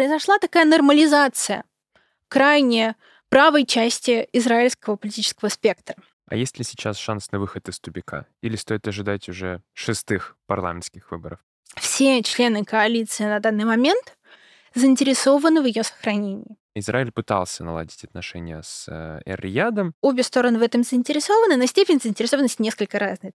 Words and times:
произошла 0.00 0.38
такая 0.38 0.64
нормализация 0.64 1.62
крайне 2.28 2.96
правой 3.28 3.66
части 3.66 4.26
израильского 4.32 4.96
политического 4.96 5.50
спектра. 5.50 5.94
А 6.26 6.36
есть 6.36 6.56
ли 6.56 6.64
сейчас 6.64 6.96
шанс 6.96 7.30
на 7.32 7.38
выход 7.38 7.68
из 7.68 7.78
тупика? 7.78 8.24
Или 8.40 8.56
стоит 8.56 8.88
ожидать 8.88 9.28
уже 9.28 9.60
шестых 9.74 10.38
парламентских 10.46 11.10
выборов? 11.10 11.40
Все 11.76 12.22
члены 12.22 12.64
коалиции 12.64 13.24
на 13.24 13.40
данный 13.40 13.66
момент 13.66 14.16
заинтересованы 14.74 15.60
в 15.60 15.66
ее 15.66 15.82
сохранении. 15.82 16.56
Израиль 16.74 17.12
пытался 17.12 17.62
наладить 17.62 18.02
отношения 18.02 18.62
с 18.62 18.86
э, 18.88 19.20
Эр-Риядом. 19.26 19.92
Обе 20.00 20.22
стороны 20.22 20.58
в 20.58 20.62
этом 20.62 20.82
заинтересованы, 20.82 21.58
но 21.58 21.66
степень 21.66 22.00
заинтересованности 22.00 22.62
несколько 22.62 22.98
разная. 22.98 23.32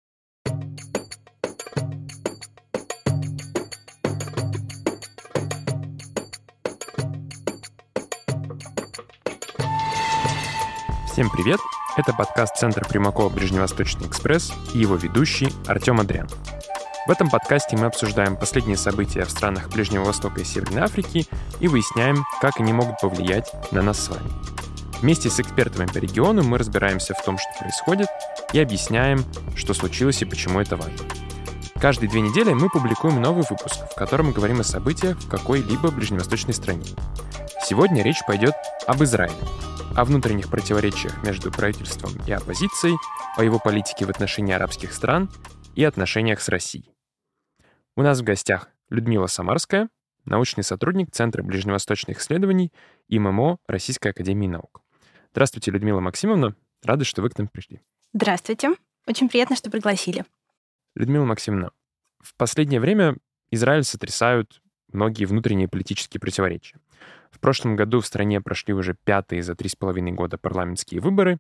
Всем 11.12 11.30
привет! 11.30 11.60
Это 11.98 12.14
подкаст 12.14 12.56
Центра 12.56 12.86
Примакова 12.86 13.28
Ближневосточный 13.28 14.08
экспресс 14.08 14.54
и 14.74 14.80
его 14.80 14.96
ведущий 14.96 15.52
Артем 15.68 16.00
Адрян. 16.00 16.30
В 17.06 17.12
этом 17.12 17.30
подкасте 17.30 17.76
мы 17.76 17.88
обсуждаем 17.88 18.38
последние 18.38 18.78
события 18.78 19.26
в 19.26 19.30
странах 19.30 19.68
Ближнего 19.68 20.06
Востока 20.06 20.40
и 20.40 20.46
Северной 20.46 20.84
Африки 20.84 21.28
и 21.60 21.68
выясняем, 21.68 22.24
как 22.40 22.62
они 22.62 22.72
могут 22.72 23.02
повлиять 23.02 23.52
на 23.74 23.82
нас 23.82 24.00
с 24.00 24.08
вами. 24.08 24.32
Вместе 25.02 25.30
с 25.30 25.38
экспертами 25.42 25.86
по 25.86 25.98
региону 25.98 26.44
мы 26.44 26.58
разбираемся 26.58 27.14
в 27.14 27.22
том, 27.26 27.38
что 27.38 27.50
происходит, 27.60 28.08
и 28.54 28.62
объясняем, 28.62 29.26
что 29.58 29.74
случилось 29.74 30.22
и 30.22 30.26
почему 30.26 30.62
это 30.62 30.78
важно. 30.78 31.06
Каждые 31.82 32.10
две 32.10 32.22
недели 32.22 32.54
мы 32.54 32.70
публикуем 32.70 33.22
новый 33.22 33.44
выпуск, 33.50 33.82
в 33.92 33.96
котором 33.96 34.28
мы 34.28 34.32
говорим 34.32 34.62
о 34.62 34.64
событиях 34.64 35.18
в 35.18 35.28
какой-либо 35.28 35.92
ближневосточной 35.92 36.54
стране. 36.54 36.86
Сегодня 37.66 38.02
речь 38.02 38.22
пойдет 38.26 38.54
об 38.88 39.04
Израиле, 39.04 39.36
о 39.96 40.06
внутренних 40.06 40.50
противоречиях 40.50 41.22
между 41.24 41.52
правительством 41.52 42.12
и 42.26 42.32
оппозицией, 42.32 42.96
о 43.36 43.44
его 43.44 43.60
политике 43.60 44.06
в 44.06 44.10
отношении 44.10 44.54
арабских 44.54 44.94
стран 44.94 45.30
и 45.76 45.84
отношениях 45.84 46.42
с 46.42 46.48
Россией. 46.50 46.94
У 47.96 48.02
нас 48.02 48.22
в 48.22 48.24
гостях 48.24 48.70
Людмила 48.90 49.28
Самарская, 49.28 49.90
научный 50.26 50.64
сотрудник 50.64 51.12
Центра 51.12 51.44
ближневосточных 51.44 52.20
исследований 52.20 52.72
и 53.08 53.20
ММО 53.20 53.58
Российской 53.68 54.10
Академии 54.10 54.48
Наук. 54.48 54.82
Здравствуйте, 55.32 55.72
Людмила 55.72 56.00
Максимовна. 56.00 56.56
Рады, 56.84 57.04
что 57.04 57.22
вы 57.22 57.30
к 57.30 57.38
нам 57.38 57.48
пришли. 57.48 57.82
Здравствуйте. 58.14 58.72
Очень 59.08 59.30
приятно, 59.30 59.56
что 59.56 59.70
пригласили. 59.70 60.26
Людмила 60.96 61.26
Максимовна, 61.26 61.72
в 62.20 62.36
последнее 62.36 62.80
время 62.80 63.18
Израиль 63.50 63.84
сотрясают 63.84 64.62
многие 64.92 65.26
внутренние 65.26 65.68
политические 65.68 66.20
противоречия. 66.20 66.80
В 67.32 67.40
прошлом 67.40 67.76
году 67.76 68.02
в 68.02 68.06
стране 68.06 68.42
прошли 68.42 68.74
уже 68.74 68.96
пятые 69.04 69.42
за 69.42 69.56
три 69.56 69.70
с 69.70 69.76
половиной 69.76 70.12
года 70.12 70.38
парламентские 70.38 71.02
выборы, 71.02 71.40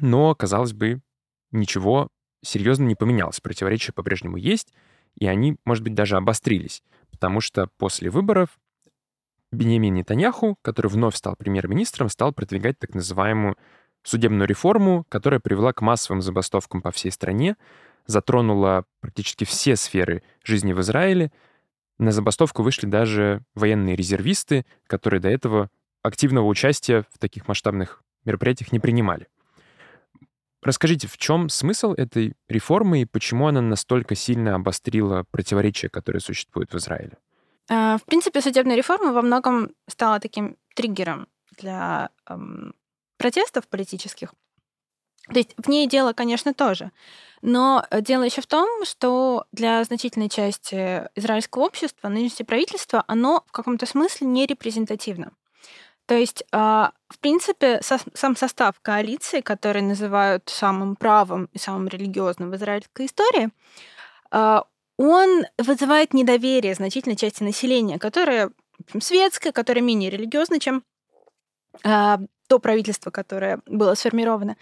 но, 0.00 0.34
казалось 0.34 0.72
бы, 0.72 1.00
ничего 1.50 2.08
серьезно 2.42 2.84
не 2.84 2.94
поменялось. 2.94 3.40
Противоречия 3.40 3.92
по-прежнему 3.92 4.36
есть, 4.36 4.72
и 5.18 5.26
они, 5.26 5.56
может 5.64 5.82
быть, 5.82 5.94
даже 5.94 6.16
обострились, 6.16 6.82
потому 7.10 7.40
что 7.40 7.68
после 7.78 8.10
выборов 8.10 8.50
Бенемин 9.52 9.94
Нетаньяху, 9.94 10.58
который 10.62 10.88
вновь 10.88 11.16
стал 11.16 11.36
премьер-министром, 11.36 12.08
стал 12.08 12.32
продвигать 12.32 12.78
так 12.78 12.94
называемую 12.94 13.56
судебную 14.02 14.46
реформу, 14.46 15.04
которая 15.08 15.40
привела 15.40 15.72
к 15.72 15.80
массовым 15.80 16.22
забастовкам 16.22 16.82
по 16.82 16.90
всей 16.90 17.10
стране, 17.10 17.56
затронула 18.06 18.84
практически 19.00 19.44
все 19.44 19.76
сферы 19.76 20.22
жизни 20.44 20.72
в 20.72 20.80
Израиле, 20.80 21.32
на 21.98 22.12
забастовку 22.12 22.62
вышли 22.62 22.86
даже 22.86 23.42
военные 23.54 23.96
резервисты, 23.96 24.64
которые 24.86 25.20
до 25.20 25.28
этого 25.28 25.70
активного 26.02 26.46
участия 26.46 27.04
в 27.12 27.18
таких 27.18 27.48
масштабных 27.48 28.02
мероприятиях 28.24 28.72
не 28.72 28.80
принимали. 28.80 29.28
Расскажите, 30.62 31.06
в 31.06 31.16
чем 31.16 31.48
смысл 31.48 31.92
этой 31.92 32.34
реформы 32.48 33.02
и 33.02 33.04
почему 33.04 33.46
она 33.46 33.60
настолько 33.60 34.14
сильно 34.14 34.54
обострила 34.56 35.24
противоречия, 35.30 35.88
которые 35.88 36.20
существуют 36.20 36.72
в 36.72 36.76
Израиле? 36.78 37.18
А, 37.68 37.98
в 37.98 38.04
принципе, 38.04 38.40
судебная 38.40 38.76
реформа 38.76 39.12
во 39.12 39.22
многом 39.22 39.70
стала 39.88 40.18
таким 40.18 40.56
триггером 40.74 41.28
для 41.56 42.10
эм, 42.28 42.74
протестов 43.16 43.68
политических. 43.68 44.34
То 45.32 45.38
есть 45.38 45.54
в 45.56 45.68
ней 45.68 45.86
дело, 45.88 46.12
конечно, 46.12 46.54
тоже. 46.54 46.92
Но 47.42 47.84
э, 47.90 48.00
дело 48.00 48.22
еще 48.22 48.40
в 48.40 48.46
том, 48.46 48.84
что 48.84 49.44
для 49.52 49.82
значительной 49.84 50.28
части 50.28 51.08
израильского 51.14 51.64
общества 51.64 52.08
нынешнее 52.08 52.46
правительство, 52.46 53.04
оно 53.06 53.44
в 53.46 53.52
каком-то 53.52 53.86
смысле 53.86 54.26
не 54.26 54.46
репрезентативно. 54.46 55.32
То 56.06 56.14
есть, 56.14 56.44
а, 56.52 56.92
в 57.08 57.18
принципе, 57.18 57.80
сам 57.82 58.36
состав 58.36 58.80
коалиции, 58.80 59.40
который 59.40 59.82
называют 59.82 60.48
самым 60.48 60.94
правым 60.94 61.48
и 61.52 61.58
самым 61.58 61.88
религиозным 61.88 62.50
в 62.50 62.56
израильской 62.56 63.06
истории, 63.06 63.50
а, 64.30 64.64
он 64.96 65.44
вызывает 65.58 66.14
недоверие 66.14 66.74
значительной 66.74 67.16
части 67.16 67.42
населения, 67.42 67.98
которое 67.98 68.52
светское, 69.00 69.52
которое 69.52 69.80
менее 69.80 70.10
религиозное, 70.10 70.60
чем 70.60 70.84
а, 71.84 72.20
то 72.48 72.60
правительство, 72.60 73.10
которое 73.10 73.60
было 73.66 73.94
сформировано 73.94 74.56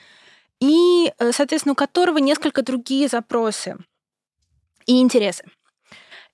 и, 0.60 1.12
э, 1.18 1.32
соответственно, 1.32 1.72
у 1.72 1.76
которого 1.76 2.18
несколько 2.18 2.62
другие 2.62 3.08
запросы 3.08 3.76
и 4.86 5.00
интересы. 5.00 5.44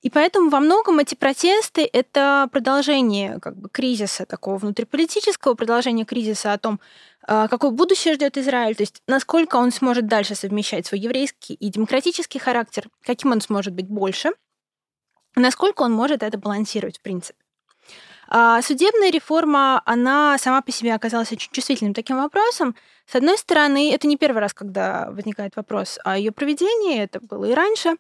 И 0.03 0.09
поэтому 0.09 0.49
во 0.49 0.61
многом 0.61 0.99
эти 0.99 1.15
протесты— 1.15 1.89
это 1.93 2.49
продолжение 2.51 3.39
как 3.39 3.57
бы, 3.57 3.69
кризиса 3.69 4.25
такого 4.25 4.57
внутриполитического, 4.57 5.55
продолжение 5.55 6.07
кризиса 6.07 6.55
о 6.55 6.59
том, 6.59 6.81
э, 7.29 7.49
какое 7.51 7.71
будущее 7.71 8.15
ждет 8.15 8.39
Израиль, 8.39 8.75
то 8.75 8.83
есть 8.83 9.03
насколько 9.07 9.57
он 9.57 9.73
сможет 9.73 10.07
дальше 10.07 10.35
совмещать 10.35 10.87
свой 10.87 11.01
еврейский 11.01 11.55
и 11.55 11.69
демократический 11.69 12.39
характер, 12.39 12.89
каким 13.03 13.33
он 13.33 13.43
сможет 13.43 13.75
быть 13.75 13.89
больше, 13.89 14.31
насколько 15.37 15.83
он 15.83 15.93
может 15.93 16.23
это 16.23 16.39
балансировать 16.39 16.99
в 16.99 17.03
принципе. 17.03 17.40
А 18.33 18.63
судебная 18.63 19.11
реформа, 19.11 19.83
она 19.85 20.39
сама 20.39 20.63
по 20.63 20.71
себе 20.71 20.95
оказалась 20.95 21.33
очень 21.33 21.51
чувствительным 21.51 21.95
таким 21.95 22.17
вопросом. 22.17 22.77
С 23.05 23.17
одной 23.17 23.37
стороны, 23.37 23.93
это 23.93 24.07
не 24.07 24.17
первый 24.17 24.39
раз, 24.39 24.55
когда 24.55 25.11
возникает 25.11 25.57
вопрос 25.57 25.99
о 26.05 26.17
ее 26.17 26.31
проведении, 26.31 27.01
это 27.01 27.19
было 27.19 27.47
и 27.47 27.55
раньше, 27.55 27.97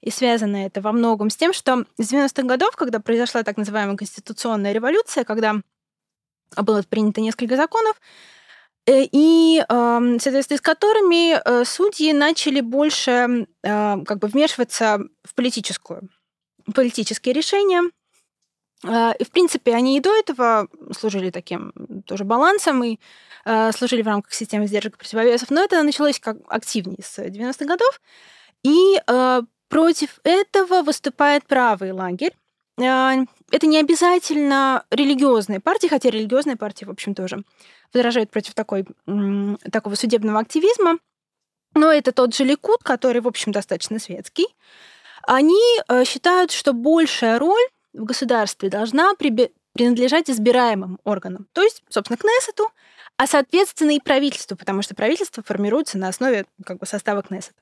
и 0.00 0.10
связано 0.10 0.64
это 0.64 0.80
во 0.80 0.92
многом 0.92 1.28
с 1.28 1.36
тем, 1.36 1.52
что 1.52 1.84
с 1.98 2.12
90-х 2.12 2.44
годов, 2.44 2.74
когда 2.76 2.98
произошла 2.98 3.42
так 3.42 3.58
называемая 3.58 3.98
конституционная 3.98 4.72
революция, 4.72 5.24
когда 5.24 5.56
было 6.56 6.82
принято 6.88 7.20
несколько 7.20 7.56
законов, 7.56 8.00
э, 8.86 9.02
и 9.12 9.62
в 9.68 10.18
соответствии 10.18 10.56
с 10.56 10.62
которыми 10.62 11.34
э, 11.34 11.64
судьи 11.66 12.14
начали 12.14 12.62
больше 12.62 13.46
как 13.62 14.18
бы 14.18 14.28
вмешиваться 14.28 15.00
в 15.24 15.34
политическую, 15.34 16.08
политические 16.74 17.34
решения, 17.34 17.82
и, 18.84 19.24
в 19.24 19.30
принципе, 19.30 19.74
они 19.74 19.96
и 19.96 20.00
до 20.00 20.14
этого 20.14 20.68
служили 20.96 21.30
таким 21.30 21.72
тоже 22.06 22.24
балансом 22.24 22.84
и 22.84 22.98
э, 23.46 23.72
служили 23.72 24.02
в 24.02 24.06
рамках 24.06 24.34
системы 24.34 24.66
сдержек 24.66 24.94
и 24.94 24.98
противовесов, 24.98 25.50
но 25.50 25.62
это 25.62 25.82
началось 25.82 26.20
как 26.20 26.36
активнее 26.48 27.02
с 27.02 27.18
90-х 27.18 27.64
годов. 27.64 28.00
И 28.62 29.00
э, 29.06 29.42
против 29.68 30.20
этого 30.22 30.82
выступает 30.82 31.46
правый 31.46 31.92
лагерь. 31.92 32.34
Это 32.76 33.66
не 33.66 33.78
обязательно 33.78 34.84
религиозные 34.90 35.60
партии, 35.60 35.86
хотя 35.86 36.10
религиозные 36.10 36.56
партии, 36.56 36.84
в 36.84 36.90
общем, 36.90 37.14
тоже 37.14 37.44
возражают 37.92 38.30
против 38.32 38.54
такой, 38.54 38.84
такого 39.70 39.94
судебного 39.94 40.40
активизма. 40.40 40.98
Но 41.74 41.92
это 41.92 42.10
тот 42.10 42.34
же 42.34 42.42
Ликут, 42.42 42.82
который, 42.82 43.20
в 43.20 43.28
общем, 43.28 43.52
достаточно 43.52 44.00
светский. 44.00 44.46
Они 45.22 45.62
считают, 46.04 46.50
что 46.50 46.72
большая 46.72 47.38
роль 47.38 47.64
в 47.94 48.04
государстве 48.04 48.68
должна 48.68 49.14
принадлежать 49.14 50.28
избираемым 50.28 50.98
органам, 51.04 51.46
то 51.52 51.62
есть, 51.62 51.82
собственно, 51.88 52.16
Кнессету, 52.16 52.70
а, 53.16 53.26
соответственно, 53.26 53.92
и 53.92 54.00
правительству, 54.00 54.56
потому 54.56 54.82
что 54.82 54.94
правительство 54.94 55.42
формируется 55.42 55.98
на 55.98 56.08
основе 56.08 56.46
как 56.64 56.78
бы, 56.78 56.86
состава 56.86 57.22
Кнессета. 57.22 57.54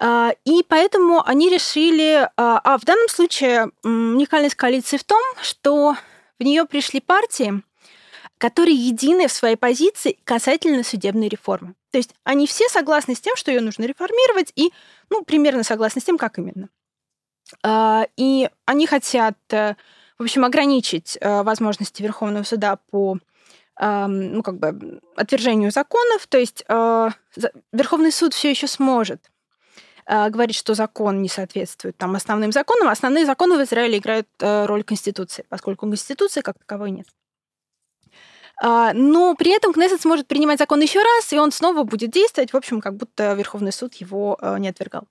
А, 0.00 0.32
и 0.44 0.64
поэтому 0.66 1.22
они 1.26 1.50
решили... 1.50 2.28
А, 2.36 2.60
а 2.64 2.78
в 2.78 2.84
данном 2.84 3.08
случае 3.08 3.70
уникальность 3.82 4.54
коалиции 4.54 4.96
в 4.96 5.04
том, 5.04 5.20
что 5.42 5.96
в 6.38 6.42
нее 6.42 6.64
пришли 6.66 7.00
партии, 7.00 7.62
которые 8.38 8.76
едины 8.76 9.28
в 9.28 9.32
своей 9.32 9.56
позиции 9.56 10.18
касательно 10.24 10.82
судебной 10.82 11.28
реформы. 11.28 11.74
То 11.90 11.98
есть 11.98 12.14
они 12.24 12.46
все 12.46 12.68
согласны 12.68 13.14
с 13.14 13.20
тем, 13.20 13.36
что 13.36 13.50
ее 13.50 13.60
нужно 13.60 13.84
реформировать, 13.84 14.52
и 14.54 14.72
ну, 15.08 15.22
примерно 15.22 15.62
согласны 15.62 16.00
с 16.00 16.04
тем, 16.04 16.18
как 16.18 16.38
именно. 16.38 16.68
А, 17.62 18.06
и 18.16 18.48
они 18.64 18.86
хотят, 18.86 19.36
э, 19.50 19.74
в 20.18 20.22
общем, 20.22 20.44
ограничить 20.44 21.18
э, 21.20 21.42
возможности 21.42 22.02
Верховного 22.02 22.44
суда 22.44 22.78
по 22.90 23.18
ну, 23.78 24.42
как 24.42 24.58
бы, 24.58 25.02
отвержению 25.16 25.70
законов. 25.70 26.26
То 26.28 26.38
есть 26.38 26.64
э, 26.66 27.10
Верховный 27.72 28.10
суд 28.10 28.32
все 28.32 28.48
еще 28.48 28.68
сможет 28.68 29.30
э, 30.06 30.30
говорит, 30.30 30.56
что 30.56 30.72
закон 30.72 31.20
не 31.20 31.28
соответствует 31.28 31.94
там 31.98 32.16
основным 32.16 32.52
законам. 32.52 32.88
Основные 32.88 33.26
законы 33.26 33.58
в 33.58 33.62
Израиле 33.64 33.98
играют 33.98 34.28
роль 34.40 34.82
Конституции, 34.82 35.44
поскольку 35.50 35.86
Конституции 35.86 36.40
как 36.40 36.58
таковой 36.58 36.90
нет. 36.90 37.06
А, 38.62 38.94
но 38.94 39.34
при 39.34 39.54
этом 39.54 39.74
Кнессет 39.74 40.00
сможет 40.00 40.26
принимать 40.26 40.58
закон 40.58 40.80
еще 40.80 41.02
раз, 41.02 41.30
и 41.34 41.38
он 41.38 41.52
снова 41.52 41.82
будет 41.82 42.10
действовать, 42.10 42.54
в 42.54 42.56
общем, 42.56 42.80
как 42.80 42.96
будто 42.96 43.34
Верховный 43.34 43.72
суд 43.72 43.92
его 43.96 44.38
не 44.58 44.68
отвергал. 44.68 45.06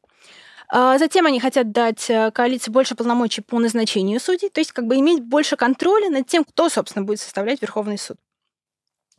А, 0.69 0.97
затем 0.97 1.25
они 1.25 1.39
хотят 1.39 1.71
дать 1.71 2.09
э, 2.09 2.31
коалиции 2.31 2.71
больше 2.71 2.95
полномочий 2.95 3.41
по 3.41 3.59
назначению 3.59 4.19
судей, 4.19 4.49
то 4.49 4.59
есть 4.59 4.71
как 4.71 4.87
бы 4.87 4.95
иметь 4.97 5.21
больше 5.21 5.55
контроля 5.55 6.09
над 6.09 6.27
тем, 6.27 6.43
кто, 6.43 6.69
собственно, 6.69 7.05
будет 7.05 7.19
составлять 7.19 7.61
Верховный 7.61 7.97
суд. 7.97 8.17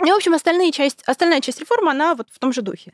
И, 0.04 0.10
в 0.10 0.14
общем, 0.14 0.34
остальная 0.34 0.72
часть, 0.72 1.02
остальная 1.06 1.40
часть 1.40 1.60
реформы, 1.60 1.90
она 1.90 2.14
вот 2.14 2.28
в 2.31 2.38
том 2.38 2.52
же 2.52 2.62
духе. 2.62 2.93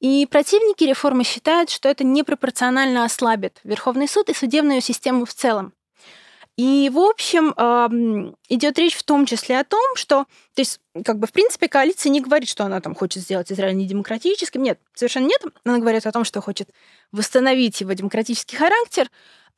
И 0.00 0.26
противники 0.26 0.84
реформы 0.84 1.24
считают, 1.24 1.70
что 1.70 1.88
это 1.88 2.04
непропорционально 2.04 3.04
ослабит 3.04 3.58
Верховный 3.64 4.06
суд 4.06 4.28
и 4.28 4.34
судебную 4.34 4.80
систему 4.80 5.24
в 5.24 5.34
целом. 5.34 5.72
И, 6.58 6.90
в 6.92 6.98
общем, 6.98 7.52
идет 8.48 8.78
речь 8.80 8.96
в 8.96 9.04
том 9.04 9.26
числе 9.26 9.60
о 9.60 9.64
том, 9.64 9.94
что, 9.94 10.24
то 10.54 10.60
есть, 10.60 10.80
как 11.04 11.20
бы, 11.20 11.28
в 11.28 11.32
принципе, 11.32 11.68
коалиция 11.68 12.10
не 12.10 12.20
говорит, 12.20 12.48
что 12.48 12.64
она 12.64 12.80
там 12.80 12.96
хочет 12.96 13.22
сделать 13.22 13.52
Израиль 13.52 13.76
недемократическим. 13.76 14.64
Нет, 14.64 14.80
совершенно 14.92 15.26
нет. 15.26 15.40
Она 15.64 15.78
говорит 15.78 16.04
о 16.04 16.10
том, 16.10 16.24
что 16.24 16.40
хочет 16.40 16.68
восстановить 17.12 17.80
его 17.80 17.92
демократический 17.92 18.56
характер. 18.56 19.08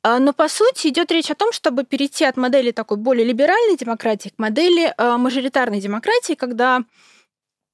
А, 0.03 0.19
но, 0.19 0.31
по 0.31 0.47
сути, 0.47 0.89
идет 0.89 1.11
речь 1.11 1.31
о 1.31 1.35
том, 1.35 1.51
чтобы 1.51 1.85
перейти 1.85 2.23
от 2.23 2.37
модели 2.37 2.69
такой 2.69 2.97
более 2.97 3.25
либеральной 3.25 3.77
демократии 3.77 4.29
к 4.29 4.37
модели 4.37 4.93
а, 4.95 5.17
мажоритарной 5.17 5.81
демократии, 5.81 6.33
когда 6.35 6.83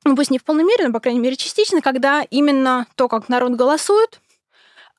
ну, 0.06 0.16
пусть 0.16 0.32
не 0.32 0.40
в 0.40 0.46
полной 0.46 0.64
мере, 0.64 0.88
но, 0.88 0.94
по 0.94 1.02
крайней 1.02 1.20
мере, 1.20 1.36
частично, 1.36 1.82
когда 1.82 2.22
именно 2.22 2.88
то, 2.96 3.10
как 3.10 3.28
народ 3.28 3.56
голосует, 3.56 4.22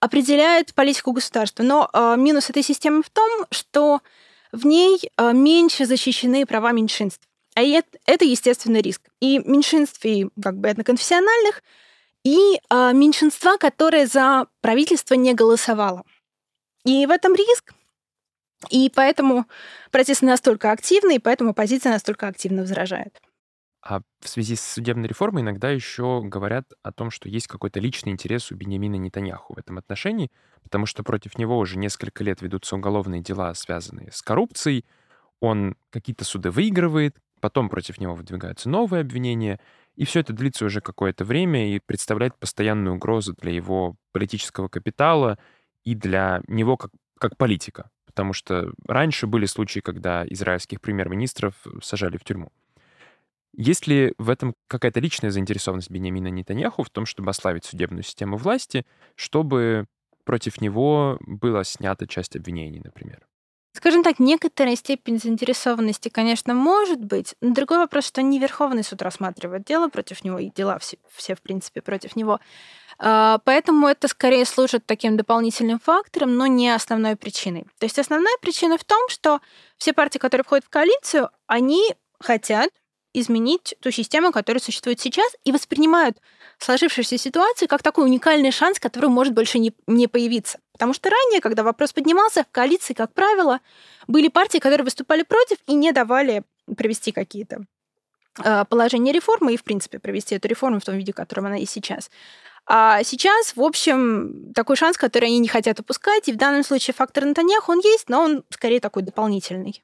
определяет 0.00 0.74
политику 0.74 1.12
государства. 1.12 1.62
Но 1.62 1.88
э, 1.92 2.16
минус 2.16 2.50
этой 2.50 2.62
системы 2.62 3.02
в 3.02 3.10
том, 3.10 3.46
что 3.50 4.00
в 4.52 4.66
ней 4.66 5.00
э, 5.16 5.32
меньше 5.32 5.86
защищены 5.86 6.46
права 6.46 6.72
меньшинств. 6.72 7.26
А 7.54 7.62
это, 7.62 8.24
естественный 8.24 8.80
риск. 8.80 9.02
И 9.20 9.38
меньшинств, 9.40 10.04
и 10.04 10.28
как 10.40 10.58
бы 10.58 10.68
этноконфессиональных, 10.68 11.62
и 12.24 12.60
э, 12.70 12.92
меньшинства, 12.92 13.56
которое 13.56 14.06
за 14.06 14.46
правительство 14.60 15.14
не 15.14 15.34
голосовало. 15.34 16.04
И 16.84 17.04
в 17.06 17.10
этом 17.10 17.34
риск. 17.34 17.74
И 18.70 18.90
поэтому 18.94 19.46
протесты 19.90 20.26
настолько 20.26 20.72
активны, 20.72 21.16
и 21.16 21.18
поэтому 21.18 21.50
оппозиция 21.50 21.92
настолько 21.92 22.26
активно 22.26 22.62
возражает. 22.62 23.20
А 23.80 24.00
в 24.20 24.28
связи 24.28 24.56
с 24.56 24.60
судебной 24.60 25.08
реформой 25.08 25.42
иногда 25.42 25.70
еще 25.70 26.20
говорят 26.24 26.72
о 26.82 26.92
том, 26.92 27.10
что 27.10 27.28
есть 27.28 27.46
какой-то 27.46 27.78
личный 27.78 28.12
интерес 28.12 28.50
у 28.50 28.56
Беньямина 28.56 28.96
Нетаньяху 28.96 29.54
в 29.54 29.58
этом 29.58 29.78
отношении, 29.78 30.30
потому 30.62 30.86
что 30.86 31.04
против 31.04 31.38
него 31.38 31.56
уже 31.58 31.78
несколько 31.78 32.24
лет 32.24 32.42
ведутся 32.42 32.76
уголовные 32.76 33.22
дела, 33.22 33.54
связанные 33.54 34.10
с 34.10 34.20
коррупцией. 34.20 34.84
Он 35.40 35.76
какие-то 35.90 36.24
суды 36.24 36.50
выигрывает, 36.50 37.16
потом 37.40 37.68
против 37.68 37.98
него 37.98 38.14
выдвигаются 38.14 38.68
новые 38.68 39.02
обвинения, 39.02 39.60
и 39.94 40.04
все 40.04 40.20
это 40.20 40.32
длится 40.32 40.64
уже 40.64 40.80
какое-то 40.80 41.24
время 41.24 41.74
и 41.74 41.78
представляет 41.78 42.36
постоянную 42.36 42.96
угрозу 42.96 43.34
для 43.34 43.52
его 43.52 43.96
политического 44.12 44.68
капитала 44.68 45.38
и 45.84 45.94
для 45.94 46.42
него 46.48 46.76
как, 46.76 46.90
как 47.18 47.36
политика. 47.36 47.90
Потому 48.06 48.32
что 48.32 48.72
раньше 48.86 49.28
были 49.28 49.46
случаи, 49.46 49.78
когда 49.80 50.26
израильских 50.26 50.80
премьер-министров 50.80 51.54
сажали 51.80 52.16
в 52.16 52.24
тюрьму. 52.24 52.50
Есть 53.54 53.86
ли 53.86 54.14
в 54.18 54.30
этом 54.30 54.54
какая-то 54.68 55.00
личная 55.00 55.30
заинтересованность 55.30 55.90
Бениамина 55.90 56.28
Нетаньяху 56.28 56.82
в 56.82 56.90
том, 56.90 57.06
чтобы 57.06 57.30
ослабить 57.30 57.64
судебную 57.64 58.02
систему 58.02 58.36
власти, 58.36 58.84
чтобы 59.16 59.86
против 60.24 60.60
него 60.60 61.18
была 61.20 61.64
снята 61.64 62.06
часть 62.06 62.36
обвинений, 62.36 62.80
например? 62.84 63.26
Скажем 63.78 64.02
так, 64.02 64.18
некоторая 64.18 64.74
степень 64.76 65.20
заинтересованности, 65.20 66.08
конечно, 66.08 66.52
может 66.52 66.98
быть. 66.98 67.36
Но 67.40 67.54
другой 67.54 67.78
вопрос, 67.78 68.06
что 68.06 68.22
не 68.22 68.40
Верховный 68.40 68.82
суд 68.82 69.00
рассматривает 69.02 69.64
дело 69.64 69.88
против 69.88 70.24
него, 70.24 70.38
и 70.38 70.50
дела 70.50 70.78
все, 70.78 70.98
все 71.14 71.36
в 71.36 71.42
принципе, 71.42 71.80
против 71.80 72.16
него. 72.16 72.40
А, 72.98 73.38
поэтому 73.44 73.86
это 73.86 74.08
скорее 74.08 74.44
служит 74.46 74.84
таким 74.84 75.16
дополнительным 75.16 75.78
фактором, 75.78 76.34
но 76.34 76.46
не 76.46 76.70
основной 76.70 77.14
причиной. 77.14 77.66
То 77.78 77.84
есть 77.84 77.98
основная 77.98 78.36
причина 78.40 78.78
в 78.78 78.84
том, 78.84 79.08
что 79.08 79.40
все 79.76 79.92
партии, 79.92 80.18
которые 80.18 80.44
входят 80.44 80.64
в 80.64 80.70
коалицию, 80.70 81.30
они 81.46 81.94
хотят 82.18 82.70
изменить 83.18 83.74
ту 83.80 83.90
систему, 83.90 84.32
которая 84.32 84.60
существует 84.60 85.00
сейчас, 85.00 85.30
и 85.44 85.52
воспринимают 85.52 86.18
сложившуюся 86.58 87.18
ситуацию 87.18 87.68
как 87.68 87.82
такой 87.82 88.04
уникальный 88.04 88.50
шанс, 88.50 88.80
который 88.80 89.10
может 89.10 89.34
больше 89.34 89.58
не, 89.58 89.72
не 89.86 90.06
появиться. 90.06 90.58
Потому 90.72 90.92
что 90.92 91.10
ранее, 91.10 91.40
когда 91.40 91.62
вопрос 91.62 91.92
поднимался, 91.92 92.44
в 92.44 92.52
коалиции, 92.52 92.94
как 92.94 93.12
правило, 93.12 93.60
были 94.06 94.28
партии, 94.28 94.58
которые 94.58 94.84
выступали 94.84 95.22
против 95.22 95.58
и 95.66 95.74
не 95.74 95.92
давали 95.92 96.42
провести 96.76 97.12
какие-то 97.12 97.64
э, 98.42 98.64
положения 98.66 99.12
реформы 99.12 99.54
и, 99.54 99.56
в 99.56 99.64
принципе, 99.64 99.98
провести 99.98 100.34
эту 100.34 100.48
реформу 100.48 100.80
в 100.80 100.84
том 100.84 100.96
виде, 100.96 101.12
в 101.12 101.16
котором 101.16 101.46
она 101.46 101.58
и 101.58 101.66
сейчас. 101.66 102.10
А 102.70 103.02
сейчас, 103.02 103.56
в 103.56 103.62
общем, 103.62 104.52
такой 104.54 104.76
шанс, 104.76 104.98
который 104.98 105.26
они 105.26 105.38
не 105.38 105.48
хотят 105.48 105.80
упускать, 105.80 106.28
и 106.28 106.32
в 106.32 106.36
данном 106.36 106.62
случае 106.62 106.94
фактор 106.94 107.24
Натаньяху, 107.24 107.72
он 107.72 107.78
есть, 107.78 108.10
но 108.10 108.20
он 108.20 108.44
скорее 108.50 108.80
такой 108.80 109.02
дополнительный. 109.02 109.82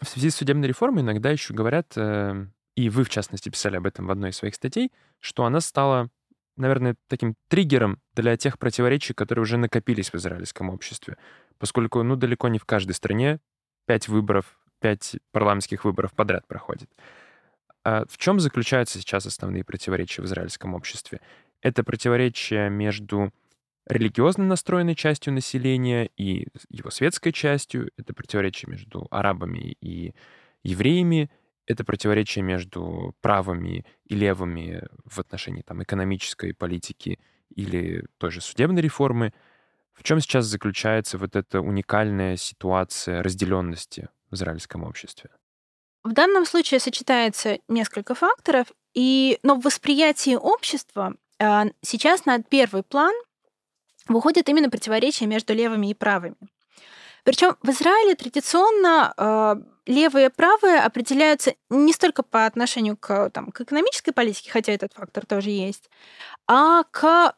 В 0.00 0.08
связи 0.08 0.30
с 0.30 0.36
судебной 0.36 0.68
реформой 0.68 1.02
иногда 1.02 1.30
еще 1.30 1.52
говорят, 1.52 1.92
э, 1.96 2.46
и 2.74 2.88
вы, 2.88 3.04
в 3.04 3.10
частности, 3.10 3.48
писали 3.48 3.76
об 3.76 3.86
этом 3.86 4.06
в 4.06 4.10
одной 4.10 4.30
из 4.30 4.36
своих 4.36 4.54
статей, 4.54 4.92
что 5.20 5.44
она 5.44 5.60
стала, 5.60 6.08
наверное, 6.56 6.96
таким 7.08 7.34
триггером 7.48 8.00
для 8.14 8.36
тех 8.36 8.58
противоречий, 8.58 9.14
которые 9.14 9.42
уже 9.42 9.56
накопились 9.58 10.10
в 10.10 10.14
израильском 10.16 10.70
обществе. 10.70 11.16
Поскольку, 11.58 12.02
ну, 12.02 12.16
далеко 12.16 12.48
не 12.48 12.58
в 12.58 12.64
каждой 12.64 12.92
стране 12.92 13.40
пять 13.86 14.08
выборов, 14.08 14.58
пять 14.80 15.16
парламентских 15.32 15.84
выборов 15.84 16.12
подряд 16.12 16.46
проходит. 16.46 16.90
А 17.84 18.04
в 18.08 18.16
чем 18.16 18.40
заключаются 18.40 18.98
сейчас 18.98 19.26
основные 19.26 19.64
противоречия 19.64 20.22
в 20.22 20.24
израильском 20.26 20.74
обществе? 20.74 21.20
Это 21.60 21.84
противоречие 21.84 22.70
между 22.70 23.32
религиозно 23.86 24.44
настроенной 24.44 24.94
частью 24.94 25.32
населения 25.32 26.08
и 26.16 26.46
его 26.68 26.90
светской 26.90 27.32
частью, 27.32 27.90
это 27.96 28.14
противоречие 28.14 28.70
между 28.70 29.08
арабами 29.10 29.76
и 29.80 30.14
евреями, 30.62 31.30
это 31.66 31.84
противоречие 31.84 32.42
между 32.42 33.14
правыми 33.20 33.84
и 34.06 34.14
левыми 34.14 34.82
в 35.04 35.18
отношении 35.18 35.62
там, 35.62 35.82
экономической 35.82 36.54
политики 36.54 37.18
или 37.54 38.06
той 38.18 38.30
же 38.30 38.40
судебной 38.40 38.82
реформы. 38.82 39.32
В 39.92 40.02
чем 40.02 40.20
сейчас 40.20 40.46
заключается 40.46 41.18
вот 41.18 41.36
эта 41.36 41.60
уникальная 41.60 42.36
ситуация 42.36 43.22
разделенности 43.22 44.08
в 44.30 44.34
израильском 44.34 44.84
обществе? 44.84 45.30
В 46.02 46.12
данном 46.12 46.46
случае 46.46 46.80
сочетается 46.80 47.58
несколько 47.68 48.14
факторов, 48.14 48.66
и, 48.94 49.38
но 49.42 49.54
в 49.54 49.64
восприятии 49.64 50.34
общества 50.34 51.14
э, 51.38 51.64
сейчас 51.82 52.26
на 52.26 52.42
первый 52.42 52.82
план 52.82 53.14
выходит 54.08 54.48
именно 54.48 54.68
противоречие 54.68 55.28
между 55.28 55.54
левыми 55.54 55.90
и 55.90 55.94
правыми. 55.94 56.36
Причем 57.24 57.56
в 57.62 57.68
Израиле 57.70 58.14
традиционно 58.14 59.14
э, 59.16 59.56
левые 59.86 60.26
и 60.26 60.30
правые 60.30 60.80
определяются 60.80 61.54
не 61.70 61.92
столько 61.92 62.22
по 62.22 62.46
отношению 62.46 62.96
к, 62.96 63.30
там, 63.30 63.52
к 63.52 63.60
экономической 63.60 64.12
политике, 64.12 64.50
хотя 64.50 64.72
этот 64.72 64.92
фактор 64.92 65.24
тоже 65.26 65.50
есть, 65.50 65.90
а 66.48 66.82
к 66.84 67.34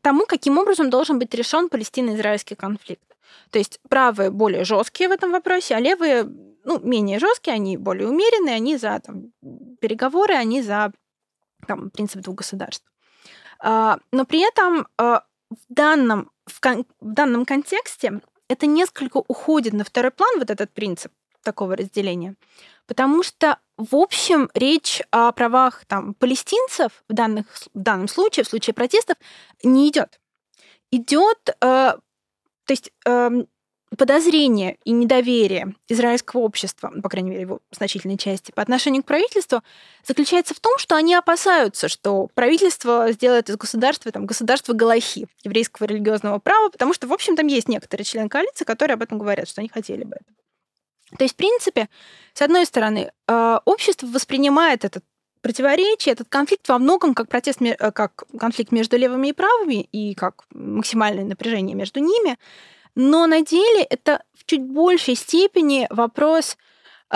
тому, 0.00 0.26
каким 0.26 0.58
образом 0.58 0.90
должен 0.90 1.18
быть 1.18 1.34
решен 1.34 1.68
палестино-израильский 1.68 2.54
конфликт. 2.54 3.16
То 3.50 3.58
есть 3.58 3.80
правые 3.88 4.30
более 4.30 4.64
жесткие 4.64 5.08
в 5.08 5.12
этом 5.12 5.32
вопросе, 5.32 5.76
а 5.76 5.80
левые 5.80 6.24
ну, 6.24 6.80
менее 6.80 7.18
жесткие, 7.18 7.54
они 7.54 7.76
более 7.76 8.08
умеренные, 8.08 8.56
они 8.56 8.76
за 8.76 9.00
там, 9.00 9.32
переговоры, 9.80 10.34
они 10.34 10.62
за 10.62 10.92
там, 11.66 11.90
принцип 11.90 12.22
двух 12.22 12.36
государств. 12.36 12.86
А, 13.58 13.98
но 14.12 14.24
при 14.24 14.40
этом 14.40 14.86
а, 14.98 15.24
в 15.54 15.74
данном, 15.74 16.30
в, 16.46 16.60
кон, 16.60 16.86
в 17.00 17.12
данном 17.12 17.44
контексте 17.44 18.20
это 18.48 18.66
несколько 18.66 19.18
уходит 19.18 19.72
на 19.72 19.84
второй 19.84 20.10
план, 20.10 20.38
вот 20.38 20.50
этот 20.50 20.72
принцип 20.72 21.12
такого 21.42 21.76
разделения, 21.76 22.34
потому 22.86 23.22
что, 23.22 23.58
в 23.76 23.96
общем, 23.96 24.50
речь 24.54 25.02
о 25.10 25.32
правах 25.32 25.84
там, 25.86 26.14
палестинцев 26.14 27.04
в, 27.08 27.12
данных, 27.12 27.46
в 27.54 27.68
данном 27.74 28.08
случае, 28.08 28.44
в 28.44 28.48
случае 28.48 28.74
протестов, 28.74 29.16
не 29.62 29.88
идет. 29.88 30.20
Идет, 30.90 31.38
э, 31.48 31.54
то 31.60 32.00
есть 32.68 32.92
э, 33.06 33.30
подозрение 33.96 34.78
и 34.84 34.92
недоверие 34.92 35.74
израильского 35.88 36.40
общества, 36.40 36.92
по 37.02 37.08
крайней 37.08 37.30
мере, 37.30 37.42
его 37.42 37.60
значительной 37.70 38.16
части, 38.16 38.52
по 38.52 38.62
отношению 38.62 39.02
к 39.02 39.06
правительству, 39.06 39.62
заключается 40.04 40.54
в 40.54 40.60
том, 40.60 40.78
что 40.78 40.96
они 40.96 41.14
опасаются, 41.14 41.88
что 41.88 42.28
правительство 42.34 43.10
сделает 43.12 43.50
из 43.50 43.56
государства 43.56 44.12
там, 44.12 44.26
государство 44.26 44.72
Галахи, 44.72 45.26
еврейского 45.42 45.86
религиозного 45.86 46.38
права, 46.38 46.70
потому 46.70 46.94
что, 46.94 47.06
в 47.06 47.12
общем, 47.12 47.36
там 47.36 47.46
есть 47.46 47.68
некоторые 47.68 48.04
члены 48.04 48.28
коалиции, 48.28 48.64
которые 48.64 48.94
об 48.94 49.02
этом 49.02 49.18
говорят, 49.18 49.48
что 49.48 49.60
они 49.60 49.68
хотели 49.68 50.04
бы 50.04 50.16
это. 50.16 51.16
То 51.18 51.24
есть, 51.24 51.34
в 51.34 51.36
принципе, 51.36 51.88
с 52.32 52.42
одной 52.42 52.66
стороны, 52.66 53.12
э, 53.28 53.58
общество 53.64 54.06
воспринимает 54.06 54.84
этот 54.84 55.04
противоречие, 55.44 56.14
этот 56.14 56.28
конфликт 56.30 56.66
во 56.68 56.78
многом 56.78 57.14
как 57.14 57.28
протест, 57.28 57.60
как 57.94 58.24
конфликт 58.38 58.72
между 58.72 58.96
левыми 58.96 59.28
и 59.28 59.32
правыми 59.34 59.82
и 59.92 60.14
как 60.14 60.44
максимальное 60.54 61.24
напряжение 61.24 61.76
между 61.76 62.00
ними. 62.00 62.38
Но 62.94 63.26
на 63.26 63.42
деле 63.42 63.82
это 63.82 64.22
в 64.32 64.44
чуть 64.44 64.62
большей 64.62 65.14
степени 65.14 65.86
вопрос 65.90 66.56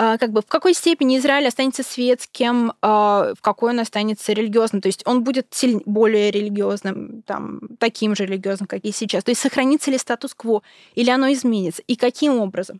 а, 0.01 0.17
как 0.17 0.31
бы 0.31 0.41
в 0.41 0.45
какой 0.45 0.73
степени 0.73 1.17
Израиль 1.17 1.47
останется 1.47 1.83
светским, 1.83 2.71
а, 2.81 3.33
в 3.37 3.41
какой 3.41 3.71
он 3.71 3.81
останется 3.81 4.31
религиозным. 4.31 4.81
То 4.81 4.87
есть 4.87 5.01
он 5.05 5.23
будет 5.25 5.53
более 5.85 6.31
религиозным, 6.31 7.21
там, 7.23 7.59
таким 7.79 8.15
же 8.15 8.25
религиозным, 8.25 8.67
как 8.67 8.85
и 8.85 8.93
сейчас. 8.93 9.25
То 9.25 9.31
есть 9.31 9.41
сохранится 9.41 9.91
ли 9.91 9.97
статус-кво, 9.97 10.61
или 10.95 11.09
оно 11.09 11.31
изменится, 11.33 11.81
и 11.85 11.97
каким 11.97 12.39
образом. 12.39 12.79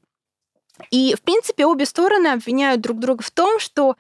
И, 0.92 1.14
в 1.14 1.22
принципе, 1.22 1.66
обе 1.66 1.86
стороны 1.86 2.28
обвиняют 2.28 2.80
друг 2.80 3.00
друга 3.00 3.22
в 3.22 3.32
том, 3.32 3.60
что 3.60 3.98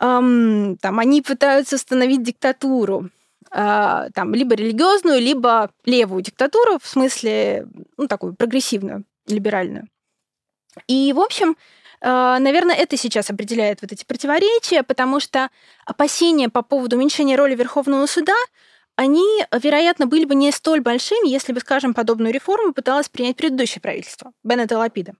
эм, 0.00 0.76
там, 0.80 1.00
они 1.00 1.22
пытаются 1.22 1.74
установить 1.74 2.22
диктатуру, 2.22 3.10
там, 3.50 4.34
либо 4.34 4.54
религиозную, 4.54 5.20
либо 5.20 5.70
левую 5.84 6.22
диктатуру, 6.22 6.78
в 6.82 6.86
смысле, 6.86 7.66
ну, 7.96 8.06
такую 8.06 8.34
прогрессивную, 8.34 9.04
либеральную. 9.26 9.88
И, 10.86 11.12
в 11.12 11.20
общем, 11.20 11.56
а, 12.00 12.38
наверное, 12.38 12.76
это 12.76 12.96
сейчас 12.96 13.30
определяет 13.30 13.82
вот 13.82 13.92
эти 13.92 14.04
противоречия, 14.04 14.82
потому 14.82 15.20
что 15.20 15.50
опасения 15.84 16.48
по 16.48 16.62
поводу 16.62 16.96
уменьшения 16.96 17.36
роли 17.36 17.54
Верховного 17.54 18.06
суда 18.06 18.34
они, 18.96 19.44
вероятно, 19.52 20.06
были 20.06 20.24
бы 20.24 20.34
не 20.34 20.50
столь 20.50 20.80
большими, 20.80 21.28
если 21.28 21.52
бы, 21.52 21.60
скажем, 21.60 21.94
подобную 21.94 22.32
реформу 22.32 22.72
пыталось 22.72 23.08
принять 23.08 23.36
предыдущее 23.36 23.80
правительство 23.80 24.32
Беннета 24.42 24.76
Лапида. 24.76 25.12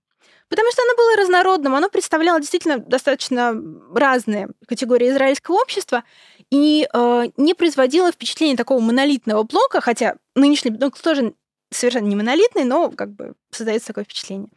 Потому 0.49 0.70
что 0.73 0.82
оно 0.82 0.97
было 0.97 1.16
разнородным, 1.16 1.75
оно 1.75 1.88
представляло 1.88 2.40
действительно 2.40 2.78
достаточно 2.78 3.54
разные 3.94 4.49
категории 4.66 5.11
израильского 5.11 5.56
общества 5.56 6.02
и 6.50 6.88
э, 6.93 7.25
не 7.37 7.55
производило 7.55 8.11
впечатления 8.11 8.57
такого 8.57 8.81
монолитного 8.81 9.43
блока, 9.43 9.81
хотя 9.81 10.17
нынешний 10.35 10.71
блок 10.71 10.99
тоже 10.99 11.35
совершенно 11.71 12.07
не 12.07 12.17
монолитный, 12.17 12.64
но 12.64 12.90
как 12.90 13.12
бы 13.12 13.35
создается 13.50 13.88
такое 13.88 14.05
впечатление. 14.05 14.49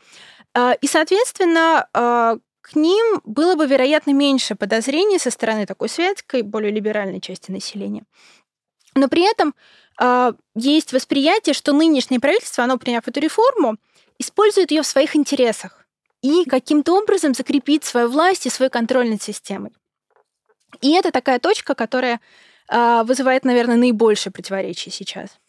А, 0.53 0.73
и, 0.73 0.87
соответственно, 0.87 1.87
а, 1.93 2.37
к 2.61 2.75
ним 2.75 3.21
было 3.25 3.55
бы, 3.55 3.65
вероятно, 3.65 4.11
меньше 4.11 4.55
подозрений 4.55 5.19
со 5.19 5.31
стороны 5.31 5.65
такой 5.65 5.89
светской, 5.89 6.41
более 6.41 6.71
либеральной 6.71 7.19
части 7.19 7.51
населения. 7.51 8.03
Но 8.95 9.07
при 9.07 9.29
этом 9.29 9.53
а, 9.99 10.33
есть 10.55 10.93
восприятие, 10.93 11.53
что 11.53 11.73
нынешнее 11.73 12.19
правительство, 12.19 12.63
оно, 12.63 12.77
приняв 12.77 13.07
эту 13.07 13.19
реформу, 13.19 13.77
использует 14.19 14.71
ее 14.71 14.83
в 14.83 14.87
своих 14.87 15.15
интересах 15.15 15.85
и 16.21 16.45
каким-то 16.45 16.97
образом 16.97 17.33
закрепит 17.33 17.83
свою 17.83 18.07
власть 18.09 18.45
и 18.45 18.49
свой 18.49 18.69
контроль 18.69 19.09
над 19.09 19.21
системой. 19.21 19.71
И 20.79 20.93
это 20.93 21.11
такая 21.11 21.39
точка, 21.39 21.75
которая 21.75 22.19
вызывает, 22.69 23.43
наверное, 23.43 23.75
наибольшее 23.75 24.31
противоречие 24.31 24.93
сейчас. 24.93 25.41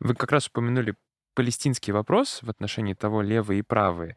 Вы 0.00 0.14
как 0.14 0.32
раз 0.32 0.48
упомянули 0.48 0.94
палестинский 1.34 1.92
вопрос 1.92 2.40
в 2.42 2.48
отношении 2.48 2.94
того, 2.94 3.22
левые 3.22 3.60
и 3.60 3.62
правые, 3.62 4.16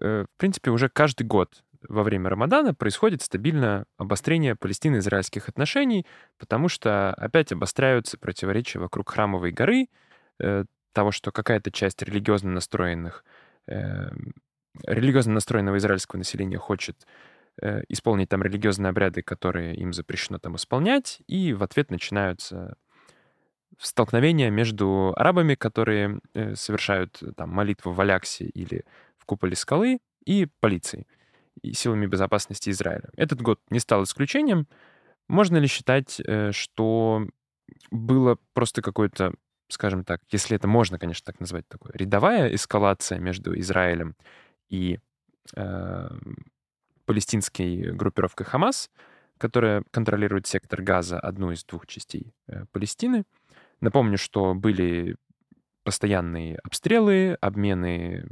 э, 0.00 0.24
в 0.24 0.38
принципе, 0.38 0.70
уже 0.70 0.88
каждый 0.88 1.26
год 1.26 1.62
во 1.88 2.02
время 2.02 2.30
Рамадана 2.30 2.74
происходит 2.74 3.22
стабильное 3.22 3.86
обострение 3.98 4.56
палестино-израильских 4.56 5.48
отношений, 5.48 6.06
потому 6.38 6.68
что 6.68 7.10
опять 7.14 7.52
обостряются 7.52 8.18
противоречия 8.18 8.78
вокруг 8.78 9.10
Храмовой 9.10 9.52
горы, 9.52 9.88
э, 10.40 10.64
того, 10.92 11.12
что 11.12 11.30
какая-то 11.30 11.70
часть 11.70 12.02
религиозно 12.02 12.50
настроенных, 12.50 13.24
э, 13.68 14.08
религиозно 14.86 15.34
настроенного 15.34 15.76
израильского 15.76 16.18
населения 16.18 16.58
хочет 16.58 17.06
исполнить 17.88 18.28
там 18.28 18.42
религиозные 18.42 18.90
обряды, 18.90 19.22
которые 19.22 19.74
им 19.74 19.92
запрещено 19.92 20.38
там 20.38 20.56
исполнять, 20.56 21.22
и 21.26 21.54
в 21.54 21.62
ответ 21.62 21.90
начинаются 21.90 22.76
столкновения 23.78 24.50
между 24.50 25.12
арабами, 25.16 25.54
которые 25.54 26.20
э, 26.34 26.54
совершают 26.54 27.22
э, 27.22 27.32
там 27.32 27.50
молитву 27.50 27.92
в 27.92 28.00
Аляксе 28.00 28.46
или 28.46 28.84
в 29.18 29.24
куполе 29.24 29.56
скалы, 29.56 29.98
и 30.24 30.48
полицией, 30.60 31.06
и 31.62 31.72
силами 31.72 32.06
безопасности 32.06 32.70
Израиля. 32.70 33.10
Этот 33.16 33.40
год 33.42 33.60
не 33.70 33.78
стал 33.78 34.02
исключением. 34.02 34.66
Можно 35.28 35.58
ли 35.58 35.66
считать, 35.66 36.20
э, 36.20 36.52
что 36.52 37.26
было 37.90 38.38
просто 38.54 38.82
какое-то, 38.82 39.34
скажем 39.68 40.04
так, 40.04 40.20
если 40.30 40.56
это 40.56 40.68
можно, 40.68 40.98
конечно, 40.98 41.24
так 41.24 41.40
назвать, 41.40 41.68
такое 41.68 41.92
рядовая 41.94 42.54
эскалация 42.54 43.18
между 43.18 43.58
Израилем 43.58 44.16
и 44.68 44.98
э, 45.54 46.08
палестинской 47.06 47.92
группировкой 47.92 48.46
Хамас, 48.46 48.90
которая 49.38 49.82
контролирует 49.90 50.46
сектор 50.46 50.82
Газа, 50.82 51.18
одну 51.18 51.52
из 51.52 51.64
двух 51.64 51.86
частей 51.86 52.34
э, 52.48 52.64
Палестины, 52.72 53.24
Напомню, 53.80 54.18
что 54.18 54.54
были 54.54 55.16
постоянные 55.84 56.58
обстрелы, 56.64 57.36
обмены 57.40 58.26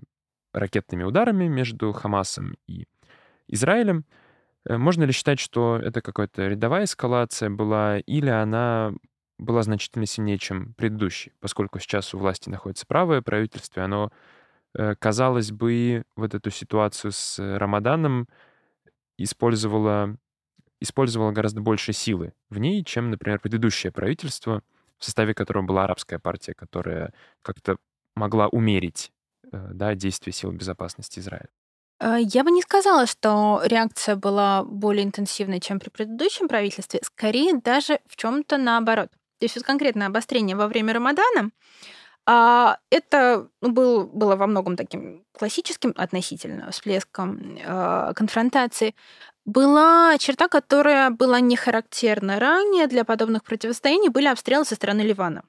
ракетными 0.52 1.02
ударами 1.02 1.46
между 1.46 1.92
Хамасом 1.92 2.56
и 2.66 2.86
Израилем. 3.48 4.04
Э, 4.66 4.78
можно 4.78 5.04
ли 5.04 5.12
считать, 5.12 5.38
что 5.38 5.76
это 5.76 6.00
какая-то 6.00 6.48
рядовая 6.48 6.84
эскалация 6.84 7.50
была, 7.50 7.98
или 7.98 8.30
она 8.30 8.92
была 9.38 9.62
значительно 9.62 10.06
сильнее, 10.06 10.38
чем 10.38 10.74
предыдущая, 10.74 11.34
поскольку 11.40 11.78
сейчас 11.78 12.14
у 12.14 12.18
власти 12.18 12.48
находится 12.48 12.86
правое 12.86 13.20
правительство, 13.20 13.84
оно, 13.84 14.10
э, 14.74 14.94
казалось 14.98 15.52
бы, 15.52 16.04
вот 16.16 16.34
эту 16.34 16.50
ситуацию 16.50 17.12
с 17.12 17.38
Рамаданом 17.58 18.28
использовало, 19.18 20.16
использовало 20.80 21.32
гораздо 21.32 21.60
больше 21.60 21.92
силы 21.92 22.32
в 22.50 22.58
ней, 22.58 22.84
чем, 22.84 23.10
например, 23.10 23.40
предыдущее 23.40 23.92
правительство— 23.92 24.62
в 24.98 25.04
составе 25.04 25.34
которого 25.34 25.64
была 25.64 25.84
арабская 25.84 26.18
партия, 26.18 26.54
которая 26.54 27.12
как-то 27.42 27.76
могла 28.14 28.48
умерить 28.48 29.12
э, 29.52 29.68
да, 29.72 29.94
действия 29.94 30.32
сил 30.32 30.52
безопасности 30.52 31.18
Израиля. 31.18 31.48
Э, 32.00 32.16
я 32.20 32.44
бы 32.44 32.50
не 32.50 32.62
сказала, 32.62 33.06
что 33.06 33.60
реакция 33.64 34.16
была 34.16 34.64
более 34.64 35.04
интенсивной, 35.04 35.60
чем 35.60 35.80
при 35.80 35.90
предыдущем 35.90 36.48
правительстве. 36.48 37.00
Скорее, 37.02 37.60
даже 37.60 38.00
в 38.06 38.16
чем-то 38.16 38.56
наоборот. 38.56 39.10
То 39.38 39.44
есть 39.44 39.56
вот 39.56 39.64
конкретно 39.64 40.06
обострение 40.06 40.56
во 40.56 40.68
время 40.68 40.94
Рамадана, 40.94 41.50
а 42.26 42.78
это 42.90 43.48
ну, 43.60 43.72
был, 43.72 44.06
было 44.06 44.36
во 44.36 44.46
многом 44.46 44.76
таким 44.76 45.24
классическим 45.32 45.92
относительно 45.96 46.70
всплеском 46.70 47.58
э, 47.58 48.12
конфронтации 48.14 48.94
была 49.44 50.16
черта, 50.18 50.48
которая 50.48 51.10
была 51.10 51.40
не 51.40 51.56
характерна 51.56 52.38
ранее 52.38 52.86
для 52.86 53.04
подобных 53.04 53.44
противостояний, 53.44 54.08
были 54.08 54.26
обстрелы 54.26 54.64
со 54.64 54.74
стороны 54.74 55.02
Ливана. 55.02 55.42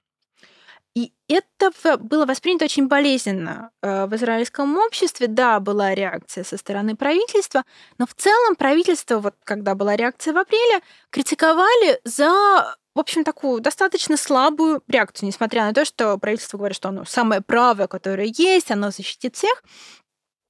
И 0.96 1.12
это 1.27 1.72
было 1.98 2.25
воспринято 2.25 2.65
очень 2.65 2.88
болезненно 2.88 3.72
э, 3.82 4.05
в 4.05 4.15
израильском 4.15 4.77
обществе. 4.77 5.27
Да, 5.27 5.60
была 5.60 5.94
реакция 5.94 6.46
со 6.46 6.58
стороны 6.58 6.96
правительства, 6.96 7.63
но 7.98 8.05
в 8.05 8.13
целом 8.13 8.55
правительство, 8.55 9.20
вот 9.20 9.36
когда 9.44 9.75
была 9.75 9.98
реакция 9.98 10.34
в 10.34 10.38
апреле, 10.38 10.82
критиковали 11.10 12.00
за 12.05 12.77
в 12.96 13.00
общем, 13.00 13.24
такую 13.24 13.62
достаточно 13.62 14.18
слабую 14.18 14.82
реакцию, 14.88 15.28
несмотря 15.28 15.66
на 15.66 15.74
то, 15.74 15.86
что 15.86 16.18
правительство 16.18 16.58
говорит, 16.58 16.78
что 16.78 16.90
оно 16.90 17.06
самое 17.06 17.42
правое, 17.42 17.88
которое 17.88 18.34
есть, 18.36 18.72
оно 18.72 18.90
защитит 18.90 19.36
всех 19.36 19.64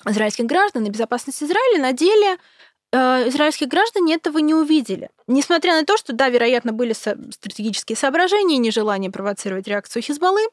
израильских 0.06 0.46
граждан 0.46 0.86
и 0.86 0.90
безопасность 0.90 1.42
Израиля. 1.44 1.82
На 1.82 1.92
деле 1.92 2.38
Э, 2.96 3.28
израильские 3.28 3.68
граждане 3.68 4.16
этого 4.16 4.38
не 4.38 4.54
увидели. 4.54 5.10
Несмотря 5.28 5.74
на 5.74 5.86
то, 5.86 5.98
что, 5.98 6.14
да, 6.14 6.30
вероятно, 6.30 6.72
были 6.72 6.94
стратегические 6.94 7.98
соображения, 7.98 8.58
нежелание 8.58 9.12
провоцировать 9.12 9.68
реакцию 9.68 10.02
Хизбаллы, 10.02 10.48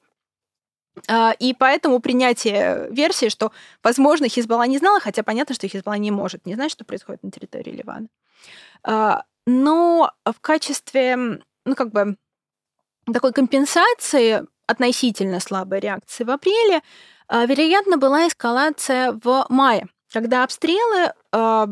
а, 1.09 1.35
и 1.39 1.55
поэтому 1.55 2.01
принятие 2.01 2.89
версии, 2.91 3.29
что, 3.29 3.53
возможно, 3.83 4.29
Хизбалла 4.29 4.65
не 4.65 4.79
знала, 4.79 4.99
хотя 4.99 5.23
понятно, 5.23 5.55
что 5.55 5.69
Хизбалла 5.69 5.95
не 5.95 6.11
может 6.11 6.45
не 6.45 6.55
знать, 6.55 6.73
что 6.73 6.85
происходит 6.85 7.23
на 7.23 7.31
территории 7.31 7.71
Ливана. 7.71 8.09
А, 8.83 9.23
но 9.47 10.13
в 10.25 10.41
качестве, 10.41 11.43
ну, 11.65 11.75
как 11.75 11.91
бы, 11.93 12.17
такой 13.13 13.33
компенсации 13.33 14.45
относительно 14.67 15.41
слабой 15.41 15.81
реакции 15.81 16.25
в 16.25 16.31
апреле, 16.31 16.83
а, 17.29 17.45
вероятно, 17.47 17.97
была 17.97 18.29
эскалация 18.29 19.13
в 19.13 19.47
мае 19.49 19.87
когда 20.13 20.45
обстрелы 20.45 21.13
э, 21.33 21.67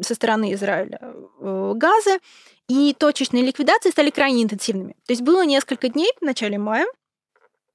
со 0.00 0.14
стороны 0.14 0.54
Израиля 0.54 0.98
э, 1.02 1.72
Газы 1.76 2.18
и 2.68 2.94
точечные 2.98 3.44
ликвидации 3.44 3.90
стали 3.90 4.10
крайне 4.10 4.42
интенсивными. 4.42 4.94
То 5.06 5.12
есть 5.12 5.22
было 5.22 5.44
несколько 5.44 5.88
дней 5.88 6.10
в 6.20 6.24
начале 6.24 6.58
мая, 6.58 6.86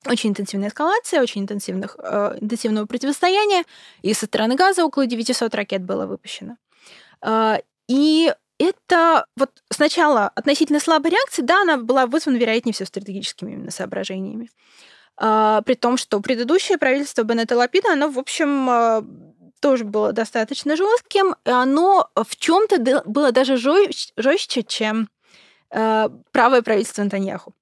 очень 0.06 0.32
интенсивная 0.32 0.70
эскалация, 0.70 1.22
очень 1.22 1.42
интенсивных, 1.42 1.98
э, 2.00 2.38
интенсивного 2.42 2.86
противостояния, 2.86 3.64
и 4.02 4.14
со 4.14 4.26
стороны 4.26 4.56
Газа 4.56 4.86
около 4.86 5.06
900 5.06 5.54
ракет 5.54 5.84
было 5.84 6.08
выпущено. 6.08 6.58
Э, 7.22 7.58
и 7.88 8.34
это 8.60 9.26
вот 9.36 9.52
сначала 9.72 10.30
относительно 10.36 10.80
слабая 10.80 11.12
реакция, 11.12 11.44
да, 11.44 11.62
она 11.62 11.78
была 11.78 12.06
вызвана, 12.06 12.38
вероятнее 12.38 12.74
всего, 12.74 12.88
стратегическими 12.88 13.54
именно 13.54 13.72
соображениями. 13.72 14.50
Э, 15.20 15.62
при 15.66 15.76
том, 15.76 15.98
что 15.98 16.20
предыдущее 16.20 16.78
правительство 16.78 17.24
Беннета 17.24 17.56
Лапида, 17.56 17.94
оно, 17.94 18.10
в 18.10 18.20
общем, 18.20 18.70
э, 18.70 19.02
тоже 19.60 19.84
было 19.84 20.14
достаточно 20.14 20.76
жестким, 20.76 21.36
и 21.46 21.50
оно 21.50 22.10
в 22.16 22.36
чем-то 22.36 23.04
было 23.06 23.32
даже 23.32 23.58
жестче, 23.58 24.64
чем 24.64 25.10
э, 25.72 26.10
правое 26.32 26.62
правительство 26.62 27.04
Натаньяху. 27.04 27.54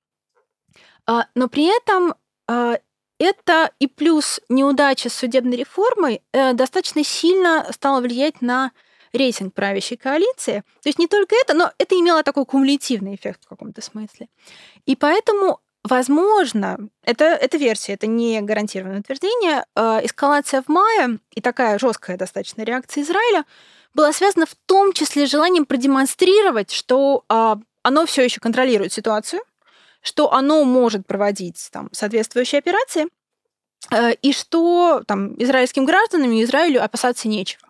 А, 1.07 1.27
но 1.35 1.47
при 1.47 1.65
этом 1.65 2.15
а, 2.47 2.79
это 3.19 3.71
и 3.79 3.87
плюс 3.87 4.41
неудача 4.49 5.09
с 5.09 5.13
судебной 5.13 5.57
реформой 5.57 6.21
э, 6.33 6.53
достаточно 6.53 7.03
сильно 7.03 7.67
стало 7.71 8.01
влиять 8.01 8.41
на 8.41 8.71
рейтинг 9.15 9.53
правящей 9.53 9.97
коалиции. 9.97 10.63
То 10.81 10.89
есть 10.89 10.99
не 10.99 11.07
только 11.07 11.35
это, 11.35 11.53
но 11.53 11.71
это 11.77 11.95
имело 11.95 12.23
такой 12.23 12.45
кумулятивный 12.45 13.15
эффект 13.15 13.43
в 13.45 13.49
каком-то 13.49 13.81
смысле. 13.81 14.27
И 14.85 14.95
поэтому 14.95 15.59
Возможно, 15.87 16.79
это, 17.03 17.25
это 17.25 17.57
версия, 17.57 17.93
это 17.93 18.07
не 18.07 18.41
гарантированное 18.41 19.01
утверждение, 19.01 19.65
э, 19.75 19.99
эскалация 20.03 20.63
в 20.63 20.67
мае 20.67 21.19
и 21.29 21.41
такая 21.41 21.77
жесткая 21.77 22.17
достаточно 22.17 22.63
реакция 22.63 23.03
Израиля 23.03 23.45
была 23.93 24.11
связана 24.11 24.47
в 24.47 24.55
том 24.65 24.93
числе 24.93 25.27
желанием 25.27 25.67
продемонстрировать, 25.67 26.71
что 26.71 27.23
э, 27.29 27.55
оно 27.83 28.05
все 28.07 28.23
еще 28.23 28.41
контролирует 28.41 28.93
ситуацию, 28.93 29.41
что 30.01 30.33
оно 30.33 30.63
может 30.63 31.05
проводить 31.05 31.69
там, 31.71 31.89
соответствующие 31.91 32.57
операции, 32.57 33.05
э, 33.91 34.13
и 34.23 34.33
что 34.33 35.03
там, 35.05 35.35
израильским 35.39 35.85
гражданам 35.85 36.31
и 36.31 36.43
Израилю 36.43 36.83
опасаться 36.83 37.27
нечего. 37.27 37.64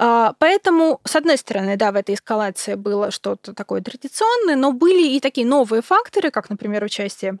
А, 0.00 0.34
поэтому, 0.38 1.00
с 1.04 1.16
одной 1.16 1.36
стороны, 1.36 1.76
да, 1.76 1.90
в 1.90 1.96
этой 1.96 2.14
эскалации 2.14 2.76
было 2.76 3.10
что-то 3.10 3.52
такое 3.52 3.82
традиционное, 3.82 4.54
но 4.54 4.72
были 4.72 5.08
и 5.08 5.20
такие 5.20 5.44
новые 5.44 5.82
факторы, 5.82 6.30
как, 6.30 6.50
например, 6.50 6.84
участие 6.84 7.38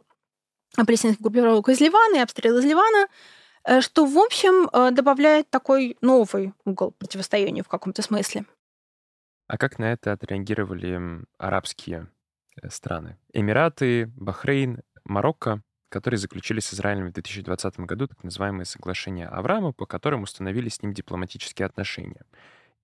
палестинских 0.76 1.22
группировок 1.22 1.68
из 1.68 1.80
Ливана 1.80 2.16
и 2.16 2.20
обстрел 2.20 2.58
из 2.58 2.64
Ливана, 2.64 3.06
э, 3.62 3.80
что, 3.80 4.06
в 4.06 4.18
общем, 4.18 4.68
э, 4.72 4.90
добавляет 4.90 5.48
такой 5.50 5.96
новый 6.00 6.52
угол 6.64 6.90
противостоянию 6.90 7.62
в 7.62 7.68
каком-то 7.68 8.02
смысле. 8.02 8.44
А 9.46 9.56
как 9.56 9.78
на 9.78 9.92
это 9.92 10.12
отреагировали 10.12 11.24
арабские 11.38 12.08
э, 12.60 12.68
страны? 12.70 13.18
Эмираты, 13.32 14.06
Бахрейн, 14.16 14.82
Марокко 15.04 15.62
которые 15.88 16.18
заключили 16.18 16.60
с 16.60 16.72
Израилем 16.74 17.08
в 17.08 17.12
2020 17.12 17.80
году 17.80 18.08
так 18.08 18.22
называемое 18.22 18.64
соглашение 18.64 19.26
Авраама, 19.26 19.72
по 19.72 19.86
которым 19.86 20.22
установили 20.22 20.68
с 20.68 20.82
ним 20.82 20.92
дипломатические 20.92 21.66
отношения. 21.66 22.24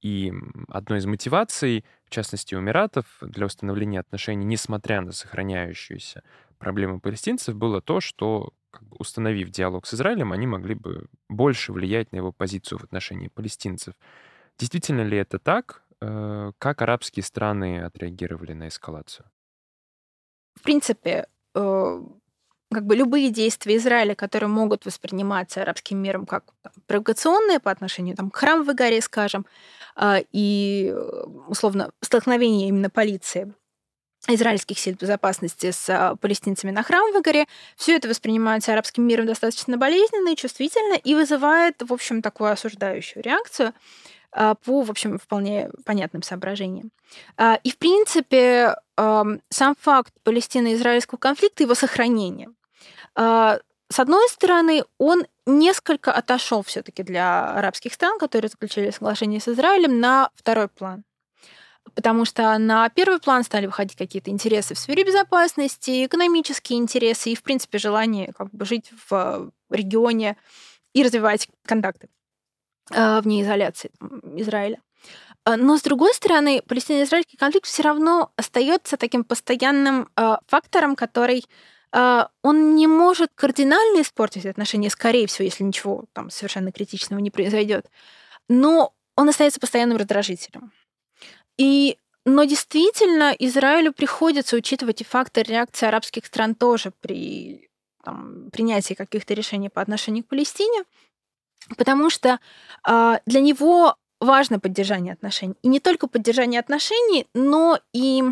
И 0.01 0.33
одной 0.69 0.99
из 0.99 1.07
мотиваций, 1.07 1.85
в 2.05 2.11
частности, 2.11 2.55
у 2.55 2.61
Эмиратов 2.61 3.07
для 3.23 3.47
установления 3.47 4.01
отношений, 4.01 4.45
несмотря 4.45 5.01
на 5.01 5.13
сохраняющуюся 5.13 6.23
проблему 6.59 7.01
палестинцев, 7.01 7.57
было 7.57 7.81
то, 7.81 8.01
что, 8.01 8.53
как 8.71 8.85
бы, 8.85 8.97
установив 8.99 9.51
диалог 9.51 9.87
с 9.87 9.95
Израилем, 9.95 10.33
они 10.33 10.47
могли 10.47 10.75
бы 10.75 11.07
больше 11.29 11.73
влиять 11.73 12.13
на 12.13 12.17
его 12.17 12.33
позицию 12.33 12.79
в 12.79 12.85
отношении 12.85 13.29
палестинцев. 13.29 13.95
Действительно 14.59 15.03
ли 15.03 15.17
это 15.17 15.39
так? 15.39 15.83
Э, 16.01 16.53
как 16.59 16.83
арабские 16.83 17.23
страны 17.23 17.81
отреагировали 17.81 18.53
на 18.53 18.69
эскалацию? 18.69 19.27
В 20.55 20.63
принципе, 20.63 21.27
э, 21.55 22.03
как 22.75 22.85
бы 22.85 22.97
любые 22.97 23.31
действия 23.31 23.77
Израиля, 23.77 24.15
которые 24.15 24.49
могут 24.49 24.85
восприниматься 24.85 25.63
арабским 25.63 25.99
миром 25.99 26.27
как 26.27 26.45
там, 26.63 26.73
провокационные 26.87 27.61
по 27.61 27.71
отношению 27.71 28.17
там, 28.17 28.31
к 28.31 28.37
храмовой 28.37 28.75
горе, 28.75 29.01
скажем, 29.01 29.47
а, 29.97 30.21
и, 30.33 30.95
условно, 31.49 31.91
столкновение 32.01 32.69
именно 32.69 32.91
полиции 32.91 33.55
израильских 34.27 34.79
сил 34.79 34.97
безопасности 34.99 35.71
с 35.71 35.89
а, 35.89 36.17
палестинцами 36.17 36.71
на 36.71 36.83
Храмовой 36.83 37.21
горе, 37.21 37.47
все 37.77 37.97
это 37.97 38.09
воспринимается 38.09 38.73
арабским 38.73 39.07
миром 39.07 39.27
достаточно 39.27 39.77
болезненно 39.77 40.31
и 40.31 40.37
чувствительно 40.37 40.95
и 40.95 41.15
вызывает, 41.15 41.83
в 41.83 41.93
общем, 41.93 42.23
такую 42.23 42.51
осуждающую 42.51 43.23
реакцию 43.23 43.75
а, 44.33 44.55
по, 44.55 44.83
в 44.83 44.91
общем, 44.91 45.19
вполне 45.19 45.71
понятным 45.85 46.23
соображениям. 46.23 46.91
И, 47.63 47.71
в 47.71 47.79
принципе, 47.79 48.75
сам 48.97 49.75
факт 49.81 50.13
палестино-израильского 50.23 51.19
конфликта, 51.19 51.65
его 51.65 51.75
сохранение, 51.75 52.49
с 53.17 54.01
одной 54.01 54.29
стороны, 54.29 54.85
он 54.99 55.25
несколько 55.47 56.13
отошел 56.13 56.63
все-таки 56.63 57.03
для 57.03 57.53
арабских 57.53 57.93
стран, 57.93 58.19
которые 58.19 58.49
заключили 58.49 58.91
соглашение 58.91 59.41
с 59.41 59.49
Израилем, 59.49 60.01
на 60.01 60.31
второй 60.35 60.69
план. 60.69 61.05
Потому 61.95 62.25
что 62.25 62.57
на 62.59 62.89
первый 62.89 63.21
план 63.21 63.45
стали 63.45 63.67
выходить 63.67 63.97
какие-то 63.97 64.31
интересы 64.31 64.75
в 64.75 64.79
сфере 64.79 65.05
безопасности, 65.05 66.07
экономические 66.07 66.79
интересы 66.79 67.31
и, 67.31 67.37
в 67.37 67.43
принципе, 67.43 67.79
желание 67.79 68.33
как 68.33 68.51
бы 68.51 68.65
жить 68.65 68.91
в 69.09 69.53
регионе 69.71 70.37
и 70.95 71.03
развивать 71.03 71.49
контакты 71.67 72.09
а, 72.91 73.21
вне 73.21 73.43
изоляции 73.43 73.91
Израиля. 74.37 74.81
А, 75.45 75.57
но, 75.57 75.77
с 75.77 75.83
другой 75.83 76.15
стороны, 76.15 76.63
палестино-израильский 76.67 77.37
конфликт 77.37 77.67
все 77.67 77.83
равно 77.83 78.33
остается 78.37 78.97
таким 78.97 79.23
постоянным 79.23 80.09
фактором, 80.49 80.97
который 80.97 81.45
а, 81.45 81.51
он 81.95 82.75
не 82.75 82.89
может 82.89 83.31
кардинально 83.35 84.03
испортить 84.03 84.47
отношения, 84.47 84.91
скорее 84.91 85.29
всего, 85.29 85.45
если 85.45 85.63
ничего 85.63 86.07
там 86.13 86.29
совершенно 86.29 86.73
критичного 86.73 87.21
не 87.21 87.31
произойдет. 87.31 87.87
Но 88.49 88.93
он 89.17 89.29
остается 89.29 89.61
постоянным 89.61 89.99
раздражителем. 89.99 90.73
И 91.57 91.99
но 92.27 92.45
действительно 92.45 93.35
Израилю 93.39 93.93
приходится 93.93 94.57
учитывать 94.57 95.03
и 95.03 95.05
фактор 95.05 95.47
реакции 95.47 95.87
арабских 95.87 96.25
стран 96.25 96.55
тоже 96.55 96.91
при 97.01 97.69
там, 98.03 98.51
принятии 98.51 98.95
каких-то 98.95 99.35
решений 99.35 99.69
по 99.69 99.83
отношению 99.83 100.25
к 100.25 100.29
Палестине, 100.29 100.85
потому 101.77 102.09
что 102.09 102.41
э, 102.89 103.19
для 103.27 103.41
него 103.41 103.97
важно 104.21 104.59
поддержание 104.59 105.13
отношений. 105.13 105.55
И 105.63 105.69
не 105.69 105.81
только 105.81 106.07
поддержание 106.07 106.61
отношений, 106.61 107.27
но 107.35 107.79
и 107.93 108.25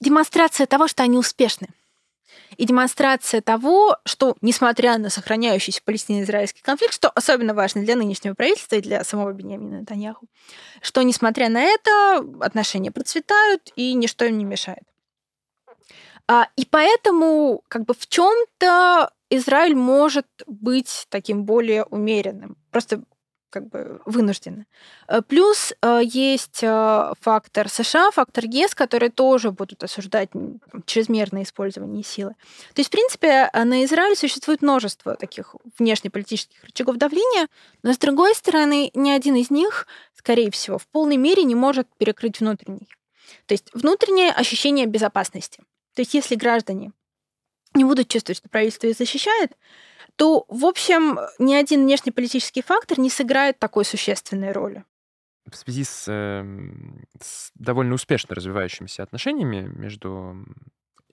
демонстрация 0.00 0.66
того, 0.66 0.88
что 0.88 1.04
они 1.04 1.16
успешны 1.16 1.68
и 2.56 2.64
демонстрация 2.64 3.40
того, 3.40 3.98
что, 4.04 4.36
несмотря 4.40 4.98
на 4.98 5.10
сохраняющийся 5.10 5.82
палестино-израильский 5.84 6.62
конфликт, 6.62 6.94
что 6.94 7.10
особенно 7.10 7.54
важно 7.54 7.82
для 7.82 7.96
нынешнего 7.96 8.34
правительства 8.34 8.76
и 8.76 8.80
для 8.80 9.04
самого 9.04 9.32
Бениамина 9.32 9.80
Натаньяху, 9.80 10.26
что, 10.80 11.02
несмотря 11.02 11.48
на 11.48 11.62
это, 11.62 12.24
отношения 12.40 12.90
процветают 12.90 13.70
и 13.76 13.92
ничто 13.94 14.24
им 14.24 14.38
не 14.38 14.44
мешает. 14.44 14.84
А, 16.28 16.48
и 16.56 16.64
поэтому 16.64 17.62
как 17.68 17.84
бы 17.84 17.94
в 17.94 18.06
чем-то 18.08 19.10
Израиль 19.30 19.74
может 19.74 20.26
быть 20.46 21.06
таким 21.08 21.44
более 21.44 21.84
умеренным. 21.84 22.56
Просто 22.70 23.02
как 23.50 23.68
бы 23.68 24.00
вынуждены. 24.04 24.66
Э, 25.08 25.22
плюс 25.22 25.72
э, 25.80 26.00
есть 26.04 26.60
э, 26.62 27.12
фактор 27.20 27.68
США, 27.68 28.10
фактор 28.10 28.44
ЕС, 28.44 28.74
которые 28.74 29.10
тоже 29.10 29.50
будут 29.50 29.82
осуждать 29.84 30.30
чрезмерное 30.86 31.42
использование 31.42 32.02
силы. 32.02 32.34
То 32.74 32.80
есть, 32.80 32.88
в 32.88 32.92
принципе, 32.92 33.50
на 33.52 33.84
Израиль 33.84 34.16
существует 34.16 34.62
множество 34.62 35.16
таких 35.16 35.54
внешнеполитических 35.78 36.64
рычагов 36.64 36.96
давления, 36.96 37.48
но, 37.82 37.92
с 37.92 37.98
другой 37.98 38.34
стороны, 38.34 38.90
ни 38.94 39.10
один 39.10 39.36
из 39.36 39.50
них, 39.50 39.86
скорее 40.14 40.50
всего, 40.50 40.78
в 40.78 40.86
полной 40.88 41.16
мере 41.16 41.44
не 41.44 41.54
может 41.54 41.88
перекрыть 41.98 42.40
внутренний. 42.40 42.88
То 43.46 43.54
есть 43.54 43.70
внутреннее 43.72 44.32
ощущение 44.32 44.86
безопасности. 44.86 45.62
То 45.94 46.02
есть 46.02 46.14
если 46.14 46.34
граждане 46.34 46.92
не 47.74 47.84
будут 47.84 48.08
чувствовать, 48.08 48.38
что 48.38 48.48
правительство 48.48 48.86
их 48.86 48.96
защищает, 48.96 49.52
то, 50.16 50.44
в 50.48 50.64
общем, 50.64 51.18
ни 51.38 51.54
один 51.54 51.82
внешнеполитический 51.82 52.62
фактор 52.62 52.98
не 52.98 53.10
сыграет 53.10 53.58
такой 53.58 53.84
существенной 53.84 54.52
роли. 54.52 54.84
В 55.50 55.56
связи 55.56 55.84
с, 55.84 56.06
э, 56.08 56.44
с 57.20 57.52
довольно 57.54 57.94
успешно 57.94 58.34
развивающимися 58.34 59.02
отношениями 59.02 59.70
между 59.76 60.44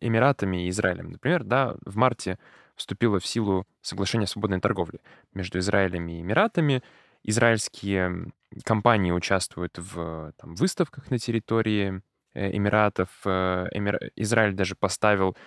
Эмиратами 0.02 0.66
и 0.66 0.70
Израилем, 0.70 1.12
например, 1.12 1.44
да, 1.44 1.76
в 1.86 1.96
марте 1.98 2.40
вступило 2.76 3.20
в 3.20 3.26
силу 3.26 3.68
соглашение 3.82 4.26
о 4.26 4.28
свободной 4.28 4.60
торговле 4.60 5.00
между 5.34 5.60
Израилем 5.60 6.08
и 6.08 6.22
Эмиратами. 6.22 6.82
Израильские 7.24 8.32
компании 8.64 9.12
участвуют 9.12 9.78
в 9.78 10.34
там, 10.38 10.56
выставках 10.56 11.10
на 11.12 11.20
территории 11.20 12.02
э, 12.34 12.56
Эмиратов. 12.56 13.10
Э, 13.26 13.68
Эмир... 13.72 14.00
Израиль 14.16 14.54
даже 14.54 14.76
поставил 14.76 15.38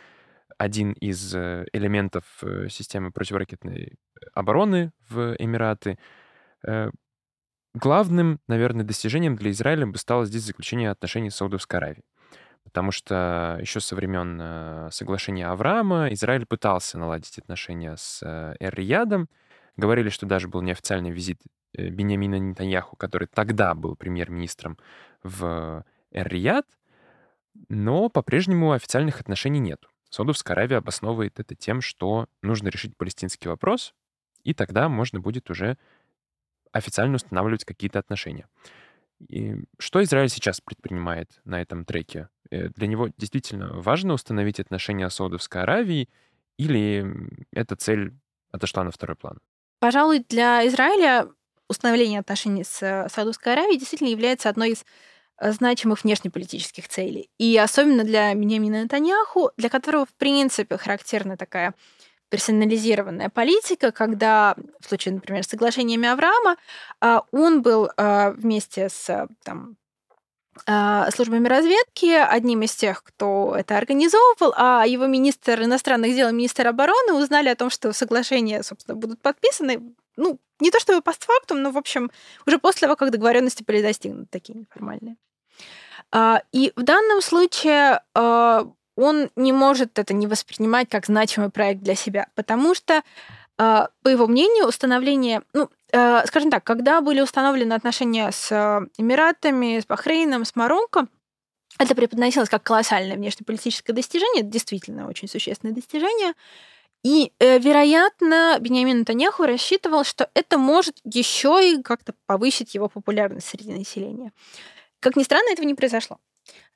один 0.59 0.93
из 0.93 1.35
э, 1.35 1.67
элементов 1.73 2.25
э, 2.43 2.69
системы 2.69 3.11
противоракетной 3.11 3.99
обороны 4.33 4.93
в 5.09 5.35
Эмираты. 5.39 5.99
Э, 6.67 6.91
главным, 7.75 8.41
наверное, 8.49 8.85
достижением 8.85 9.37
для 9.37 9.51
Израиля 9.51 9.87
бы 9.87 9.99
стало 9.99 10.25
здесь 10.25 10.43
заключение 10.43 10.91
отношений 10.91 11.31
с 11.31 11.37
Саудовской 11.37 11.79
Аравией. 11.79 12.05
Потому 12.65 12.91
что 12.91 13.59
еще 13.61 13.79
со 13.79 13.95
времен 13.95 14.91
соглашения 14.91 15.47
Авраама 15.47 16.13
Израиль 16.13 16.47
пытался 16.47 16.99
наладить 16.99 17.39
отношения 17.39 17.97
с 17.97 18.21
Эр-Риядом. 18.59 19.29
Говорили, 19.77 20.09
что 20.09 20.27
даже 20.27 20.49
был 20.49 20.63
неофициальный 20.63 21.13
визит 21.13 21.41
Бениамина 21.75 22.41
Нетаньяху, 22.41 22.97
который 22.97 23.29
тогда 23.29 23.75
был 23.75 23.95
премьер-министром 23.95 24.79
в 25.23 25.85
Эр-Рияд, 26.11 26.67
но 27.69 28.09
по-прежнему 28.09 28.73
официальных 28.73 29.21
отношений 29.21 29.61
нет. 29.61 29.87
Саудовская 30.11 30.55
Аравия 30.55 30.77
обосновывает 30.77 31.39
это 31.41 31.55
тем, 31.55 31.81
что 31.81 32.27
нужно 32.43 32.69
решить 32.69 32.97
палестинский 32.97 33.49
вопрос, 33.49 33.95
и 34.43 34.55
тогда 34.55 34.89
можно 34.89 35.21
будет 35.21 35.51
уже 35.51 35.77
официально 36.73 37.17
устанавливать 37.17 37.65
какие-то 37.65 37.99
отношения. 37.99 38.49
И 39.29 39.57
что 39.79 40.03
Израиль 40.03 40.29
сейчас 40.29 40.61
предпринимает 40.61 41.41
на 41.45 41.61
этом 41.61 41.85
треке? 41.85 42.29
Э, 42.51 42.69
для 42.69 42.87
него 42.87 43.09
действительно 43.17 43.73
важно 43.73 44.13
установить 44.13 44.61
отношения 44.61 45.09
с 45.09 45.15
Саудовской 45.15 45.63
Аравией 45.63 46.09
или 46.59 47.07
эта 47.53 47.77
цель 47.77 48.15
отошла 48.51 48.85
на 48.85 48.91
второй 48.91 49.17
план? 49.17 49.39
Пожалуй, 49.79 50.25
для 50.29 50.67
Израиля 50.69 51.29
установление 51.69 52.21
отношений 52.21 52.65
с 52.65 53.09
Саудовской 53.11 53.53
Аравией 53.53 53.79
действительно 53.79 54.09
является 54.09 54.49
одной 54.49 54.71
из 54.73 54.83
э, 54.83 54.85
значимых 55.41 56.05
внешнеполитических 56.05 56.89
целей. 56.89 57.31
И 57.39 57.57
особенно 57.57 58.05
для 58.05 58.35
Беньямина 58.35 58.83
Натаньяху, 58.83 59.51
для 59.57 59.69
которого, 59.69 60.07
в 60.07 60.15
принципе, 60.15 60.77
характерна 60.77 61.37
такая 61.37 61.75
персонализированная 62.29 63.29
политика, 63.29 63.93
когда 63.93 64.57
в 64.81 64.89
случае, 64.89 65.15
например, 65.15 65.45
с 65.45 65.49
соглашениями 65.49 66.09
Авраама, 66.09 66.57
а, 67.01 67.23
он 67.31 67.63
был 67.63 67.91
а, 67.97 68.33
вместе 68.33 68.89
с 68.89 69.29
там, 69.45 69.77
а, 70.67 71.11
службами 71.11 71.47
разведки, 71.47 72.07
одним 72.07 72.63
из 72.63 72.75
тех, 72.75 73.03
кто 73.03 73.55
это 73.57 73.77
организовывал, 73.77 74.55
а 74.57 74.85
его 74.87 75.07
министр 75.07 75.63
иностранных 75.63 76.15
дел 76.15 76.29
и 76.31 76.33
министр 76.33 76.69
обороны 76.69 77.13
узнали 77.13 77.49
о 77.49 77.57
том, 77.57 77.71
что 77.71 77.93
соглашения, 77.93 78.63
собственно, 78.63 78.97
будут 78.97 79.21
подписаны, 79.21 79.95
ну, 80.17 80.41
не 80.59 80.71
то 80.71 80.81
чтобы 80.81 81.03
постфактум, 81.03 81.63
но, 81.63 81.71
в 81.71 81.79
общем, 81.79 82.11
уже 82.47 82.59
после 82.59 82.87
того, 82.87 82.97
как 82.97 83.11
договоренности 83.11 83.63
были 83.63 83.83
достигнуты, 83.83 84.29
такие 84.31 84.59
неформальные. 84.59 85.17
И 86.15 86.73
в 86.77 86.83
данном 86.83 87.21
случае 87.21 88.01
он 88.97 89.31
не 89.37 89.53
может 89.53 89.99
это 89.99 90.15
не 90.15 90.27
воспринимать 90.27 90.89
как 90.89 91.07
значимый 91.07 91.51
проект 91.51 91.83
для 91.83 91.95
себя, 91.95 92.29
потому 92.35 92.75
что, 92.75 93.03
а, 93.59 93.89
по 94.03 94.09
его 94.09 94.27
мнению, 94.27 94.67
установление, 94.67 95.43
ну, 95.53 95.71
а, 95.93 96.27
скажем 96.27 96.51
так, 96.51 96.65
когда 96.65 97.01
были 97.01 97.21
установлены 97.21 97.75
отношения 97.75 98.31
с 98.33 98.51
Эмиратами, 98.97 99.81
с 99.81 99.87
Бахрейном, 99.87 100.45
с 100.45 100.57
Марокко, 100.57 101.07
это 101.79 101.95
преподносилось 101.95 102.49
как 102.49 102.63
колоссальное 102.63 103.17
внешнеполитическое 103.17 103.95
достижение, 103.95 104.43
действительно 104.43 105.09
очень 105.09 105.29
существенное 105.29 105.75
достижение. 105.75 106.33
И, 107.03 107.33
э, 107.39 107.59
вероятно, 107.59 108.57
Бениамин 108.59 109.01
Натаньяху 109.01 109.45
рассчитывал, 109.45 110.03
что 110.03 110.31
это 110.33 110.57
может 110.57 110.97
еще 111.05 111.61
и 111.63 111.83
как-то 111.83 112.15
повысить 112.25 112.75
его 112.75 112.89
популярность 112.89 113.49
среди 113.49 113.73
населения. 113.73 114.33
Как 115.01 115.17
ни 115.17 115.23
странно, 115.23 115.51
этого 115.53 115.67
не 115.67 115.75
произошло. 115.75 116.19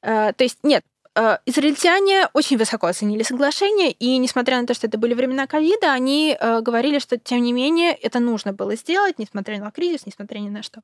Э, 0.02 0.32
то 0.32 0.44
есть, 0.44 0.58
нет, 0.62 0.84
Э, 1.16 1.38
израильтяне 1.44 2.28
очень 2.34 2.56
высоко 2.56 2.86
оценили 2.86 3.24
соглашение, 3.24 3.90
и 3.90 4.16
несмотря 4.18 4.60
на 4.60 4.66
то, 4.66 4.74
что 4.74 4.86
это 4.86 4.96
были 4.96 5.14
времена 5.14 5.46
ковида, 5.46 5.92
они 5.92 6.36
э, 6.38 6.60
говорили, 6.60 7.00
что 7.00 7.18
тем 7.18 7.42
не 7.42 7.52
менее 7.52 7.92
это 7.92 8.20
нужно 8.20 8.52
было 8.52 8.76
сделать, 8.76 9.18
несмотря 9.18 9.58
на 9.58 9.72
кризис, 9.72 10.06
несмотря 10.06 10.38
ни 10.38 10.48
на 10.48 10.62
что. 10.62 10.82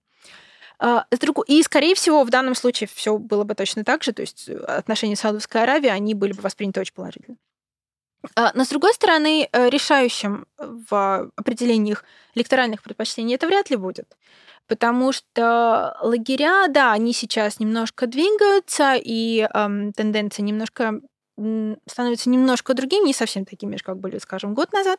Э, 0.80 1.02
и, 1.46 1.62
скорее 1.62 1.94
всего, 1.94 2.24
в 2.24 2.30
данном 2.30 2.56
случае 2.56 2.88
все 2.92 3.18
было 3.18 3.44
бы 3.44 3.54
точно 3.54 3.84
так 3.84 4.02
же, 4.02 4.12
то 4.12 4.22
есть 4.22 4.48
отношения 4.48 5.14
с 5.14 5.20
Саудовской 5.20 5.62
Аравией, 5.62 5.92
они 5.94 6.14
были 6.14 6.32
бы 6.32 6.42
восприняты 6.42 6.80
очень 6.80 6.94
положительно. 6.94 7.36
Но, 8.34 8.64
с 8.64 8.68
другой 8.68 8.92
стороны, 8.92 9.48
решающим 9.52 10.46
в 10.58 11.30
определении 11.36 11.92
их 11.92 12.04
электоральных 12.34 12.82
предпочтений 12.82 13.36
это 13.36 13.46
вряд 13.46 13.70
ли 13.70 13.76
будет 13.76 14.16
потому 14.66 15.12
что 15.12 15.96
лагеря, 16.00 16.68
да, 16.68 16.92
они 16.92 17.12
сейчас 17.12 17.60
немножко 17.60 18.06
двигаются, 18.06 18.94
и 18.94 19.48
эм, 19.52 19.92
тенденции 19.92 20.42
немножко 20.42 21.00
становятся 21.86 22.30
немножко 22.30 22.72
другими, 22.74 23.08
не 23.08 23.12
совсем 23.12 23.44
такими, 23.44 23.76
как 23.76 23.98
были, 23.98 24.18
скажем, 24.18 24.54
год 24.54 24.72
назад. 24.72 24.98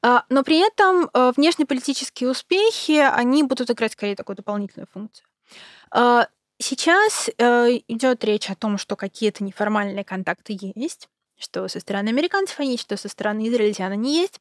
А, 0.00 0.24
но 0.28 0.42
при 0.42 0.58
этом 0.58 1.10
э, 1.12 1.32
внешнеполитические 1.36 2.30
успехи, 2.30 2.98
они 2.98 3.42
будут 3.42 3.70
играть 3.70 3.92
скорее 3.92 4.16
такую 4.16 4.36
дополнительную 4.36 4.86
функцию. 4.92 5.26
А, 5.90 6.28
сейчас 6.58 7.30
э, 7.36 7.80
идет 7.88 8.24
речь 8.24 8.50
о 8.50 8.54
том, 8.54 8.78
что 8.78 8.96
какие-то 8.96 9.44
неформальные 9.44 10.04
контакты 10.04 10.56
есть, 10.74 11.08
что 11.38 11.66
со 11.68 11.80
стороны 11.80 12.08
американцев 12.10 12.60
они 12.60 12.72
есть, 12.72 12.82
что 12.82 12.96
со 12.96 13.08
стороны 13.08 13.48
израильтян 13.48 13.92
они 13.92 14.20
есть, 14.20 14.40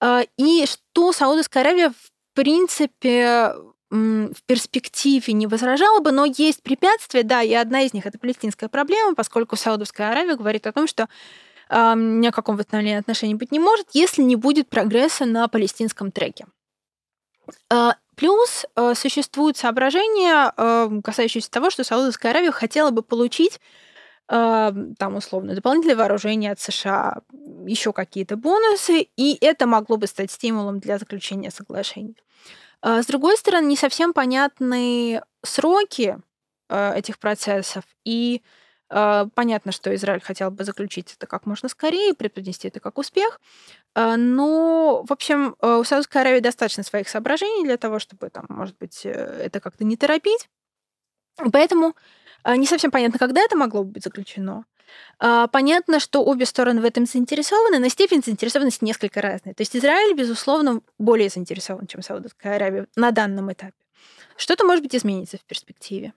а, 0.00 0.22
и 0.36 0.66
что 0.66 1.12
Саудовская 1.12 1.62
Аравия 1.62 1.90
в 1.90 2.13
принципе, 2.34 3.54
в 3.90 4.42
перспективе 4.46 5.32
не 5.34 5.46
возражала 5.46 6.00
бы, 6.00 6.10
но 6.10 6.24
есть 6.24 6.62
препятствия, 6.62 7.22
да, 7.22 7.42
и 7.42 7.52
одна 7.54 7.82
из 7.82 7.92
них 7.92 8.06
это 8.06 8.18
палестинская 8.18 8.68
проблема, 8.68 9.14
поскольку 9.14 9.56
Саудовская 9.56 10.10
Аравия 10.10 10.36
говорит 10.36 10.66
о 10.66 10.72
том, 10.72 10.88
что 10.88 11.08
э, 11.70 11.94
ни 11.96 12.26
о 12.26 12.32
каком 12.32 12.56
восстановлении 12.56 12.98
отношений 12.98 13.36
быть 13.36 13.52
не 13.52 13.60
может, 13.60 13.88
если 13.92 14.22
не 14.22 14.34
будет 14.34 14.68
прогресса 14.68 15.26
на 15.26 15.46
палестинском 15.46 16.10
треке. 16.10 16.46
Э, 17.70 17.92
плюс 18.16 18.66
э, 18.74 18.94
существуют 18.94 19.56
соображения, 19.56 20.52
э, 20.56 21.00
касающиеся 21.02 21.50
того, 21.50 21.70
что 21.70 21.84
Саудовская 21.84 22.32
Аравия 22.32 22.50
хотела 22.50 22.90
бы 22.90 23.02
получить 23.02 23.60
там, 24.26 25.16
условно, 25.16 25.54
дополнительное 25.54 25.96
вооружение 25.96 26.52
от 26.52 26.60
США, 26.60 27.18
еще 27.66 27.92
какие-то 27.92 28.36
бонусы, 28.36 29.08
и 29.16 29.36
это 29.40 29.66
могло 29.66 29.96
бы 29.96 30.06
стать 30.06 30.30
стимулом 30.30 30.78
для 30.80 30.98
заключения 30.98 31.50
соглашений. 31.50 32.16
А, 32.84 33.02
с 33.02 33.06
другой 33.06 33.38
стороны, 33.38 33.66
не 33.66 33.76
совсем 33.76 34.12
понятны 34.12 35.22
сроки 35.42 36.18
а, 36.68 36.94
этих 36.94 37.18
процессов, 37.18 37.84
и 38.04 38.42
а, 38.90 39.26
понятно, 39.34 39.72
что 39.72 39.94
Израиль 39.94 40.20
хотел 40.20 40.50
бы 40.50 40.64
заключить 40.64 41.14
это 41.16 41.26
как 41.26 41.46
можно 41.46 41.70
скорее, 41.70 42.12
преподнести 42.12 42.68
это 42.68 42.80
как 42.80 42.98
успех, 42.98 43.40
но, 43.96 45.04
в 45.08 45.12
общем, 45.12 45.56
у 45.62 45.84
Саудовской 45.84 46.20
Аравии 46.20 46.40
достаточно 46.40 46.82
своих 46.82 47.08
соображений 47.08 47.64
для 47.64 47.76
того, 47.78 47.98
чтобы, 48.00 48.28
там, 48.28 48.44
может 48.48 48.76
быть, 48.76 49.06
э, 49.06 49.10
это 49.12 49.60
как-то 49.60 49.84
не 49.84 49.96
торопить. 49.96 50.48
Поэтому 51.52 51.94
не 52.46 52.66
совсем 52.66 52.90
понятно, 52.90 53.18
когда 53.18 53.40
это 53.40 53.56
могло 53.56 53.84
бы 53.84 53.92
быть 53.92 54.04
заключено. 54.04 54.64
А, 55.18 55.48
понятно, 55.48 56.00
что 56.00 56.24
обе 56.24 56.46
стороны 56.46 56.80
в 56.80 56.84
этом 56.84 57.06
заинтересованы, 57.06 57.78
но 57.78 57.88
степень 57.88 58.22
заинтересованности 58.22 58.84
несколько 58.84 59.20
разная. 59.20 59.54
То 59.54 59.62
есть 59.62 59.76
Израиль, 59.76 60.14
безусловно, 60.16 60.80
более 60.98 61.28
заинтересован, 61.28 61.86
чем 61.86 62.02
Саудовская 62.02 62.56
Аравия 62.56 62.86
на 62.96 63.10
данном 63.10 63.52
этапе. 63.52 63.74
Что-то, 64.36 64.64
может 64.64 64.82
быть, 64.82 64.94
изменится 64.94 65.38
в 65.38 65.44
перспективе. 65.44 66.12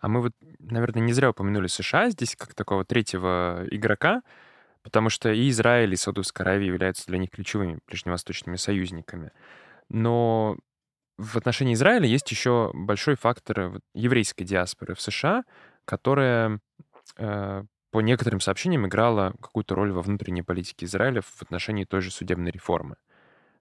А 0.00 0.08
мы 0.08 0.20
вот, 0.20 0.32
наверное, 0.58 1.02
не 1.02 1.12
зря 1.12 1.30
упомянули 1.30 1.66
США 1.66 2.10
здесь 2.10 2.36
как 2.36 2.54
такого 2.54 2.84
третьего 2.84 3.64
игрока, 3.70 4.22
потому 4.82 5.08
что 5.08 5.32
и 5.32 5.48
Израиль, 5.48 5.92
и 5.92 5.96
Саудовская 5.96 6.46
Аравия 6.46 6.66
являются 6.66 7.06
для 7.06 7.18
них 7.18 7.30
ключевыми 7.30 7.78
ближневосточными 7.86 8.56
союзниками. 8.56 9.32
Но 9.88 10.56
в 11.16 11.36
отношении 11.36 11.74
Израиля 11.74 12.06
есть 12.06 12.30
еще 12.30 12.70
большой 12.74 13.16
фактор 13.16 13.80
еврейской 13.94 14.44
диаспоры 14.44 14.94
в 14.94 15.00
США, 15.00 15.44
которая 15.84 16.60
э, 17.16 17.64
по 17.94 18.00
некоторым 18.00 18.40
сообщениям, 18.40 18.86
играла 18.88 19.34
какую-то 19.40 19.76
роль 19.76 19.92
во 19.92 20.02
внутренней 20.02 20.42
политике 20.42 20.86
Израиля 20.86 21.22
в 21.22 21.42
отношении 21.42 21.84
той 21.84 22.00
же 22.00 22.10
судебной 22.10 22.50
реформы. 22.50 22.96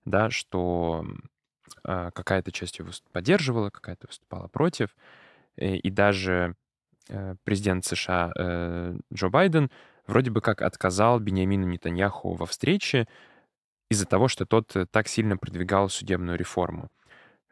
Да, 0.05 0.31
что 0.31 1.05
э, 1.83 2.09
какая-то 2.11 2.51
часть 2.51 2.79
его 2.79 2.89
поддерживала, 3.11 3.69
какая-то 3.69 4.07
выступала 4.07 4.47
против. 4.47 4.95
И, 5.55 5.65
э, 5.65 5.75
и 5.75 5.89
даже 5.91 6.55
э, 7.09 7.35
президент 7.43 7.85
США 7.85 8.31
э, 8.35 8.95
Джо 9.13 9.29
Байден 9.29 9.69
вроде 10.07 10.31
бы 10.31 10.41
как 10.41 10.63
отказал 10.63 11.19
Бениамину 11.19 11.67
Нетаньяху 11.67 12.33
во 12.33 12.47
встрече 12.47 13.07
из-за 13.91 14.07
того, 14.07 14.27
что 14.27 14.47
тот 14.47 14.75
э, 14.75 14.87
так 14.87 15.07
сильно 15.07 15.37
продвигал 15.37 15.89
судебную 15.89 16.39
реформу. 16.39 16.89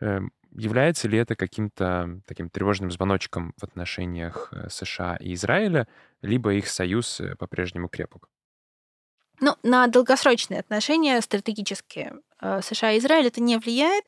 Э, 0.02 0.20
является 0.52 1.08
ли 1.08 1.18
это 1.18 1.36
каким-то 1.36 2.22
таким 2.26 2.50
тревожным 2.50 2.92
звоночком 2.92 3.54
в 3.58 3.64
отношениях 3.64 4.52
э, 4.52 4.70
США 4.70 5.18
и 5.18 5.34
Израиля, 5.34 5.88
либо 6.22 6.54
их 6.54 6.68
союз 6.68 7.20
э, 7.20 7.36
по-прежнему 7.36 7.88
крепок? 7.88 8.28
Ну, 9.40 9.56
на 9.64 9.88
долгосрочные 9.88 10.60
отношения 10.60 11.20
стратегические 11.22 12.16
э, 12.42 12.62
США 12.62 12.92
и 12.92 13.00
Израиль 13.00 13.28
это 13.28 13.42
не 13.42 13.58
влияет. 13.58 14.04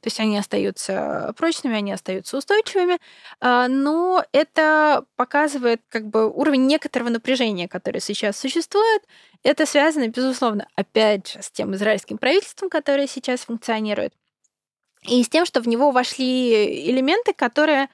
То 0.00 0.08
есть 0.08 0.20
они 0.20 0.36
остаются 0.36 1.32
прочными, 1.38 1.76
они 1.76 1.90
остаются 1.90 2.36
устойчивыми, 2.36 2.98
но 3.40 4.22
это 4.32 5.06
показывает 5.16 5.80
как 5.88 6.08
бы 6.08 6.30
уровень 6.30 6.66
некоторого 6.66 7.08
напряжения, 7.08 7.68
которое 7.68 8.00
сейчас 8.00 8.36
существует. 8.36 9.02
Это 9.42 9.64
связано, 9.64 10.08
безусловно, 10.08 10.68
опять 10.74 11.32
же, 11.32 11.42
с 11.42 11.50
тем 11.50 11.74
израильским 11.74 12.18
правительством, 12.18 12.68
которое 12.68 13.06
сейчас 13.06 13.46
функционирует, 13.46 14.12
и 15.06 15.22
с 15.22 15.28
тем, 15.28 15.44
что 15.44 15.60
в 15.60 15.68
него 15.68 15.90
вошли 15.90 16.90
элементы, 16.90 17.34
которые 17.34 17.88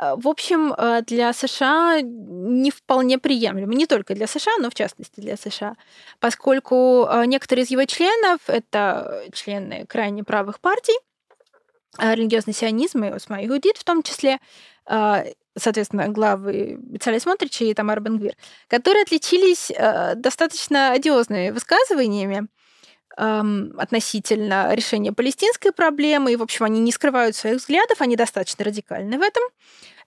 э, 0.00 0.14
в 0.16 0.26
общем, 0.26 0.72
э, 0.72 1.02
для 1.02 1.32
США 1.32 2.00
не 2.02 2.70
вполне 2.70 3.18
приемлемы. 3.18 3.74
Не 3.74 3.86
только 3.86 4.14
для 4.14 4.26
США, 4.26 4.52
но 4.58 4.70
в 4.70 4.74
частности 4.74 5.20
для 5.20 5.36
США. 5.36 5.76
Поскольку 6.18 7.06
э, 7.06 7.26
некоторые 7.26 7.64
из 7.64 7.70
его 7.70 7.84
членов— 7.84 8.40
это 8.46 9.24
члены 9.32 9.84
крайне 9.86 10.24
правых 10.24 10.60
партий, 10.60 10.96
религиозный 11.98 12.52
сионизм 12.52 13.04
и 13.04 13.08
Осма 13.08 13.44
Иудит 13.46 13.78
в 13.78 13.84
том 13.84 14.02
числе, 14.02 14.38
соответственно, 14.84 16.08
главы 16.08 16.76
Бицаля 16.78 17.18
Смотрича 17.18 17.64
и 17.64 17.72
Тамара 17.72 18.00
Бенгвир, 18.00 18.34
которые 18.68 19.04
отличились 19.04 19.72
достаточно 20.16 20.92
одиозными 20.92 21.48
высказываниями, 21.48 22.48
эм, 23.16 23.74
относительно 23.78 24.74
решения 24.74 25.12
палестинской 25.12 25.72
проблемы. 25.72 26.32
И, 26.32 26.36
в 26.36 26.42
общем, 26.42 26.64
они 26.64 26.80
не 26.80 26.92
скрывают 26.92 27.36
своих 27.36 27.56
взглядов, 27.56 28.00
они 28.00 28.16
достаточно 28.16 28.64
радикальны 28.64 29.18
в 29.18 29.22
этом. 29.22 29.42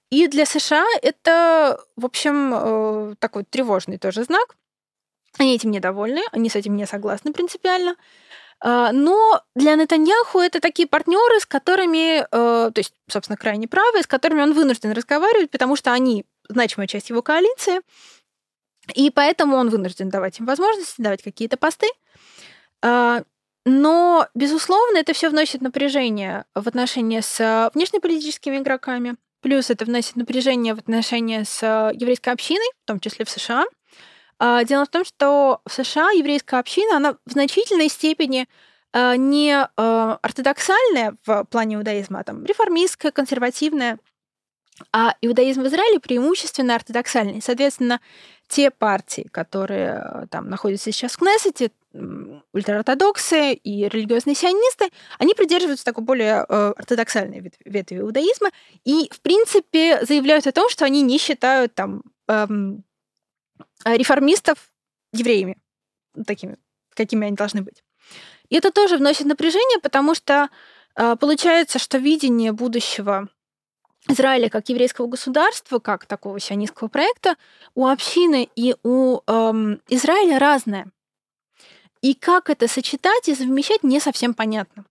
И 0.09 0.27
для 0.27 0.45
США 0.45 0.85
это, 1.01 1.79
в 1.95 2.05
общем, 2.05 2.53
э, 2.53 3.15
такой 3.19 3.43
тревожный 3.43 3.97
тоже 3.97 4.23
знак. 4.23 4.55
Они 5.37 5.55
этим 5.55 5.71
недовольны, 5.71 6.21
они 6.31 6.49
с 6.49 6.55
этим 6.55 6.75
не 6.75 6.87
согласны 6.87 7.31
принципиально. 7.31 7.95
А, 8.61 8.91
но 8.91 9.41
для 9.55 9.75
Нетаньяху 9.75 10.39
это 10.39 10.59
такие 10.59 10.87
партнеры, 10.87 11.39
с 11.39 11.45
которыми, 11.45 12.21
э, 12.21 12.25
то 12.31 12.73
есть, 12.75 12.93
собственно, 13.07 13.37
крайне 13.37 13.67
правые, 13.67 14.03
с 14.03 14.07
которыми 14.07 14.41
он 14.41 14.53
вынужден 14.53 14.91
разговаривать, 14.91 15.51
потому 15.51 15.75
что 15.75 15.93
они 15.93 16.25
значимая 16.49 16.87
часть 16.87 17.09
его 17.09 17.21
коалиции, 17.21 17.81
и 18.95 19.11
поэтому 19.11 19.55
он 19.55 19.69
вынужден 19.69 20.09
давать 20.09 20.39
им 20.39 20.45
возможности, 20.45 20.95
давать 21.01 21.23
какие-то 21.23 21.57
посты. 21.57 21.87
А, 22.81 23.23
но, 23.65 24.27
безусловно, 24.33 24.97
это 24.97 25.13
все 25.13 25.29
вносит 25.29 25.61
напряжение 25.61 26.45
в 26.55 26.67
отношения 26.67 27.21
с 27.21 27.69
внешнеполитическими 27.73 28.57
игроками, 28.57 29.15
плюс 29.41 29.69
это 29.69 29.85
вносит 29.85 30.15
напряжение 30.15 30.73
в 30.73 30.79
отношения 30.79 31.45
с 31.45 31.61
еврейской 31.93 32.29
общиной, 32.29 32.69
в 32.83 32.87
том 32.87 32.99
числе 32.99 33.25
в 33.25 33.29
США– 33.29 33.65
а, 34.39 34.63
дело 34.63 34.85
в 34.85 34.89
том, 34.89 35.03
что 35.03 35.61
в 35.65 35.71
США 35.71 36.11
еврейская 36.11 36.59
община, 36.59 36.95
она 36.97 37.13
в 37.25 37.31
значительной 37.31 37.89
степени 37.89 38.47
а, 38.93 39.17
не 39.17 39.53
а, 39.53 40.19
ортодоксальная 40.21 41.15
в 41.25 41.43
плане 41.45 41.75
иудаизма, 41.75 42.21
а 42.21 42.23
там 42.23 42.45
реформистская, 42.45 43.11
консервативная, 43.11 43.99
а 44.93 45.13
иудаизм 45.21 45.61
в 45.61 45.67
Израиле 45.67 45.99
преимущественно 45.99 46.75
ортодоксальный. 46.75 47.41
Соответственно, 47.41 47.99
те 48.49 48.71
партии, 48.71 49.27
которые 49.31 50.27
там 50.29 50.49
находятся 50.49 50.91
сейчас 50.91 51.13
в 51.13 51.19
Кнессете, 51.19 51.71
ультраортодоксы 52.51 53.53
и 53.53 53.87
религиозные 53.87 54.35
сионисты, 54.35 54.89
они 55.17 55.33
придерживаются 55.33 55.85
такой 55.85 56.03
более 56.03 56.41
ортодоксальной 56.41 57.51
ветви 57.65 57.97
иудаизма 57.97 58.49
и, 58.83 59.09
в 59.11 59.21
принципе, 59.21 60.03
заявляют 60.05 60.45
о 60.47 60.51
том, 60.51 60.69
что 60.69 60.85
они 60.85 61.01
не 61.01 61.17
считают 61.17 61.73
там 61.75 62.03
эм, 62.27 62.83
Э, 63.85 63.95
реформистов 63.95 64.57
евреями, 65.13 65.57
такими, 66.27 66.57
какими 66.93 67.27
они 67.27 67.35
должны 67.35 67.61
быть. 67.61 67.83
И 68.49 68.55
это 68.55 68.71
тоже 68.71 68.97
вносит 68.97 69.25
напряжение, 69.25 69.79
потому 69.79 70.15
что 70.15 70.49
э, 70.95 71.15
получается, 71.15 71.79
что 71.79 71.97
видение 71.97 72.51
будущего 72.51 73.29
Израиля 74.07 74.49
как 74.49 74.69
еврейского 74.69 75.07
государства, 75.07 75.79
как 75.79 76.05
такого 76.05 76.39
сионистского 76.39 76.87
проекта, 76.87 77.35
у 77.75 77.87
общины 77.87 78.49
и 78.55 78.75
у 78.83 79.19
эм, 79.27 79.81
Израиля 79.87 80.39
разное. 80.39 80.87
И 82.01 82.13
как 82.13 82.49
это 82.49 82.67
сочетать 82.67 83.27
и 83.27 83.35
совмещать, 83.35 83.83
не 83.83 83.99
совсем 83.99 84.33
понятно. 84.33 84.85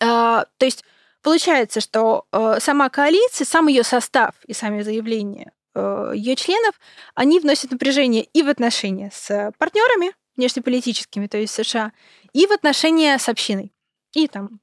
Э, 0.00 0.44
то 0.56 0.64
есть 0.64 0.84
получается, 1.22 1.80
что 1.80 2.26
э, 2.32 2.58
сама 2.60 2.88
коалиция, 2.88 3.44
сам 3.44 3.68
ее 3.68 3.84
состав 3.84 4.34
и 4.46 4.54
сами 4.54 4.82
заявления 4.82 5.52
Э, 5.76 6.12
ее 6.14 6.36
членов, 6.36 6.80
они 7.14 7.38
вносят 7.38 7.70
напряжение 7.70 8.24
и 8.32 8.42
в 8.42 8.48
отношения 8.48 9.10
с 9.12 9.52
партнерами 9.58 10.12
внешнеполитическими, 10.34 11.26
то 11.26 11.36
есть 11.36 11.52
США, 11.52 11.92
и 12.32 12.46
в 12.46 12.52
отношения 12.52 13.18
с 13.18 13.28
общиной, 13.28 13.74
и 14.14 14.26
там 14.26 14.60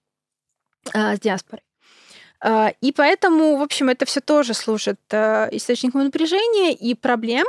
э, 0.91 1.15
с 1.15 1.19
диаспорой. 1.19 1.62
Э, 2.43 2.71
и 2.82 2.91
поэтому, 2.91 3.58
в 3.58 3.62
общем, 3.62 3.89
это 3.89 4.06
все 4.06 4.21
тоже 4.21 4.53
служит 4.53 4.99
источником 5.12 6.03
напряжения 6.03 6.73
и 6.73 6.93
проблем. 6.93 7.45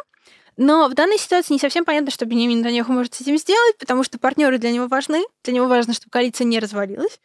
Но 0.57 0.89
в 0.89 0.95
данной 0.95 1.19
ситуации 1.19 1.53
не 1.53 1.59
совсем 1.59 1.85
понятно, 1.85 2.13
что 2.13 2.27
Бенемин 2.27 2.61
Нетаньяху 2.61 2.93
может 2.93 3.15
с 3.15 3.21
этим 3.21 3.37
сделать, 3.37 3.77
потому 3.77 4.05
что 4.05 4.19
партнеры 4.19 4.59
для 4.59 4.71
него 4.71 4.87
важны. 4.87 5.25
Для 5.43 5.53
него 5.53 5.67
важно, 5.67 5.95
чтобы 5.95 6.11
коалиция 6.11 6.45
не 6.45 6.61
развалилась, 6.61 7.21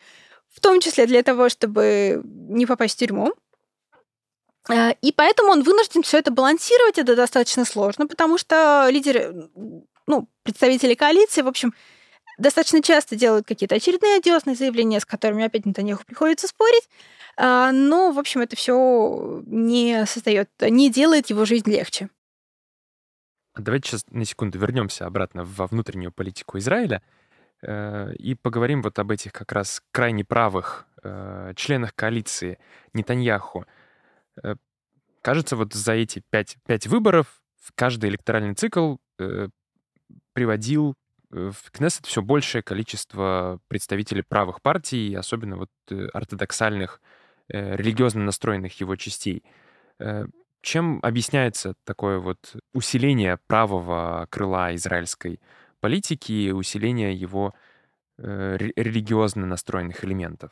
в 0.52 0.60
том 0.60 0.82
числе 0.82 1.06
для 1.06 1.22
того, 1.22 1.48
чтобы 1.50 2.24
не 2.24 2.66
попасть 2.66 2.96
в 2.96 3.00
тюрьму, 3.00 3.34
Э, 4.70 4.94
и 5.02 5.12
поэтому 5.12 5.52
он 5.52 5.64
вынужден 5.64 6.04
все 6.04 6.20
это 6.20 6.32
балансировать. 6.32 6.98
Это 6.98 7.16
достаточно 7.16 7.66
сложно, 7.66 8.08
потому 8.08 8.38
что 8.38 8.88
лидеры, 8.90 9.50
ну, 10.08 10.28
представители 10.44 10.94
коалиции, 10.94 11.42
в 11.42 11.48
общем, 11.48 11.74
достаточно 12.38 12.82
часто 12.82 13.16
делают 13.16 13.48
какие-то 13.48 13.76
очередные 13.76 14.18
одиозные 14.18 14.56
заявления, 14.56 15.00
с 15.00 15.06
которыми 15.06 15.46
опять 15.46 15.66
Нетаньяху 15.66 16.06
приходится 16.06 16.48
спорить. 16.48 16.88
А, 17.38 17.72
но, 17.72 18.12
в 18.12 18.20
общем, 18.20 18.42
это 18.42 18.56
все 18.56 19.42
не 19.46 20.06
создает, 20.06 20.50
не 20.62 20.92
делает 20.92 21.30
его 21.30 21.46
жизнь 21.46 21.70
легче. 21.70 22.10
Давайте 23.60 23.90
сейчас 23.90 24.06
на 24.10 24.26
секунду 24.26 24.58
вернемся 24.60 25.06
обратно 25.06 25.44
во 25.44 25.68
внутреннюю 25.68 26.12
политику 26.12 26.58
Израиля 26.60 27.02
э, 27.62 28.14
и 28.16 28.36
поговорим 28.36 28.82
вот 28.82 28.98
об 29.00 29.12
этих 29.12 29.34
как 29.34 29.52
раз 29.52 29.82
крайне 29.92 30.24
правых 30.24 30.88
э, 31.04 31.54
членах 31.56 31.94
коалиции 31.96 32.58
Нетаньяху. 32.94 33.66
Э, 34.44 34.56
кажется, 35.22 35.56
вот 35.56 35.74
за 35.74 35.94
эти 35.94 36.24
пять, 36.30 36.58
пять 36.66 36.88
выборов 36.88 37.42
каждый 37.76 38.10
электоральный 38.10 38.56
цикл 38.56 38.96
приводил 40.34 40.96
в 41.30 41.72
Кнессет 41.72 42.06
все 42.06 42.22
большее 42.22 42.64
количество 42.64 43.60
представителей 43.68 44.24
правых 44.24 44.62
партий, 44.62 45.14
особенно 45.14 45.58
вот 45.58 45.70
ортодоксальных, 46.14 47.02
религиозно 47.50 48.24
настроенных 48.24 48.80
его 48.80 48.96
частей. 48.96 49.44
Э, 50.00 50.26
чем 50.62 51.00
объясняется 51.02 51.76
такое 51.84 52.20
вот 52.20 52.56
усиление 52.74 53.38
правого 53.48 54.28
крыла 54.30 54.76
израильской 54.76 55.40
политики, 55.80 56.52
усиление 56.52 57.14
его 57.14 57.54
э, 58.18 58.58
религиозно 58.58 59.46
настроенных 59.46 60.04
элементов? 60.04 60.52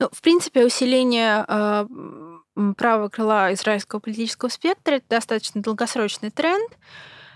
Ну, 0.00 0.08
в 0.10 0.20
принципе, 0.22 0.64
усиление 0.64 1.44
э, 1.46 1.86
правого 2.76 3.08
крыла 3.08 3.52
израильского 3.52 4.00
политического 4.00 4.48
спектра 4.48 4.94
это 4.94 5.06
достаточно 5.08 5.62
долгосрочный 5.62 6.30
тренд. 6.30 6.76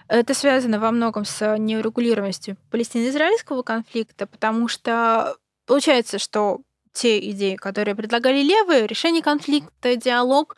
Это 0.09 0.35
связано 0.35 0.79
во 0.79 0.91
многом 0.91 1.25
с 1.25 1.57
неурегулированностью 1.59 2.57
палестино-израильского 2.71 3.63
конфликта, 3.63 4.27
потому 4.27 4.69
что 4.69 5.37
получается, 5.67 6.19
что 6.19 6.63
те 6.97 7.19
идеи, 7.31 7.57
которые 7.57 7.95
предлагали 7.95 8.43
левые, 8.43 8.87
решение 8.87 9.23
конфликта, 9.23 9.97
диалог, 9.97 10.57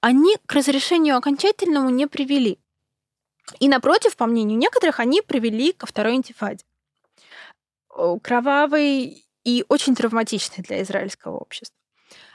они 0.00 0.36
к 0.46 0.52
разрешению 0.52 1.16
окончательному 1.16 1.88
не 1.88 2.06
привели. 2.06 2.58
И 3.58 3.68
напротив, 3.68 4.16
по 4.16 4.26
мнению 4.26 4.58
некоторых, 4.58 5.00
они 5.00 5.22
привели 5.22 5.72
ко 5.72 5.86
второй 5.86 6.14
интифаде. 6.16 6.64
Кровавый 8.22 9.26
и 9.44 9.64
очень 9.68 9.94
травматичны 9.94 10.62
для 10.62 10.82
израильского 10.82 11.38
общества. 11.38 11.74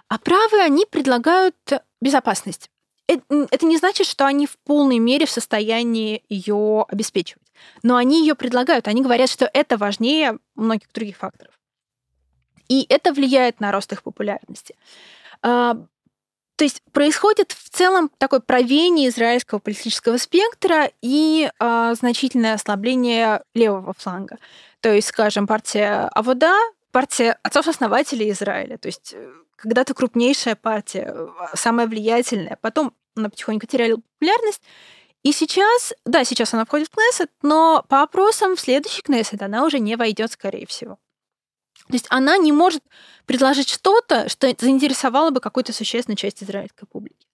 А 0.07 0.17
правые, 0.17 0.63
они 0.63 0.85
предлагают 0.85 1.55
безопасность. 2.01 2.71
Это 3.07 3.65
не 3.65 3.77
значит, 3.77 4.07
что 4.07 4.25
они 4.25 4.47
в 4.47 4.57
полной 4.65 4.97
мере 4.97 5.25
в 5.25 5.29
состоянии 5.29 6.23
ее 6.27 6.85
обеспечивать. 6.87 7.47
Но 7.83 7.97
они 7.97 8.21
ее 8.21 8.33
предлагают. 8.33 8.87
Они 8.87 9.03
говорят, 9.03 9.29
что 9.29 9.49
это 9.53 9.77
важнее 9.77 10.39
многих 10.55 10.91
других 10.91 11.17
факторов. 11.17 11.53
И 12.69 12.85
это 12.89 13.13
влияет 13.13 13.59
на 13.59 13.71
рост 13.71 13.91
их 13.91 14.03
популярности. 14.03 14.75
А, 15.41 15.75
то 16.55 16.63
есть 16.63 16.81
происходит 16.91 17.51
в 17.51 17.69
целом 17.69 18.09
такое 18.17 18.39
правение 18.39 19.09
израильского 19.09 19.59
политического 19.59 20.17
спектра 20.17 20.91
и 21.01 21.49
э, 21.59 21.93
значительное 21.95 22.53
ослабление 22.53 23.41
левого 23.55 23.93
фланга. 23.97 24.37
То 24.79 24.93
есть, 24.93 25.07
скажем, 25.07 25.47
партия 25.47 26.09
Авода 26.13 26.53
партия 26.93 27.37
отцов-основателей 27.41 28.31
Израиля. 28.31 28.77
То 28.77 28.87
есть 28.87 29.13
э, 29.13 29.31
когда-то 29.57 29.93
крупнейшая 29.93 30.55
партия, 30.55 31.11
э, 31.13 31.27
самая 31.55 31.87
влиятельная. 31.87 32.57
Потом 32.61 32.93
она 33.15 33.29
потихоньку 33.29 33.65
теряла 33.65 33.97
популярность. 33.97 34.61
И 35.23 35.31
сейчас, 35.31 35.93
да, 36.05 36.23
сейчас 36.23 36.53
она 36.53 36.65
входит 36.65 36.87
в 36.87 36.91
Кнессет, 36.91 37.31
но 37.41 37.83
по 37.89 38.03
опросам 38.03 38.55
в 38.55 38.59
следующий 38.59 39.01
Кнессет 39.01 39.41
она 39.41 39.65
уже 39.65 39.79
не 39.79 39.95
войдет, 39.95 40.31
скорее 40.31 40.67
всего. 40.67 40.99
То 41.87 41.93
есть 41.93 42.07
она 42.09 42.37
не 42.37 42.51
может 42.51 42.81
предложить 43.25 43.69
что-то, 43.69 44.29
что 44.29 44.53
заинтересовало 44.57 45.31
бы 45.31 45.39
какую-то 45.39 45.73
существенную 45.73 46.17
часть 46.17 46.43
израильской 46.43 46.87
публики. 46.87 47.27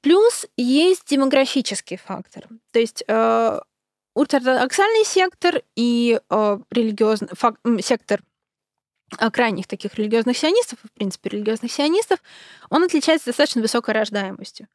Плюс 0.00 0.46
есть 0.56 1.08
демографический 1.08 1.96
фактор. 1.96 2.46
То 2.72 2.78
есть 2.78 3.02
э, 3.08 3.58
ультраортодоксальный 4.14 5.04
сектор 5.04 5.62
и 5.74 6.20
э, 6.28 6.58
религиозный 6.70 7.28
фак, 7.32 7.56
сектор 7.80 8.22
крайних 9.32 9.66
таких 9.66 9.94
религиозных 9.94 10.36
сионистов, 10.36 10.78
в 10.82 10.92
принципе, 10.92 11.30
религиозных 11.30 11.70
сионистов, 11.70 12.20
он 12.70 12.82
отличается 12.84 13.26
достаточно 13.26 13.62
высокой 13.62 13.94
рождаемостью. 13.94 14.68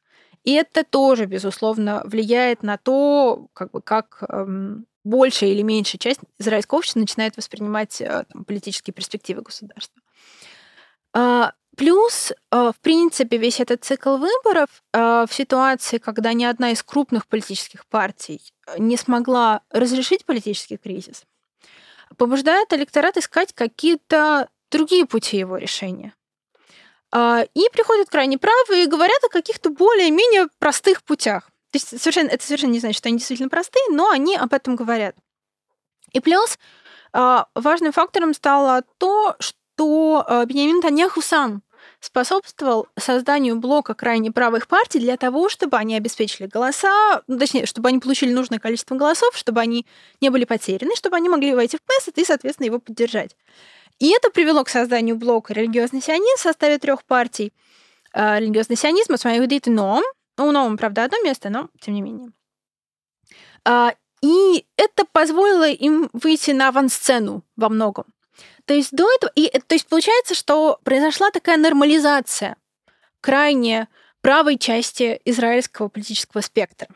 И 0.44 0.52
это 0.52 0.84
тоже, 0.84 1.26
безусловно, 1.26 2.02
влияет 2.04 2.62
на 2.62 2.76
то, 2.78 3.48
как, 3.52 3.70
бы, 3.70 3.80
как 3.80 4.24
эм, 4.28 4.86
большая 5.04 5.50
или 5.50 5.62
меньшая 5.62 5.98
часть 5.98 6.20
израильского 6.38 6.78
общества 6.78 7.00
начинает 7.00 7.36
воспринимать 7.36 8.00
э, 8.00 8.24
там, 8.32 8.44
политические 8.44 8.94
перспективы 8.94 9.42
государства. 9.42 10.00
Э, 11.14 11.50
плюс, 11.76 12.32
э, 12.32 12.36
в 12.50 12.80
принципе, 12.80 13.36
весь 13.36 13.60
этот 13.60 13.84
цикл 13.84 14.16
выборов 14.16 14.82
э, 14.92 15.26
в 15.28 15.32
ситуации, 15.32 15.98
когда 15.98 16.32
ни 16.32 16.44
одна 16.44 16.70
из 16.70 16.82
крупных 16.82 17.26
политических 17.26 17.86
партий 17.86 18.40
не 18.78 18.96
смогла 18.96 19.62
разрешить 19.70 20.24
политический 20.24 20.76
кризис, 20.76 21.24
побуждает 22.16 22.72
электорат 22.72 23.16
искать 23.16 23.52
какие-то 23.52 24.48
другие 24.70 25.06
пути 25.06 25.38
его 25.38 25.56
решения. 25.56 26.14
А, 27.10 27.44
и 27.54 27.68
приходят 27.72 28.08
крайне 28.08 28.38
правые 28.38 28.84
и 28.84 28.88
говорят 28.88 29.22
о 29.24 29.28
каких-то 29.28 29.70
более-менее 29.70 30.48
простых 30.58 31.02
путях. 31.02 31.50
То 31.72 31.76
есть 31.76 32.00
совершенно, 32.00 32.28
это 32.28 32.44
совершенно 32.44 32.72
не 32.72 32.80
значит, 32.80 32.98
что 32.98 33.08
они 33.08 33.16
действительно 33.16 33.48
простые, 33.48 33.82
но 33.90 34.10
они 34.10 34.36
об 34.36 34.52
этом 34.52 34.76
говорят. 34.76 35.16
И 36.12 36.20
плюс 36.20 36.58
а, 37.14 37.46
важным 37.54 37.92
фактором 37.92 38.34
стало 38.34 38.84
то, 38.98 39.36
что 39.38 40.22
а, 40.26 40.44
Бенямин 40.44 40.82
Таньяху 40.82 41.22
сам 41.22 41.62
способствовал 41.98 42.88
созданию 42.98 43.56
блока 43.56 43.94
крайне 43.94 44.30
правых 44.30 44.68
партий 44.68 44.98
для 44.98 45.16
того, 45.16 45.48
чтобы 45.48 45.78
они 45.78 45.96
обеспечили 45.96 46.46
голоса, 46.46 47.22
ну, 47.26 47.38
точнее, 47.38 47.64
чтобы 47.64 47.88
они 47.88 48.00
получили 48.00 48.34
нужное 48.34 48.58
количество 48.58 48.94
голосов, 48.94 49.34
чтобы 49.34 49.60
они 49.60 49.86
не 50.20 50.28
были 50.28 50.44
потеряны, 50.44 50.94
чтобы 50.94 51.16
они 51.16 51.30
могли 51.30 51.54
войти 51.54 51.78
в 51.78 51.80
Кнессет 51.86 52.18
и, 52.18 52.24
соответственно, 52.24 52.66
его 52.66 52.80
поддержать. 52.80 53.34
И 53.98 54.10
это 54.10 54.30
привело 54.30 54.62
к 54.62 54.68
созданию 54.68 55.16
блока 55.16 55.54
религиозный 55.54 56.02
сионизм 56.02 56.36
в 56.36 56.40
составе 56.40 56.78
трех 56.78 57.02
партий. 57.04 57.54
А, 58.12 58.38
религиозный 58.38 58.76
сионизм, 58.76 59.14
Осмаиудит 59.14 59.68
и 59.68 59.70
Ноом. 60.36 60.48
У 60.48 60.52
Ноом, 60.52 60.76
правда, 60.76 61.04
одно 61.04 61.18
место, 61.22 61.50
но 61.50 61.68
тем 61.80 61.94
не 61.94 62.02
менее. 62.02 62.32
А, 63.64 63.94
и 64.22 64.66
это 64.76 65.04
позволило 65.04 65.68
им 65.68 66.08
выйти 66.12 66.52
на 66.52 66.68
авансцену 66.68 67.44
во 67.56 67.68
многом. 67.68 68.06
То 68.64 68.74
есть 68.74 68.92
до 68.92 69.10
этого... 69.12 69.32
И, 69.34 69.48
то 69.48 69.74
есть 69.74 69.88
получается, 69.88 70.34
что 70.34 70.78
произошла 70.84 71.30
такая 71.30 71.56
нормализация 71.56 72.56
крайне 73.20 73.88
правой 74.20 74.56
части 74.58 75.20
израильского 75.24 75.88
политического 75.88 76.40
спектра. 76.40 76.88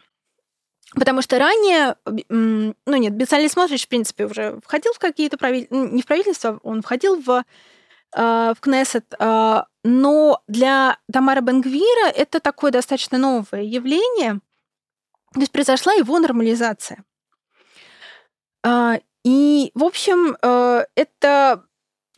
Потому 0.94 1.20
что 1.20 1.38
ранее, 1.38 1.96
ну 2.07 2.75
нет, 2.87 3.12
Бецалель 3.12 3.51
Смотрич, 3.51 3.87
в 3.87 3.88
принципе, 3.88 4.27
уже 4.27 4.61
входил 4.64 4.92
в 4.92 4.99
какие-то 4.99 5.37
правительства, 5.37 5.77
не 5.77 6.03
в 6.03 6.07
правительство, 6.07 6.61
он 6.62 6.83
входил 6.83 7.20
в, 7.20 7.44
э, 8.16 8.55
в 8.57 8.61
Кнессет, 8.61 9.14
э, 9.18 9.62
но 9.85 10.42
для 10.48 10.98
Тамара 11.12 11.40
Бенгвира 11.40 12.09
это 12.09 12.40
такое 12.40 12.72
достаточно 12.72 13.18
новое 13.18 13.62
явление. 13.62 14.40
То 15.35 15.40
есть 15.40 15.52
произошла 15.52 15.92
его 15.92 16.18
нормализация. 16.18 17.05
А, 18.64 18.98
и, 19.24 19.70
в 19.74 19.85
общем, 19.85 20.37
э, 20.40 20.87
это 20.94 21.64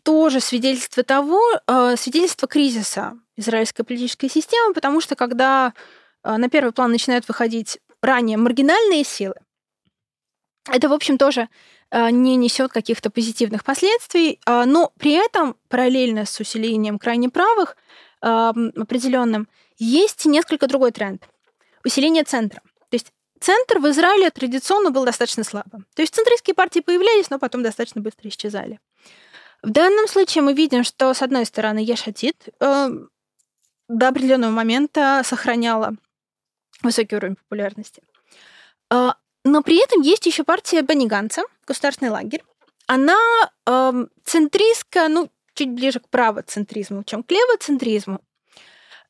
тоже 0.05 0.41
свидетельство 0.41 1.03
того, 1.03 1.39
свидетельство 1.97 2.49
кризиса 2.49 3.19
израильской 3.37 3.85
политической 3.85 4.31
системы, 4.31 4.73
потому 4.73 5.03
что 5.03 5.17
когда 5.17 5.75
на 6.25 6.49
первый 6.49 6.73
план 6.73 6.93
начинают 6.93 7.29
выходить 7.29 7.79
ранее 8.01 8.39
маргинальные 8.39 9.05
силы, 9.05 9.35
это, 10.71 10.89
в 10.89 10.95
общем, 10.95 11.19
тоже 11.19 11.49
не 11.93 12.37
несет 12.37 12.73
каких-то 12.73 13.11
позитивных 13.11 13.65
последствий, 13.65 14.41
а, 14.45 14.67
но 14.67 14.93
при 14.99 15.13
этом 15.13 15.57
параллельно 15.69 16.27
с 16.27 16.41
усилением 16.41 16.99
крайне 16.99 17.29
правых 17.29 17.77
определенным 18.21 19.47
есть 19.79 20.27
несколько 20.27 20.67
другой 20.67 20.91
тренд. 20.91 21.23
Усиление 21.85 22.25
центра. 22.25 22.63
То 22.91 22.95
есть 22.95 23.13
центр 23.39 23.79
в 23.79 23.89
Израиле 23.91 24.31
традиционно 24.31 24.91
был 24.91 25.05
достаточно 25.05 25.45
слабым. 25.45 25.87
То 25.95 26.03
есть 26.03 26.15
центристские 26.15 26.55
партии 26.55 26.81
появлялись, 26.81 27.31
но 27.31 27.39
потом 27.39 27.63
достаточно 27.63 28.01
быстро 28.01 28.29
исчезали. 28.29 28.81
В 29.63 29.71
данном 29.71 30.07
случае 30.09 30.43
мы 30.43 30.53
видим, 30.53 30.85
что, 30.85 31.15
с 31.15 31.23
одной 31.23 31.45
стороны, 31.45 31.79
Ешатит 31.79 32.49
э, 32.61 32.91
до 33.89 34.09
определенного 34.09 34.51
момента 34.51 35.23
сохраняла 35.25 35.95
высокий 36.83 37.17
уровень 37.17 37.37
популярности. 37.37 38.03
А, 38.91 39.17
но 39.51 39.63
при 39.63 39.83
этом 39.83 40.03
есть 40.03 40.27
еще 40.27 40.45
партия 40.45 40.83
Бениганца, 40.83 41.43
государственный 41.67 42.11
лагерь. 42.11 42.45
Она 42.87 43.17
э, 43.67 44.07
центристка, 44.25 45.09
ну, 45.09 45.31
чуть 45.55 45.71
ближе 45.71 46.01
к 46.01 46.09
правоцентризму, 46.09 47.03
чем 47.05 47.23
к 47.23 47.31
левоцентризму. 47.31 48.21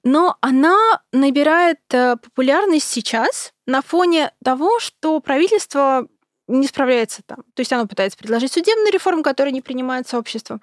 Но 0.05 0.37
она 0.41 0.77
набирает 1.13 1.81
э, 1.91 2.17
популярность 2.17 2.89
сейчас 2.89 3.53
на 3.67 3.83
фоне 3.83 4.33
того, 4.43 4.79
что 4.79 5.21
правительство 5.21 6.09
не 6.47 6.67
справляется 6.67 7.23
там. 7.27 7.39
То 7.55 7.61
есть 7.61 7.73
оно 7.73 7.87
пытается 7.87 8.17
предложить 8.17 8.53
судебную 8.53 8.93
реформу, 8.93 9.23
которая 9.23 9.53
не 9.53 9.61
принимается 9.61 10.19
обществом. 10.19 10.63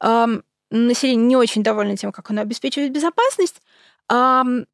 Эм, 0.00 0.42
население 0.70 1.26
не 1.26 1.36
очень 1.36 1.62
довольно 1.62 1.96
тем, 1.96 2.12
как 2.12 2.30
оно 2.30 2.40
обеспечивает 2.40 2.92
безопасность. 2.92 3.60
Эм, 4.10 4.66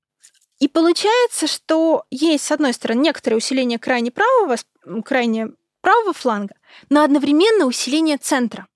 и 0.59 0.69
получается, 0.69 1.47
что 1.47 2.05
есть, 2.11 2.45
с 2.45 2.53
одной 2.53 2.73
стороны, 2.73 3.01
некоторое 3.01 3.37
усиление 3.37 3.79
крайне 3.79 4.11
правого, 4.11 4.57
крайне 5.05 5.49
правого 5.81 6.13
фланга, 6.13 6.55
но 6.89 7.03
одновременно 7.03 7.67
усиление 7.67 8.17
центра. 8.17 8.67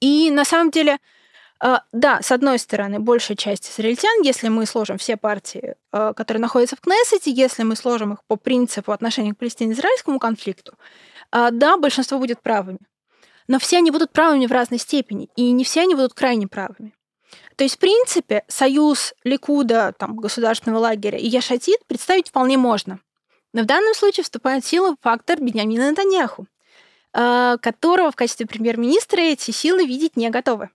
И 0.00 0.30
на 0.30 0.44
самом 0.44 0.70
деле, 0.70 0.98
э, 1.64 1.76
да, 1.92 2.22
с 2.22 2.30
одной 2.30 2.58
стороны, 2.58 3.00
большая 3.00 3.36
часть 3.36 3.68
израильтян, 3.68 4.22
если 4.22 4.48
мы 4.48 4.66
сложим 4.66 4.98
все 4.98 5.16
партии, 5.16 5.74
э, 5.92 6.12
которые 6.14 6.40
находятся 6.40 6.76
в 6.76 6.80
Кнессете, 6.80 7.32
если 7.32 7.64
мы 7.64 7.74
сложим 7.74 8.12
их 8.12 8.24
по 8.28 8.36
принципу 8.36 8.92
отношения 8.92 9.34
к 9.34 9.38
палестино-израильскому 9.38 10.20
конфликту, 10.20 10.74
э, 11.32 11.48
да, 11.50 11.76
большинство 11.76 12.18
будет 12.18 12.40
правыми. 12.42 12.78
Но 13.48 13.58
все 13.58 13.78
они 13.78 13.90
будут 13.90 14.12
правыми 14.12 14.46
в 14.46 14.52
разной 14.52 14.78
степени, 14.78 15.28
и 15.34 15.50
не 15.50 15.64
все 15.64 15.80
они 15.82 15.94
будут 15.94 16.14
крайне 16.14 16.46
правыми. 16.46 16.94
То 17.56 17.64
есть, 17.64 17.76
в 17.76 17.78
принципе, 17.78 18.44
союз 18.48 19.14
Ликуда, 19.24 19.94
там, 19.98 20.16
государственного 20.16 20.80
лагеря 20.80 21.18
и 21.18 21.26
Яшатит 21.26 21.86
представить 21.86 22.28
вполне 22.28 22.56
можно. 22.56 22.98
Но 23.52 23.62
в 23.62 23.66
данном 23.66 23.94
случае 23.94 24.24
вступает 24.24 24.64
в 24.64 24.68
силу 24.68 24.96
фактор 25.00 25.40
Беньямина 25.40 25.90
Натаньяху, 25.90 26.46
э, 27.12 27.56
которого 27.60 28.10
в 28.10 28.16
качестве 28.16 28.46
премьер-министра 28.46 29.20
эти 29.20 29.50
силы 29.50 29.84
видеть 29.84 30.16
не 30.16 30.30
готовы. 30.30 30.70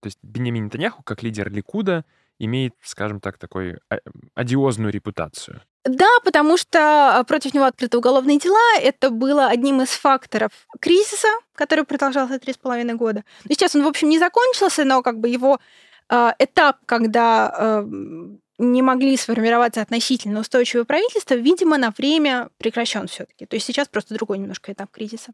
То 0.00 0.08
есть 0.08 0.18
Беньямин 0.22 0.64
Натаньяху, 0.64 1.02
как 1.02 1.22
лидер 1.22 1.50
Ликуда, 1.50 2.04
имеет, 2.38 2.74
скажем 2.82 3.20
так, 3.20 3.38
такую 3.38 3.80
а, 3.88 3.98
одиозную 4.34 4.92
репутацию. 4.92 5.62
Да, 5.84 6.08
потому 6.24 6.56
что 6.56 7.24
против 7.26 7.54
него 7.54 7.64
открыты 7.64 7.98
уголовные 7.98 8.38
дела. 8.38 8.78
Это 8.80 9.10
было 9.10 9.46
одним 9.46 9.82
из 9.82 9.90
факторов 9.90 10.50
кризиса, 10.80 11.28
который 11.54 11.84
продолжался 11.84 12.38
три 12.38 12.52
с 12.52 12.56
половиной 12.56 12.94
года. 12.94 13.24
Ну, 13.44 13.50
сейчас 13.54 13.74
он, 13.74 13.84
в 13.84 13.88
общем, 13.88 14.08
не 14.08 14.18
закончился, 14.18 14.84
но 14.84 15.02
как 15.02 15.18
бы 15.18 15.28
его 15.28 15.60
этап, 16.38 16.78
когда 16.86 17.48
а, 17.48 17.88
не 18.58 18.82
могли 18.82 19.16
сформироваться 19.16 19.80
относительно 19.80 20.40
устойчивое 20.40 20.84
правительство, 20.84 21.34
видимо, 21.34 21.78
на 21.78 21.90
время 21.90 22.50
прекращен 22.58 23.06
все-таки. 23.06 23.46
То 23.46 23.56
есть 23.56 23.66
сейчас 23.66 23.88
просто 23.88 24.14
другой 24.14 24.38
немножко 24.38 24.72
этап 24.72 24.90
кризиса. 24.90 25.32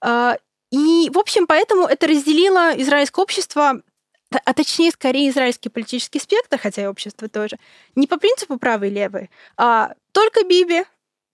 А, 0.00 0.38
и, 0.70 1.10
в 1.12 1.18
общем, 1.18 1.46
поэтому 1.46 1.86
это 1.86 2.06
разделило 2.06 2.72
израильское 2.80 3.22
общество, 3.22 3.82
а 4.30 4.54
точнее, 4.54 4.90
скорее, 4.90 5.30
израильский 5.30 5.68
политический 5.68 6.20
спектр, 6.20 6.58
хотя 6.58 6.82
и 6.82 6.86
общество 6.86 7.28
тоже, 7.28 7.56
не 7.94 8.06
по 8.06 8.18
принципу 8.18 8.58
правый 8.58 8.90
и 8.90 8.94
левый, 8.94 9.30
а 9.56 9.94
только 10.12 10.44
Биби 10.44 10.84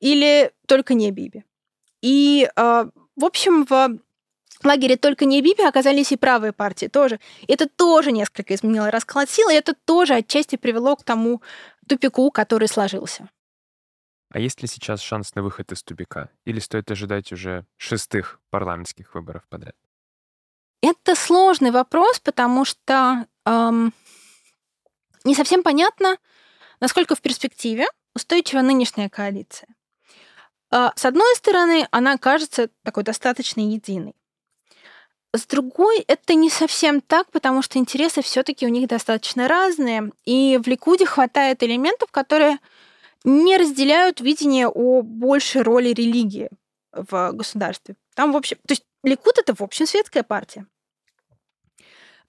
или 0.00 0.52
только 0.66 0.94
не 0.94 1.10
Биби. 1.10 1.44
И, 2.02 2.48
в 2.54 3.24
общем, 3.24 3.64
в 3.64 3.98
в 4.64 4.66
лагере 4.66 4.96
только 4.96 5.26
не 5.26 5.42
Биби 5.42 5.62
оказались 5.62 6.10
и 6.10 6.16
правые 6.16 6.52
партии 6.52 6.86
тоже. 6.86 7.20
Это 7.46 7.68
тоже 7.68 8.12
несколько 8.12 8.54
изменило 8.54 8.90
расклад 8.90 9.28
сил, 9.28 9.50
и 9.50 9.54
это 9.54 9.74
тоже 9.74 10.14
отчасти 10.14 10.56
привело 10.56 10.96
к 10.96 11.04
тому 11.04 11.42
тупику, 11.86 12.30
который 12.30 12.66
сложился. 12.66 13.28
А 14.30 14.38
есть 14.38 14.62
ли 14.62 14.68
сейчас 14.68 15.02
шанс 15.02 15.34
на 15.34 15.42
выход 15.42 15.70
из 15.70 15.82
тупика? 15.82 16.30
Или 16.46 16.60
стоит 16.60 16.90
ожидать 16.90 17.30
уже 17.30 17.66
шестых 17.76 18.40
парламентских 18.50 19.14
выборов 19.14 19.42
подряд? 19.50 19.76
Это 20.80 21.14
сложный 21.14 21.70
вопрос, 21.70 22.18
потому 22.20 22.64
что 22.64 23.26
эм, 23.44 23.92
не 25.24 25.34
совсем 25.34 25.62
понятно, 25.62 26.16
насколько 26.80 27.14
в 27.14 27.20
перспективе 27.20 27.86
устойчива 28.14 28.62
нынешняя 28.62 29.10
коалиция. 29.10 29.68
Э, 30.70 30.88
с 30.96 31.04
одной 31.04 31.34
стороны, 31.36 31.86
она 31.90 32.16
кажется 32.16 32.70
такой 32.82 33.04
достаточно 33.04 33.60
единой. 33.60 34.14
С 35.34 35.46
другой, 35.46 35.98
это 36.06 36.34
не 36.34 36.48
совсем 36.48 37.00
так, 37.00 37.28
потому 37.32 37.60
что 37.60 37.80
интересы 37.80 38.22
все-таки 38.22 38.66
у 38.66 38.68
них 38.68 38.86
достаточно 38.86 39.48
разные. 39.48 40.12
И 40.24 40.60
в 40.62 40.68
Ликуде 40.68 41.06
хватает 41.06 41.64
элементов, 41.64 42.12
которые 42.12 42.58
не 43.24 43.56
разделяют 43.56 44.20
видение 44.20 44.68
о 44.68 45.02
большей 45.02 45.62
роли 45.62 45.88
религии 45.88 46.50
в 46.92 47.32
государстве. 47.32 47.96
Там, 48.14 48.30
в 48.30 48.36
общем, 48.36 48.58
то 48.64 48.74
есть 48.74 48.84
Ликуд 49.02 49.36
это, 49.38 49.56
в 49.56 49.60
общем, 49.60 49.86
светская 49.86 50.22
партия. 50.22 50.66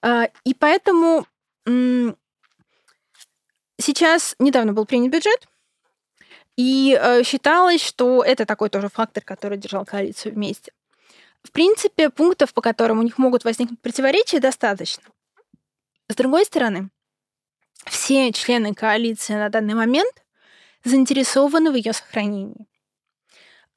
А, 0.02 0.28
и 0.44 0.56
поэтому 0.56 1.28
сейчас 3.80 4.36
недавно 4.40 4.74
был 4.74 4.88
принят 4.88 5.12
бюджет, 5.12 5.48
и 6.58 6.98
э, 7.00 7.22
считалось, 7.24 7.84
что 7.84 8.24
это 8.24 8.48
такой 8.48 8.70
тоже 8.70 8.90
фактор, 8.90 9.24
который 9.24 9.60
держал 9.60 9.86
коалицию 9.86 10.34
вместе. 10.34 10.72
В 11.46 11.52
принципе, 11.52 12.10
пунктов, 12.10 12.54
по 12.54 12.62
которым 12.62 13.00
у 13.00 13.04
них 13.04 13.20
могут 13.20 13.44
возникнуть 13.44 13.80
противоречия, 13.80 14.40
достаточно. 14.40 15.04
С 16.10 16.16
другой 16.16 16.44
стороны, 16.44 16.90
все 17.86 18.32
члены 18.32 18.74
коалиции 18.74 19.36
на 19.36 19.50
данный 19.50 19.76
момент 19.76 20.26
заинтересованы 20.84 21.72
в 21.72 21.76
ее 21.76 21.94
сохранении. 21.94 22.68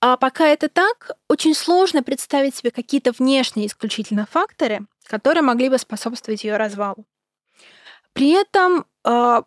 А 0.00 0.16
пока 0.16 0.46
это 0.46 0.70
так, 0.70 1.10
очень 1.28 1.54
сложно 1.54 2.02
представить 2.02 2.54
себе 2.54 2.70
какие-то 2.70 3.12
внешние 3.12 3.66
исключительно 3.66 4.26
факторы, 4.26 4.86
которые 5.04 5.42
могли 5.42 5.68
бы 5.68 5.76
способствовать 5.76 6.44
ее 6.44 6.56
развалу. 6.56 7.04
При 8.14 8.30
этом 8.30 8.86
э, 9.04 9.42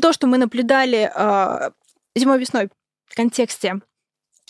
то, 0.00 0.12
что 0.12 0.26
мы 0.28 0.38
наблюдали 0.38 1.10
э, 1.12 1.70
зимой-весной 2.14 2.68
в 3.06 3.16
контексте 3.16 3.80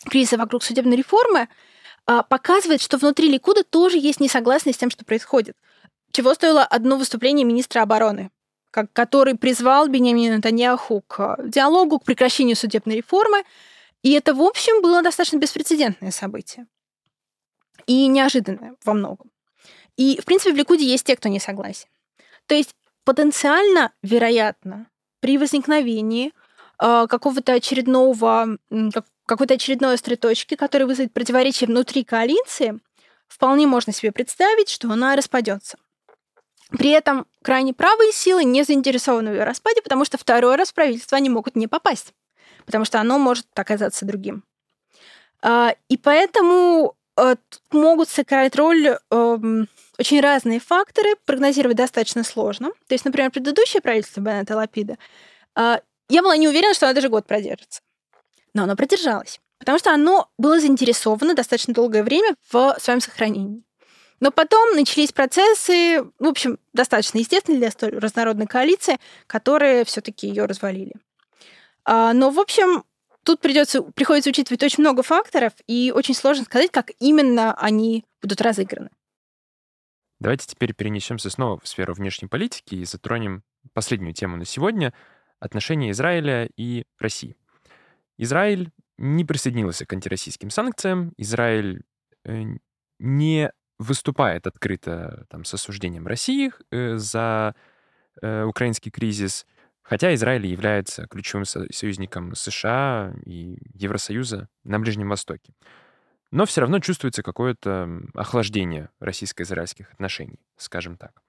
кризиса 0.05 0.37
вокруг 0.37 0.63
судебной 0.63 0.97
реформы, 0.97 1.49
показывает, 2.07 2.81
что 2.81 2.99
внутри 2.99 3.29
Ликуда 3.29 3.65
тоже 3.65 3.99
есть 3.99 4.21
несогласность 4.21 4.79
с 4.79 4.81
тем, 4.81 4.91
что 4.91 5.05
происходит. 5.05 5.57
Чего 6.13 6.35
стоило 6.35 6.65
одно 6.65 6.97
выступление 6.97 7.45
министра 7.45 7.83
обороны, 7.83 8.31
который 8.71 9.37
призвал 9.37 9.89
Бенямина 9.89 10.37
Натаньяху 10.37 11.03
к 11.07 11.37
диалогу, 11.45 11.99
к 11.99 12.05
прекращению 12.05 12.57
судебной 12.57 12.97
реформы, 12.97 13.43
и 14.03 14.13
это, 14.13 14.35
в 14.35 14.43
общем, 14.43 14.83
было 14.83 15.03
достаточно 15.03 15.39
беспрецедентное 15.39 16.11
событие. 16.11 16.67
И 17.87 18.07
неожиданное 18.07 18.77
во 18.85 18.95
многом. 18.95 19.31
И, 19.97 20.21
в 20.21 20.25
принципе, 20.25 20.53
в 20.53 20.57
Ликуде 20.57 20.85
есть 20.85 21.05
те, 21.05 21.17
кто 21.17 21.29
не 21.29 21.41
согласен. 21.41 21.89
То 22.47 22.55
есть 22.55 22.75
потенциально, 23.05 23.93
вероятно, 24.03 24.87
при 25.21 25.39
возникновении 25.39 26.33
э, 26.81 27.07
какого-то 27.09 27.53
очередного, 27.55 28.59
как, 28.93 29.07
какой-то 29.27 29.55
очередной 29.55 29.95
острой 29.95 30.17
точки, 30.17 30.55
которая 30.55 30.87
вызовет 30.87 31.13
противоречие 31.13 31.69
внутри 31.69 32.05
коалиции, 32.05 32.79
вполне 33.29 33.67
можно 33.67 33.93
себе 33.93 34.13
представить, 34.13 34.69
что 34.69 34.91
она 34.91 35.17
распадется. 35.17 35.79
При 36.71 36.91
этом 36.91 37.27
крайне 37.43 37.75
правые 37.75 38.13
силы 38.13 38.45
не 38.45 38.65
заинтересованы 38.65 39.31
в 39.31 39.35
ее 39.35 39.45
распаде, 39.45 39.83
потому 39.83 40.05
что 40.05 40.19
второй 40.19 40.57
раз 40.57 40.71
в 40.71 40.75
правительство 40.75 41.17
они 41.17 41.29
могут 41.29 41.55
не 41.55 41.69
попасть 41.69 42.13
потому 42.67 42.85
что 42.85 43.01
оно 43.01 43.19
может 43.19 43.47
оказаться 43.55 44.05
другим. 44.05 44.43
А, 45.43 45.75
и 45.89 45.97
поэтому 45.97 46.97
э, 47.17 47.37
могут 47.71 48.09
сыграть 48.09 48.57
роль 48.57 48.99
эм, 49.11 49.69
очень 49.99 50.21
разные 50.21 50.61
факторы, 50.61 51.15
прогнозировать 51.25 51.77
достаточно 51.77 52.25
сложно. 52.25 52.71
То 52.89 52.95
есть, 52.95 53.05
например, 53.05 53.31
предыдущее 53.31 53.81
правительство 53.81 54.21
Беннета 54.21 54.57
Лапида, 54.57 54.99
а, 55.55 55.81
я 56.09 56.23
была 56.23 56.37
не 56.37 56.49
уверена, 56.49 56.75
что 56.75 56.87
оно 56.87 56.95
даже 56.95 57.09
год 57.09 57.27
продержится. 57.27 57.81
Но 58.57 58.63
оно 58.63 58.75
продержалось, 58.75 59.39
потому 59.59 59.79
что 59.79 59.93
оно 59.93 60.31
было 60.39 60.59
заинтересовано 60.59 61.35
достаточно 61.35 61.75
долгое 61.75 62.03
время 62.03 62.37
в 62.51 62.75
своем 62.81 63.03
сохранении. 63.03 63.63
Но 64.19 64.31
потом 64.31 64.75
начались 64.75 65.13
процессы, 65.13 66.03
в 66.19 66.27
общем, 66.27 66.59
достаточно 66.73 67.19
естественные 67.19 67.61
для 67.61 67.71
столь 67.71 67.99
разнородной 67.99 68.47
коалиции, 68.47 68.97
которые 69.27 69.85
все-таки 69.85 70.27
ее 70.27 70.47
развалили. 70.47 70.95
А, 71.85 72.15
но, 72.15 72.31
в 72.31 72.41
общем, 72.41 72.85
тут 73.25 73.41
придется, 73.41 73.83
приходится 73.83 74.31
учитывать 74.31 74.63
очень 74.63 74.81
много 74.81 75.03
факторов, 75.03 75.53
и 75.67 75.93
очень 75.95 76.15
сложно 76.15 76.47
сказать, 76.47 76.71
как 76.71 76.93
именно 76.99 77.55
они 77.61 78.07
будут 78.23 78.41
разыграны. 78.41 78.89
Давайте 80.19 80.47
теперь 80.47 80.73
перенесемся 80.73 81.29
снова 81.29 81.61
в 81.61 81.69
сферу 81.69 81.93
внешней 81.93 82.29
политики 82.29 82.77
и 82.77 82.87
затронем 82.87 83.43
последнюю 83.75 84.15
тему 84.15 84.39
на 84.39 84.47
сегодня— 84.47 84.95
отношения 85.41 85.91
Израиля 85.91 86.49
и 86.57 86.85
России. 86.99 87.37
Израиль 88.19 88.71
не 88.99 89.25
присоединился 89.25 89.87
к 89.87 89.93
антироссийским 89.93 90.51
санкциям, 90.51 91.13
Израиль 91.17 91.83
э, 92.25 92.45
не 92.99 93.53
выступает 93.79 94.47
открыто 94.47 95.27
там, 95.29 95.45
с 95.45 95.53
осуждением 95.55 96.07
России 96.07 96.51
э, 96.71 96.97
за 96.97 97.55
э, 98.23 98.45
украинский 98.45 98.91
кризис, 98.91 99.47
Хотя 99.89 100.13
Израиль 100.15 100.45
является 100.47 101.07
ключевым 101.07 101.45
союзником 101.45 102.35
США 102.35 103.15
и 103.25 103.57
Евросоюза 103.73 104.49
на 104.65 104.81
Ближнем 104.81 105.09
Востоке. 105.09 105.55
Но 106.33 106.45
все 106.45 106.63
равно 106.63 106.81
чувствуется 106.81 107.23
какое-то 107.23 108.03
охлаждение 108.15 108.91
российско-израильских 108.99 109.93
отношений, 109.93 110.41
скажем 110.57 110.97
так. 110.97 111.23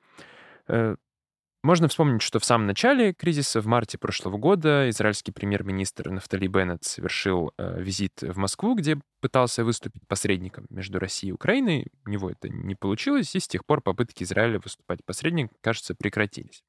Можно 1.64 1.88
вспомнить, 1.88 2.22
что 2.22 2.40
в 2.40 2.46
самом 2.46 2.68
начале 2.68 3.14
кризиса, 3.14 3.62
в 3.62 3.66
марте 3.66 3.98
прошлого 3.98 4.38
года, 4.38 4.90
израильский 4.90 5.32
премьер-министр 5.32 6.10
Нафтали 6.10 6.48
Беннет 6.48 6.84
совершил 6.84 7.52
э, 7.58 7.82
визит 7.82 8.22
в 8.22 8.38
Москву, 8.38 8.76
где 8.76 9.00
пытался 9.22 9.66
выступить 9.66 10.08
посредником 10.08 10.68
между 10.70 11.00
Россией 11.00 11.32
и 11.32 11.34
Украиной. 11.34 11.88
У 12.06 12.10
него 12.10 12.30
это 12.30 12.48
не 12.48 12.76
получилось, 12.76 13.36
и 13.36 13.40
с 13.40 13.48
тех 13.48 13.66
пор 13.66 13.82
попытки 13.82 14.24
Израиля 14.24 14.60
выступать 14.60 15.04
посредником, 15.04 15.58
кажется, 15.62 15.96
прекратились. 15.96 16.64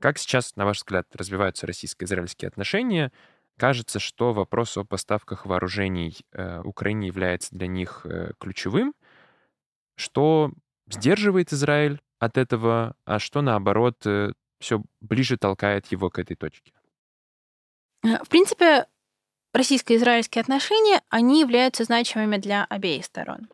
Как 0.00 0.18
сейчас, 0.18 0.56
на 0.56 0.64
ваш 0.64 0.78
взгляд, 0.78 1.06
развиваются 1.14 1.66
российско-израильские 1.68 2.48
отношения? 2.48 3.12
Кажется, 3.56 4.00
что 4.00 4.32
вопрос 4.32 4.76
о 4.76 4.84
поставках 4.84 5.46
вооружений 5.46 6.16
э, 6.32 6.60
Украине 6.64 7.06
является 7.06 7.54
для 7.54 7.68
них 7.68 8.00
э, 8.04 8.32
ключевым. 8.40 8.94
Что 9.94 10.50
сдерживает 10.88 11.52
Израиль 11.52 12.00
от 12.22 12.38
этого, 12.38 12.94
а 13.04 13.18
что, 13.18 13.42
наоборот, 13.42 14.06
э, 14.06 14.32
все 14.60 14.80
ближе 15.00 15.36
толкает 15.36 15.90
его 15.90 16.08
к 16.08 16.20
этой 16.20 16.36
точке? 16.36 16.72
Э, 18.04 18.22
в 18.22 18.28
принципе, 18.28 18.86
российско-израильские 19.52 20.42
отношения, 20.42 21.02
они 21.08 21.40
являются 21.40 21.82
значимыми 21.82 22.36
для 22.36 22.64
обеих 22.66 23.06
сторон. 23.06 23.48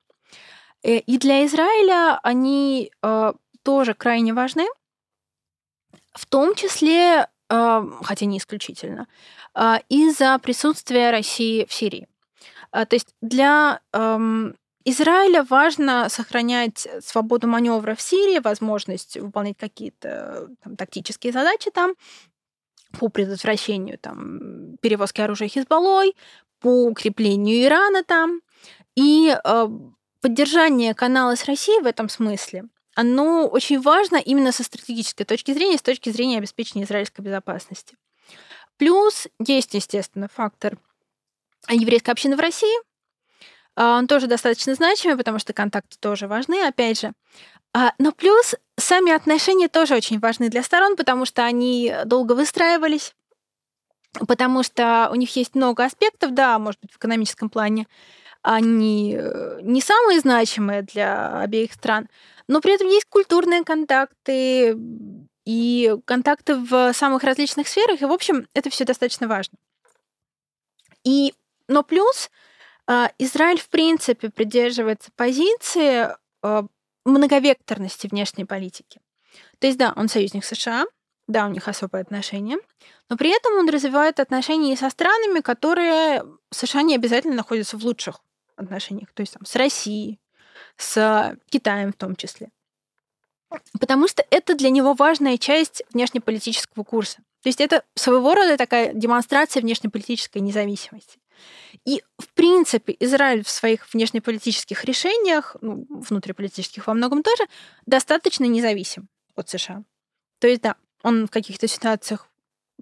Э, 0.82 0.98
и 0.98 1.16
для 1.16 1.46
Израиля 1.46 2.20
они 2.22 2.92
тоже 3.62 3.94
крайне 3.94 4.34
важны, 4.34 4.66
в 6.12 6.26
том 6.26 6.54
числе, 6.54 7.28
хотя 7.48 8.26
не 8.26 8.38
исключительно, 8.38 9.06
из-за 9.88 10.38
присутствия 10.38 11.10
России 11.10 11.64
в 11.64 11.72
Сирии. 11.72 12.08
То 12.70 12.88
есть 12.92 13.14
для 13.20 13.80
Израиля 14.84 15.42
важно 15.42 16.08
сохранять 16.08 16.88
свободу 17.04 17.46
маневра 17.46 17.94
в 17.94 18.00
Сирии, 18.00 18.38
возможность 18.38 19.16
выполнять 19.16 19.58
какие-то 19.58 20.48
там, 20.62 20.76
тактические 20.76 21.32
задачи 21.32 21.70
там 21.70 21.94
по 22.98 23.08
предотвращению 23.08 23.98
там, 23.98 24.76
перевозки 24.80 25.20
оружия 25.20 25.48
Хизбаллой, 25.48 26.14
по 26.60 26.86
укреплению 26.86 27.64
Ирана 27.64 28.02
там. 28.02 28.40
И 28.96 29.32
э, 29.32 29.68
поддержание 30.20 30.94
канала 30.94 31.36
с 31.36 31.44
Россией 31.44 31.82
в 31.82 31.86
этом 31.86 32.08
смысле 32.08 32.64
оно 32.98 33.46
очень 33.46 33.80
важно 33.80 34.16
именно 34.16 34.50
со 34.50 34.64
стратегической 34.64 35.24
точки 35.24 35.52
зрения, 35.52 35.78
с 35.78 35.82
точки 35.82 36.10
зрения 36.10 36.38
обеспечения 36.38 36.84
израильской 36.84 37.24
безопасности. 37.24 37.96
Плюс 38.76 39.28
есть, 39.38 39.72
естественно, 39.74 40.28
фактор 40.28 40.78
еврейской 41.68 42.10
общины 42.10 42.34
в 42.34 42.40
России. 42.40 42.76
А, 43.80 43.96
он 43.96 44.08
тоже 44.08 44.26
достаточно 44.26 44.74
значимый, 44.74 45.16
потому 45.16 45.38
что 45.38 45.52
контакты 45.52 45.96
тоже 46.00 46.26
важны, 46.26 46.66
опять 46.66 47.00
же. 47.00 47.12
А, 47.72 47.92
но 47.98 48.10
плюс 48.10 48.56
сами 48.76 49.12
отношения 49.12 49.68
тоже 49.68 49.94
очень 49.94 50.18
важны 50.18 50.48
для 50.48 50.64
сторон, 50.64 50.96
потому 50.96 51.24
что 51.24 51.44
они 51.44 51.94
долго 52.04 52.32
выстраивались, 52.32 53.14
потому 54.26 54.64
что 54.64 55.08
у 55.12 55.14
них 55.14 55.36
есть 55.36 55.54
много 55.54 55.84
аспектов, 55.84 56.34
да, 56.34 56.58
может 56.58 56.80
быть, 56.80 56.92
в 56.92 56.96
экономическом 56.96 57.50
плане 57.50 57.86
они 58.42 59.16
э, 59.16 59.60
не 59.62 59.80
самые 59.80 60.18
значимые 60.18 60.82
для 60.82 61.40
обеих 61.40 61.72
стран, 61.72 62.08
но 62.48 62.60
при 62.60 62.74
этом 62.74 62.88
есть 62.88 63.06
культурные 63.08 63.62
контакты 63.62 64.76
и 65.44 65.94
контакты 66.04 66.56
в 66.56 66.92
самых 66.94 67.22
различных 67.22 67.68
сферах, 67.68 68.02
и, 68.02 68.06
в 68.06 68.12
общем, 68.12 68.48
это 68.54 68.70
все 68.70 68.84
достаточно 68.84 69.28
важно. 69.28 69.56
И, 71.04 71.32
но 71.68 71.84
плюс 71.84 72.28
Израиль, 73.18 73.60
в 73.60 73.68
принципе, 73.68 74.30
придерживается 74.30 75.10
позиции 75.14 76.08
а, 76.42 76.64
многовекторности 77.04 78.06
внешней 78.06 78.44
политики. 78.44 79.00
То 79.58 79.66
есть, 79.66 79.78
да, 79.78 79.92
он 79.94 80.08
союзник 80.08 80.44
США, 80.44 80.86
да, 81.26 81.46
у 81.46 81.50
них 81.50 81.68
особые 81.68 82.02
отношения, 82.02 82.58
но 83.10 83.16
при 83.16 83.30
этом 83.30 83.54
он 83.54 83.68
развивает 83.68 84.20
отношения 84.20 84.72
и 84.72 84.76
со 84.76 84.88
странами, 84.88 85.40
которые 85.40 86.24
США 86.50 86.82
не 86.82 86.94
обязательно 86.94 87.34
находятся 87.34 87.76
в 87.76 87.84
лучших 87.84 88.20
отношениях, 88.56 89.12
то 89.12 89.20
есть 89.20 89.34
там, 89.34 89.44
с 89.44 89.54
Россией, 89.54 90.18
с 90.76 91.36
Китаем 91.50 91.92
в 91.92 91.96
том 91.96 92.16
числе. 92.16 92.50
Потому 93.80 94.08
что 94.08 94.24
это 94.30 94.54
для 94.54 94.70
него 94.70 94.94
важная 94.94 95.38
часть 95.38 95.82
внешнеполитического 95.92 96.84
курса. 96.84 97.18
То 97.42 97.48
есть 97.48 97.60
это 97.60 97.84
своего 97.94 98.34
рода 98.34 98.56
такая 98.56 98.92
демонстрация 98.92 99.62
внешнеполитической 99.62 100.38
независимости. 100.38 101.18
И, 101.84 102.02
в 102.18 102.28
принципе, 102.34 102.96
Израиль 103.00 103.44
в 103.44 103.50
своих 103.50 103.92
внешнеполитических 103.92 104.84
решениях, 104.84 105.56
ну, 105.60 105.86
внутриполитических 105.88 106.86
во 106.86 106.94
многом 106.94 107.22
тоже, 107.22 107.44
достаточно 107.86 108.44
независим 108.44 109.08
от 109.36 109.48
США. 109.48 109.84
То 110.38 110.48
есть, 110.48 110.62
да, 110.62 110.76
он 111.02 111.26
в 111.26 111.30
каких-то 111.30 111.66
ситуациях 111.68 112.28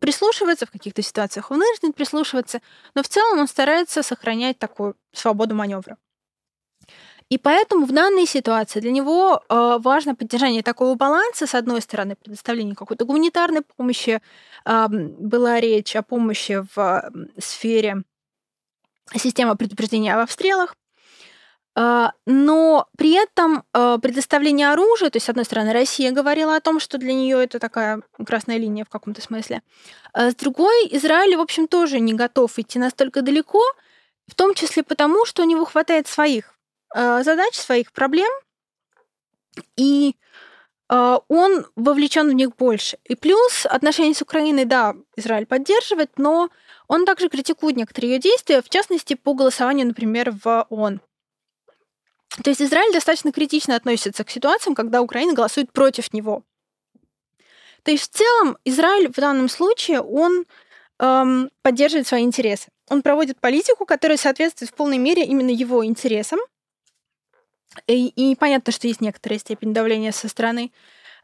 прислушивается, 0.01 0.67
в 0.67 0.71
каких-то 0.71 1.03
ситуациях 1.03 1.51
он 1.51 1.59
вынужден 1.59 1.93
прислушиваться, 1.93 2.61
но 2.95 3.03
в 3.03 3.09
целом 3.09 3.41
он 3.41 3.49
старается 3.49 4.03
сохранять 4.03 4.59
такую 4.59 4.95
свободу 5.13 5.55
маневра. 5.55 5.97
И 7.29 7.39
поэтому 7.39 7.87
в 7.87 7.93
данной 7.93 8.27
ситуации 8.27 8.79
для 8.79 8.93
него 8.93 9.43
э, 9.49 9.79
важно 9.81 10.15
поддержание 10.15 10.63
такого 10.63 10.95
баланса, 10.95 11.47
с 11.47 11.57
одной 11.57 11.81
стороны, 11.83 12.15
предоставление 12.15 12.77
какой-то 12.77 13.05
гуманитарной 13.05 13.63
помощи. 13.63 14.21
Была 14.65 15.61
речь 15.61 15.97
о 15.97 16.03
помощи 16.03 16.65
в 16.75 17.11
сфере 17.39 18.03
система 19.15 19.57
предупреждения 19.57 20.15
об 20.15 20.21
обстрелах. 20.21 20.75
А, 21.79 22.13
но 22.25 22.89
при 22.97 23.13
этом 23.13 23.65
а, 23.73 23.99
предоставление 23.99 24.71
оружия, 24.73 25.11
то 25.11 25.17
есть, 25.17 25.27
с 25.27 25.29
одной 25.29 25.45
стороны, 25.45 25.73
Россия 25.73 26.11
говорила 26.11 26.57
о 26.57 26.61
том, 26.61 26.81
что 26.81 26.97
для 26.97 27.13
нее 27.13 27.45
это 27.45 27.59
такая 27.59 28.01
красная 28.25 28.57
линия 28.57 28.87
в 28.87 28.89
каком-то 28.89 29.21
смысле. 29.21 29.63
А 30.15 30.31
с 30.31 30.35
другой, 30.35 30.89
Израиль, 30.93 31.37
в 31.37 31.41
общем, 31.41 31.69
тоже 31.69 32.01
не 32.01 32.15
готов 32.15 32.59
идти 32.59 32.79
настолько 32.79 33.21
далеко, 33.21 33.61
в 34.27 34.35
том 34.35 34.55
числе 34.55 34.83
потому, 34.83 35.27
что 35.27 35.43
у 35.43 35.47
него 35.47 35.65
хватает 35.67 36.09
своих 36.09 36.55
задач, 36.95 37.55
своих 37.55 37.93
проблем, 37.93 38.31
и 39.77 40.17
он 40.89 41.66
вовлечен 41.74 42.28
в 42.28 42.32
них 42.32 42.55
больше. 42.57 42.99
И 43.05 43.16
плюс 43.16 43.66
отношения 43.66 44.14
с 44.14 44.22
Украиной, 44.22 44.64
да, 44.64 44.95
Израиль 45.16 45.47
поддерживает, 45.47 46.12
но 46.16 46.49
он 46.87 47.05
также 47.05 47.28
критикует 47.28 47.76
некоторые 47.76 48.14
ее 48.14 48.18
действия, 48.20 48.62
в 48.62 48.68
частности, 48.68 49.14
по 49.14 49.34
голосованию, 49.34 49.89
например, 49.89 50.32
в 50.45 50.66
ООН. 50.70 51.01
То 52.43 52.51
есть 52.51 52.62
Израиль 52.62 52.93
достаточно 52.93 53.32
критично 53.32 53.76
относится 53.76 54.24
к 54.24 54.30
ситуациям, 54.30 54.74
когда 54.74 55.01
Украина 55.01 55.32
голосует 55.32 55.72
против 55.72 56.12
него. 56.12 56.43
То 57.82 57.91
есть 57.93 58.12
в 58.12 58.16
целом 58.16 58.59
Израиль 58.64 59.09
в 59.09 59.14
данном 59.14 59.49
случае 59.49 60.01
он 60.01 60.45
эм, 60.99 61.51
поддерживает 61.62 62.07
свои 62.07 62.24
интересы. 62.24 62.68
Он 62.89 63.03
проводит 63.03 63.41
политику, 63.41 63.87
которая 63.87 64.18
соответствует 64.18 64.70
в 64.70 64.74
полной 64.74 64.99
мере 64.99 65.24
именно 65.24 65.51
его 65.51 65.84
интересам. 65.84 66.41
И, 67.87 68.09
и 68.09 68.35
понятно, 68.37 68.72
что 68.72 68.87
есть 68.87 69.01
некоторая 69.01 69.39
степень 69.39 69.72
давления 69.72 70.12
со 70.12 70.29
стороны 70.29 70.72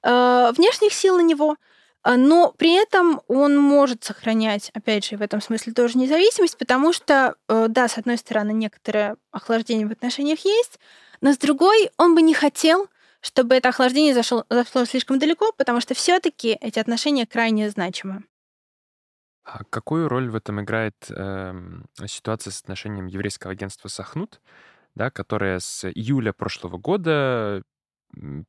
э, 0.02 0.52
внешних 0.56 0.92
сил 0.92 1.16
на 1.16 1.22
него, 1.22 1.56
э, 2.04 2.16
но 2.16 2.52
при 2.52 2.74
этом 2.74 3.20
он 3.28 3.56
может 3.56 4.04
сохранять, 4.04 4.70
опять 4.74 5.04
же, 5.04 5.16
в 5.16 5.22
этом 5.22 5.40
смысле 5.40 5.72
тоже 5.72 5.98
независимость, 5.98 6.58
потому 6.58 6.92
что, 6.92 7.36
э, 7.48 7.66
да, 7.68 7.88
с 7.88 7.98
одной 7.98 8.18
стороны, 8.18 8.52
некоторое 8.52 9.16
охлаждение 9.30 9.86
в 9.86 9.92
отношениях 9.92 10.44
есть, 10.44 10.78
но 11.20 11.32
с 11.32 11.38
другой, 11.38 11.90
он 11.96 12.14
бы 12.14 12.22
не 12.22 12.34
хотел, 12.34 12.88
чтобы 13.20 13.54
это 13.54 13.68
охлаждение 13.68 14.14
зашло, 14.14 14.44
зашло 14.50 14.84
слишком 14.84 15.18
далеко, 15.18 15.52
потому 15.56 15.80
что 15.80 15.94
все-таки 15.94 16.58
эти 16.60 16.78
отношения 16.78 17.26
крайне 17.26 17.70
значимы. 17.70 18.24
А 19.44 19.64
какую 19.70 20.08
роль 20.08 20.30
в 20.30 20.36
этом 20.36 20.60
играет 20.60 20.94
э, 21.08 21.54
ситуация 22.06 22.52
с 22.52 22.60
отношением 22.60 23.06
еврейского 23.06 23.52
агентства 23.52 23.88
Сахнут, 23.88 24.40
да, 24.94 25.10
которое 25.10 25.58
с 25.58 25.88
июля 25.88 26.32
прошлого 26.32 26.78
года 26.78 27.62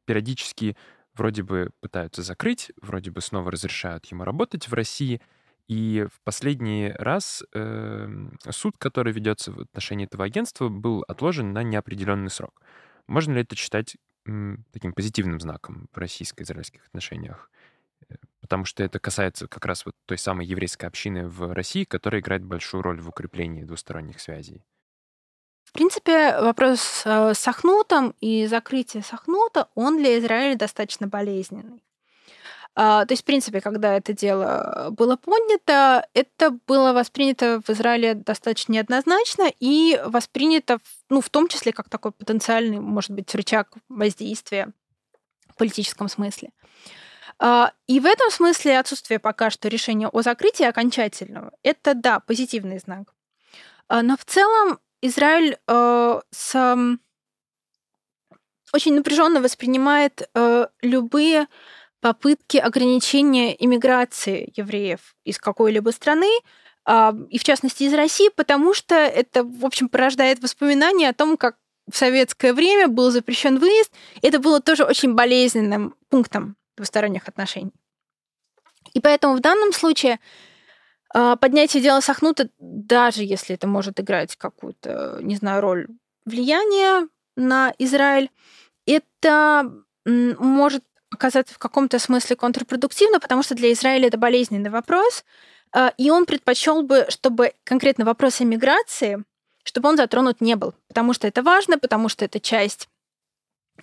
периодически 0.06 0.76
вроде 1.16 1.44
бы 1.44 1.72
пытаются 1.80 2.22
закрыть, 2.22 2.72
вроде 2.82 3.12
бы 3.12 3.22
снова 3.22 3.52
разрешают 3.52 4.06
ему 4.06 4.24
работать 4.24 4.68
в 4.68 4.74
России, 4.74 5.22
и 5.68 6.06
в 6.12 6.22
последний 6.24 6.92
раз 6.92 7.44
э, 7.54 8.08
суд, 8.50 8.76
который 8.78 9.14
ведется 9.14 9.52
в 9.52 9.62
отношении 9.62 10.06
этого 10.06 10.26
агентства, 10.26 10.68
был 10.68 11.06
отложен 11.08 11.54
на 11.54 11.64
неопределенный 11.64 12.30
срок. 12.30 12.62
Можно 13.08 13.34
ли 13.34 13.42
это 13.42 13.56
считать 13.56 13.96
м, 14.26 14.66
таким 14.74 14.94
позитивным 14.94 15.40
знаком 15.40 15.88
в 15.94 15.98
российско-израильских 15.98 16.86
отношениях? 16.88 17.50
Э, 18.10 18.16
потому 18.42 18.66
что 18.66 18.84
это 18.84 19.00
касается 19.00 19.48
как 19.48 19.66
раз 19.66 19.86
вот 19.86 19.96
той 20.06 20.18
самой 20.18 20.46
еврейской 20.46 20.86
общины 20.86 21.28
в 21.30 21.54
России, 21.54 21.86
которая 21.86 22.22
играет 22.22 22.44
большую 22.44 22.82
роль 22.84 23.00
в 23.00 23.08
укреплении 23.08 23.64
двусторонних 23.64 24.20
связей. 24.20 24.66
В 25.74 25.76
принципе, 25.76 26.40
вопрос 26.40 27.02
э, 27.04 27.34
с 27.34 27.48
Ахнутом 27.48 28.14
и 28.22 28.46
закрытие 28.46 29.02
Сахнута, 29.02 29.70
он 29.74 29.98
для 29.98 30.20
Израиля 30.20 30.56
достаточно 30.56 31.08
болезненный. 31.08 31.84
А, 32.76 33.08
то 33.08 33.14
есть, 33.14 33.24
в 33.24 33.26
принципе, 33.26 33.60
когда 33.60 33.98
это 33.98 34.14
дело 34.14 34.90
было 34.92 35.16
поднято, 35.16 36.08
это 36.14 36.52
было 36.68 36.94
воспринято 36.94 37.60
в 37.66 37.72
Израиле 37.72 38.14
достаточно 38.14 38.74
неоднозначно 38.74 39.52
и 39.60 40.00
воспринято, 40.06 40.78
ну, 41.10 41.22
в 41.22 41.32
том 41.32 41.48
числе, 41.48 41.74
как 41.74 41.90
такой 41.90 42.12
потенциальный, 42.12 42.80
может 42.80 43.10
быть, 43.10 43.34
рычаг 43.34 43.70
воздействия 43.90 44.72
в 45.50 45.56
политическом 45.56 46.08
смысле. 46.08 46.52
А, 47.40 47.74
и 47.88 48.00
в 48.00 48.06
этом 48.06 48.30
смысле 48.30 48.78
отсутствие 48.78 49.18
пока 49.18 49.50
что 49.50 49.70
решения 49.70 50.08
о 50.08 50.22
закрытии 50.22 50.66
окончательного– 50.66 51.52
это, 51.64 51.96
да, 51.96 52.20
позитивный 52.20 52.78
знак. 52.78 53.16
А, 53.88 54.04
но 54.04 54.16
в 54.18 54.24
целом 54.24 54.78
Израиль 55.06 55.58
э, 55.68 56.22
с 56.32 56.78
очень 58.74 58.96
напряженно 58.96 59.42
воспринимает 59.42 60.30
э, 60.34 60.68
любые 60.82 61.48
попытки 62.00 62.58
ограничения 62.58 63.56
иммиграции 63.64 64.52
евреев 64.56 65.16
из 65.26 65.38
какой-либо 65.38 65.92
страны, 65.92 66.32
а, 66.86 67.16
и 67.30 67.38
в 67.38 67.44
частности 67.44 67.84
из 67.84 67.94
России, 67.94 68.30
потому 68.36 68.74
что 68.74 68.96
это, 68.96 69.44
в 69.44 69.66
общем, 69.66 69.88
порождает 69.88 70.42
воспоминания 70.42 71.10
о 71.10 71.14
том, 71.14 71.38
как 71.38 71.56
в 71.90 71.96
советское 71.96 72.54
время 72.54 72.88
был 72.88 73.12
запрещен 73.12 73.58
выезд. 73.58 73.92
Это 74.22 74.40
было 74.40 74.60
тоже 74.60 74.84
очень 74.84 75.14
болезненным 75.14 75.96
пунктом 76.10 76.58
двусторонних 76.76 77.28
отношений. 77.28 77.72
И 78.94 79.00
поэтому 79.00 79.36
в 79.36 79.40
данном 79.40 79.72
случае 79.72 80.20
поднятие 81.14 81.84
дела 81.84 82.02
Сахнута, 82.02 82.50
даже 82.60 83.24
если 83.24 83.56
это 83.56 83.68
может 83.68 84.00
играть 84.00 84.36
какую-то, 84.36 85.20
не 85.22 85.36
знаю, 85.36 85.62
роль 85.62 85.88
влияния 86.26 87.08
на 87.36 87.74
Израиль, 87.78 88.30
это 88.86 89.72
может 90.06 90.84
оказаться 91.12 91.54
в 91.54 91.60
каком-то 91.60 92.00
смысле 92.00 92.36
контрпродуктивно, 92.36 93.20
потому 93.20 93.44
что 93.44 93.56
для 93.56 93.72
Израиля 93.72 94.08
это 94.08 94.18
болезненный 94.18 94.70
вопрос, 94.70 95.24
а, 95.72 95.94
и 95.98 96.10
он 96.10 96.26
предпочел 96.26 96.84
бы, 96.84 97.06
чтобы 97.10 97.54
конкретно 97.64 98.06
вопрос 98.06 98.42
эмиграции, 98.42 99.24
чтобы 99.64 99.90
он 99.90 99.98
затронут 99.98 100.42
не 100.42 100.56
был, 100.56 100.74
потому 100.88 101.14
что 101.14 101.28
это 101.28 101.42
важно, 101.42 101.78
потому 101.78 102.10
что 102.10 102.26
это 102.26 102.40
часть 102.40 102.90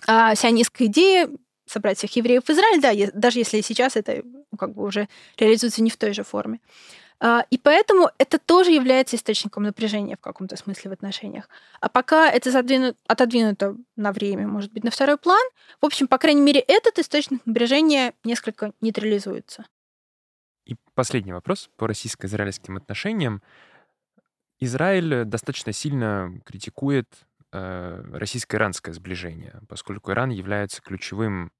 а, 0.07 0.35
сионистской 0.35 0.87
идеи 0.87 1.27
собрать 1.65 1.97
всех 1.97 2.15
евреев 2.15 2.43
в 2.43 2.49
Израиль, 2.49 2.81
да, 2.81 2.91
даже 3.13 3.39
если 3.39 3.61
сейчас 3.61 3.95
это 3.95 4.21
ну, 4.23 4.57
как 4.57 4.73
бы 4.73 4.83
уже 4.83 5.07
реализуется 5.37 5.81
не 5.81 5.89
в 5.89 5.97
той 5.97 6.13
же 6.13 6.23
форме. 6.23 6.59
А, 7.23 7.45
и 7.51 7.59
поэтому 7.59 8.09
это 8.17 8.39
тоже 8.39 8.71
является 8.71 9.15
источником 9.15 9.61
напряжения 9.63 10.17
в 10.17 10.21
каком-то 10.21 10.55
смысле 10.55 10.89
в 10.89 10.93
отношениях. 10.93 11.47
А 11.79 11.87
пока 11.87 12.27
это 12.27 12.49
задвину... 12.49 12.95
отодвинуто 13.07 13.77
на 13.95 14.11
время, 14.11 14.47
может 14.47 14.73
быть, 14.73 14.83
на 14.83 14.89
второй 14.89 15.17
план, 15.17 15.47
в 15.79 15.85
общем, 15.85 16.07
по 16.07 16.17
крайней 16.17 16.41
мере, 16.41 16.59
этот 16.61 16.97
источник 16.97 17.45
напряжения 17.45 18.15
несколько 18.23 18.73
нейтрализуется. 18.81 19.65
И 20.65 20.75
последний 20.95 21.31
вопрос 21.31 21.69
по 21.77 21.85
российско-израильским 21.87 22.77
отношениям. 22.77 23.43
Израиль 24.59 25.25
достаточно 25.25 25.73
сильно 25.73 26.41
критикует 26.43 27.07
э, 27.51 28.03
российско-иранское 28.13 28.95
сближение, 28.95 29.61
поскольку 29.69 30.11
Иран 30.11 30.31
является 30.31 30.81
ключевым 30.81 31.51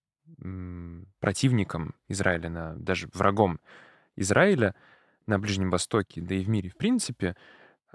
противником 1.20 1.93
Израиля, 2.07 2.74
даже 2.78 3.09
врагом 3.14 3.59
Израиля— 4.16 4.74
на 5.28 5.39
Ближнем 5.39 5.69
Востоке, 5.69 6.22
да 6.22 6.36
и 6.36 6.43
в 6.43 6.49
мире 6.49 6.69
в 6.69 6.78
принципе, 6.78 7.36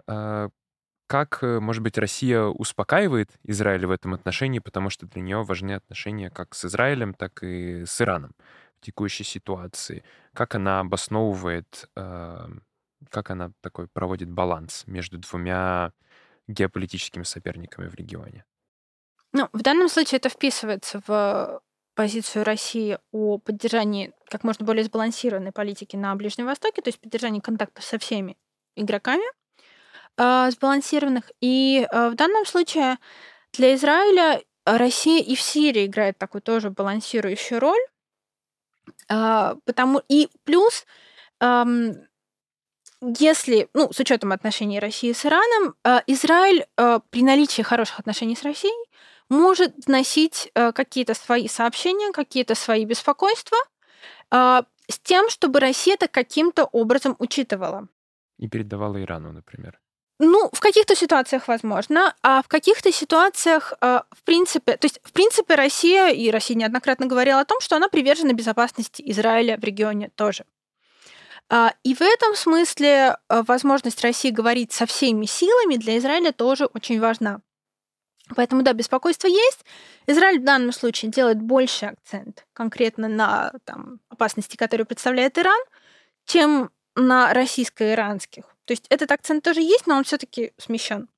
а, 0.07 0.49
как, 1.07 1.39
э, 1.43 1.61
может 1.61 1.83
быть, 1.83 1.99
Россия 1.99 2.43
успокаивает 2.43 3.31
Израиль 3.45 3.87
в 3.87 3.91
этом 3.91 4.15
отношении, 4.15 4.59
потому 4.59 4.91
что 4.91 5.07
для 5.07 5.23
нее 5.23 5.43
важны 5.45 5.73
отношения 5.73 6.31
как 6.31 6.55
с 6.55 6.65
Израилем, 6.65 7.15
так 7.15 7.43
и 7.43 7.85
с 7.87 8.01
Ираном 8.01 8.35
в 8.77 8.81
текущей 8.81 9.25
ситуации. 9.25 10.05
Как 10.35 10.55
она 10.57 10.81
обосновывает, 10.81 11.89
а, 11.95 12.51
как 13.11 13.31
она 13.31 13.53
такой 13.61 13.87
проводит 13.89 14.31
баланс 14.31 14.85
между 14.87 15.19
двумя 15.19 15.93
геополитическими 16.49 17.23
соперниками 17.23 17.89
в 17.89 17.95
регионе? 17.95 18.45
Ну, 19.33 19.49
в 19.53 19.63
данном 19.63 19.89
случае 19.89 20.19
это 20.19 20.29
вписывается 20.29 21.03
в 21.07 21.61
позицию 21.97 22.45
России 22.45 22.99
о 23.11 23.39
поддержании 23.39 24.13
как 24.29 24.45
можно 24.45 24.65
более 24.65 24.85
сбалансированной 24.85 25.51
политики 25.51 25.97
на 25.97 26.15
Ближнем 26.15 26.47
Востоке, 26.47 26.83
то 26.83 26.89
есть 26.89 27.01
поддержании 27.01 27.41
контактов 27.41 27.83
со 27.85 27.99
всеми 27.99 28.37
игроками 28.77 29.25
э, 30.19 30.51
сбалансированных. 30.51 31.33
И 31.41 31.89
э, 31.91 32.09
в 32.11 32.15
данном 32.15 32.45
случае 32.45 32.99
для 33.55 33.75
Израиля 33.75 34.43
Россия 34.67 35.23
и 35.23 35.35
в 35.35 35.41
Сирии 35.41 35.87
играет 35.87 36.19
такую 36.19 36.43
тоже 36.43 36.71
балансирующую 36.71 37.61
роль. 37.61 37.81
Э, 39.09 39.57
потому 39.65 40.03
и 40.09 40.29
плюс 40.45 40.87
если, 43.03 43.69
ну, 43.75 43.93
с 43.93 44.01
учетом 44.01 44.33
отношений 44.33 44.81
России 44.81 45.13
с 45.13 45.27
Ираном, 45.27 45.75
Израиль 46.07 46.65
при 47.11 47.23
наличии 47.23 47.61
хороших 47.61 48.01
отношений 48.01 48.35
с 48.35 48.43
Россией 48.43 48.86
может 49.29 49.87
вносить 49.87 50.51
э, 50.55 50.73
какие-то 50.73 51.15
свои 51.15 51.49
сообщения, 51.49 52.13
какие-то 52.13 52.55
свои 52.55 52.85
беспокойства 52.85 53.59
э, 54.31 54.63
с 54.89 54.99
тем, 55.01 55.29
чтобы 55.31 55.61
Россия 55.61 55.95
это 55.95 56.09
каким-то 56.09 56.65
образом 56.65 57.17
учитывала. 57.19 57.89
И 58.39 58.49
передавала 58.49 59.03
Ирану, 59.03 59.33
например. 59.33 59.81
Ну, 60.19 60.49
в 60.53 60.61
каких-то 60.61 60.97
ситуациях 60.97 61.47
возможно, 61.47 62.15
а 62.23 62.43
в 62.43 62.49
каких-то 62.49 62.91
ситуациях, 62.91 63.75
э, 63.81 64.01
в 64.11 64.23
принципе, 64.25 64.77
то 64.77 64.87
есть, 64.87 65.01
в 65.03 65.13
принципе, 65.13 65.55
Россия, 65.57 66.09
и 66.09 66.31
Россия 66.31 66.57
неоднократно 66.57 67.07
говорила 67.07 67.41
о 67.41 67.45
том, 67.45 67.61
что 67.61 67.77
она 67.77 67.89
привержена 67.89 68.33
безопасности 68.33 69.03
Израиля 69.07 69.59
в 69.59 69.65
регионе 69.65 70.11
тоже. 70.15 70.45
А, 71.49 71.75
и 71.85 71.95
в 71.95 72.01
этом 72.01 72.35
смысле 72.35 73.19
а, 73.29 73.43
возможность 73.43 74.03
России 74.03 74.31
говорить 74.31 74.73
со 74.73 74.87
всеми 74.87 75.27
силами 75.27 75.77
для 75.77 75.99
Израиля 75.99 76.33
тоже 76.33 76.67
очень 76.67 76.99
важна. 76.99 77.41
Поэтому, 78.35 78.63
да, 78.63 78.73
беспокойство 78.73 79.29
есть. 79.29 79.65
Израиль 80.07 80.41
в 80.41 80.45
данном 80.45 80.73
случае 80.73 81.11
делает 81.11 81.41
больше 81.41 81.87
акцент 81.87 82.45
конкретно 82.53 83.09
на 83.09 83.53
там, 83.65 84.01
опасности, 84.09 84.57
которые 84.57 84.85
представляет 84.85 85.39
Иран, 85.39 85.61
чем 86.25 86.71
на 86.97 87.33
российско-иранских. 87.33 88.45
То 88.65 88.73
есть 88.73 88.87
этот 88.89 89.13
акцент 89.13 89.45
тоже 89.45 89.61
есть, 89.61 89.87
но 89.87 89.97
он 89.97 90.05
все-таки 90.05 90.53
смещен. 90.59 91.09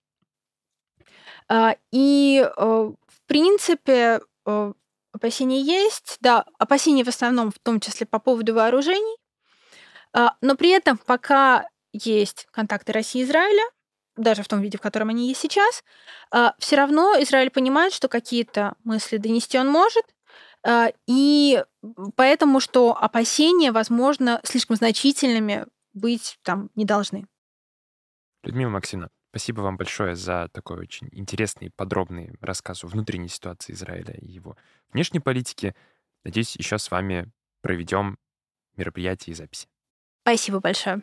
А, 1.49 1.77
и, 1.91 2.45
э, 2.45 2.63
в 2.63 3.23
принципе, 3.27 4.21
э, 4.45 4.73
опасения 5.13 5.61
есть. 5.63 6.19
Да, 6.21 6.45
опасения 6.59 7.05
в 7.05 7.09
основном, 7.09 7.51
в 7.51 7.59
том 7.59 7.81
числе 7.81 8.07
по 8.07 8.19
поводу 8.19 8.55
вооружений. 8.55 9.17
А, 10.13 10.37
но 10.43 10.57
при 10.57 10.71
этом 10.71 10.99
пока 10.99 11.67
есть 11.93 12.47
контакты 12.51 12.93
России 12.93 13.23
и 13.23 13.25
Израиля, 13.25 13.63
даже 14.19 14.43
в 14.43 14.49
том 14.49 14.61
виде, 14.61 14.79
в 14.79 14.81
котором 14.81 15.09
они 15.09 15.29
есть 15.29 15.41
сейчас, 15.41 15.83
а, 16.31 16.55
все 16.59 16.77
равно 16.77 17.15
Израиль 17.21 17.51
понимает, 17.51 17.93
что 17.93 18.09
какие-то 18.09 18.75
мысли 18.85 19.17
донести 19.17 19.59
он 19.59 19.69
может, 19.69 20.05
и 21.07 21.65
поэтому, 22.17 22.59
что 22.59 22.97
опасения, 22.97 23.71
возможно, 23.71 24.41
слишком 24.43 24.77
значительными 24.77 25.67
быть 25.95 26.39
там 26.43 26.71
не 26.75 26.85
должны. 26.85 27.27
Людмила 28.43 28.71
Максимовна, 28.71 29.11
спасибо 29.31 29.61
вам 29.61 29.77
большое 29.77 30.15
за 30.15 30.49
такой 30.53 30.79
очень 30.79 31.09
интересный, 31.13 31.71
подробный 31.71 32.35
рассказ 32.41 32.85
о 32.85 32.87
внутренней 32.87 33.29
ситуации 33.29 33.73
Израиля 33.73 34.15
и 34.15 34.27
его 34.27 34.57
внешней 34.93 35.21
политики. 35.21 35.75
Надеюсь, 36.25 36.57
еще 36.57 36.79
с 36.79 36.91
вами 36.91 37.31
проведем 37.61 38.19
мероприятие 38.77 39.33
и 39.33 39.37
записи. 39.37 39.69
Спасибо 40.23 40.61
большое. 40.61 41.03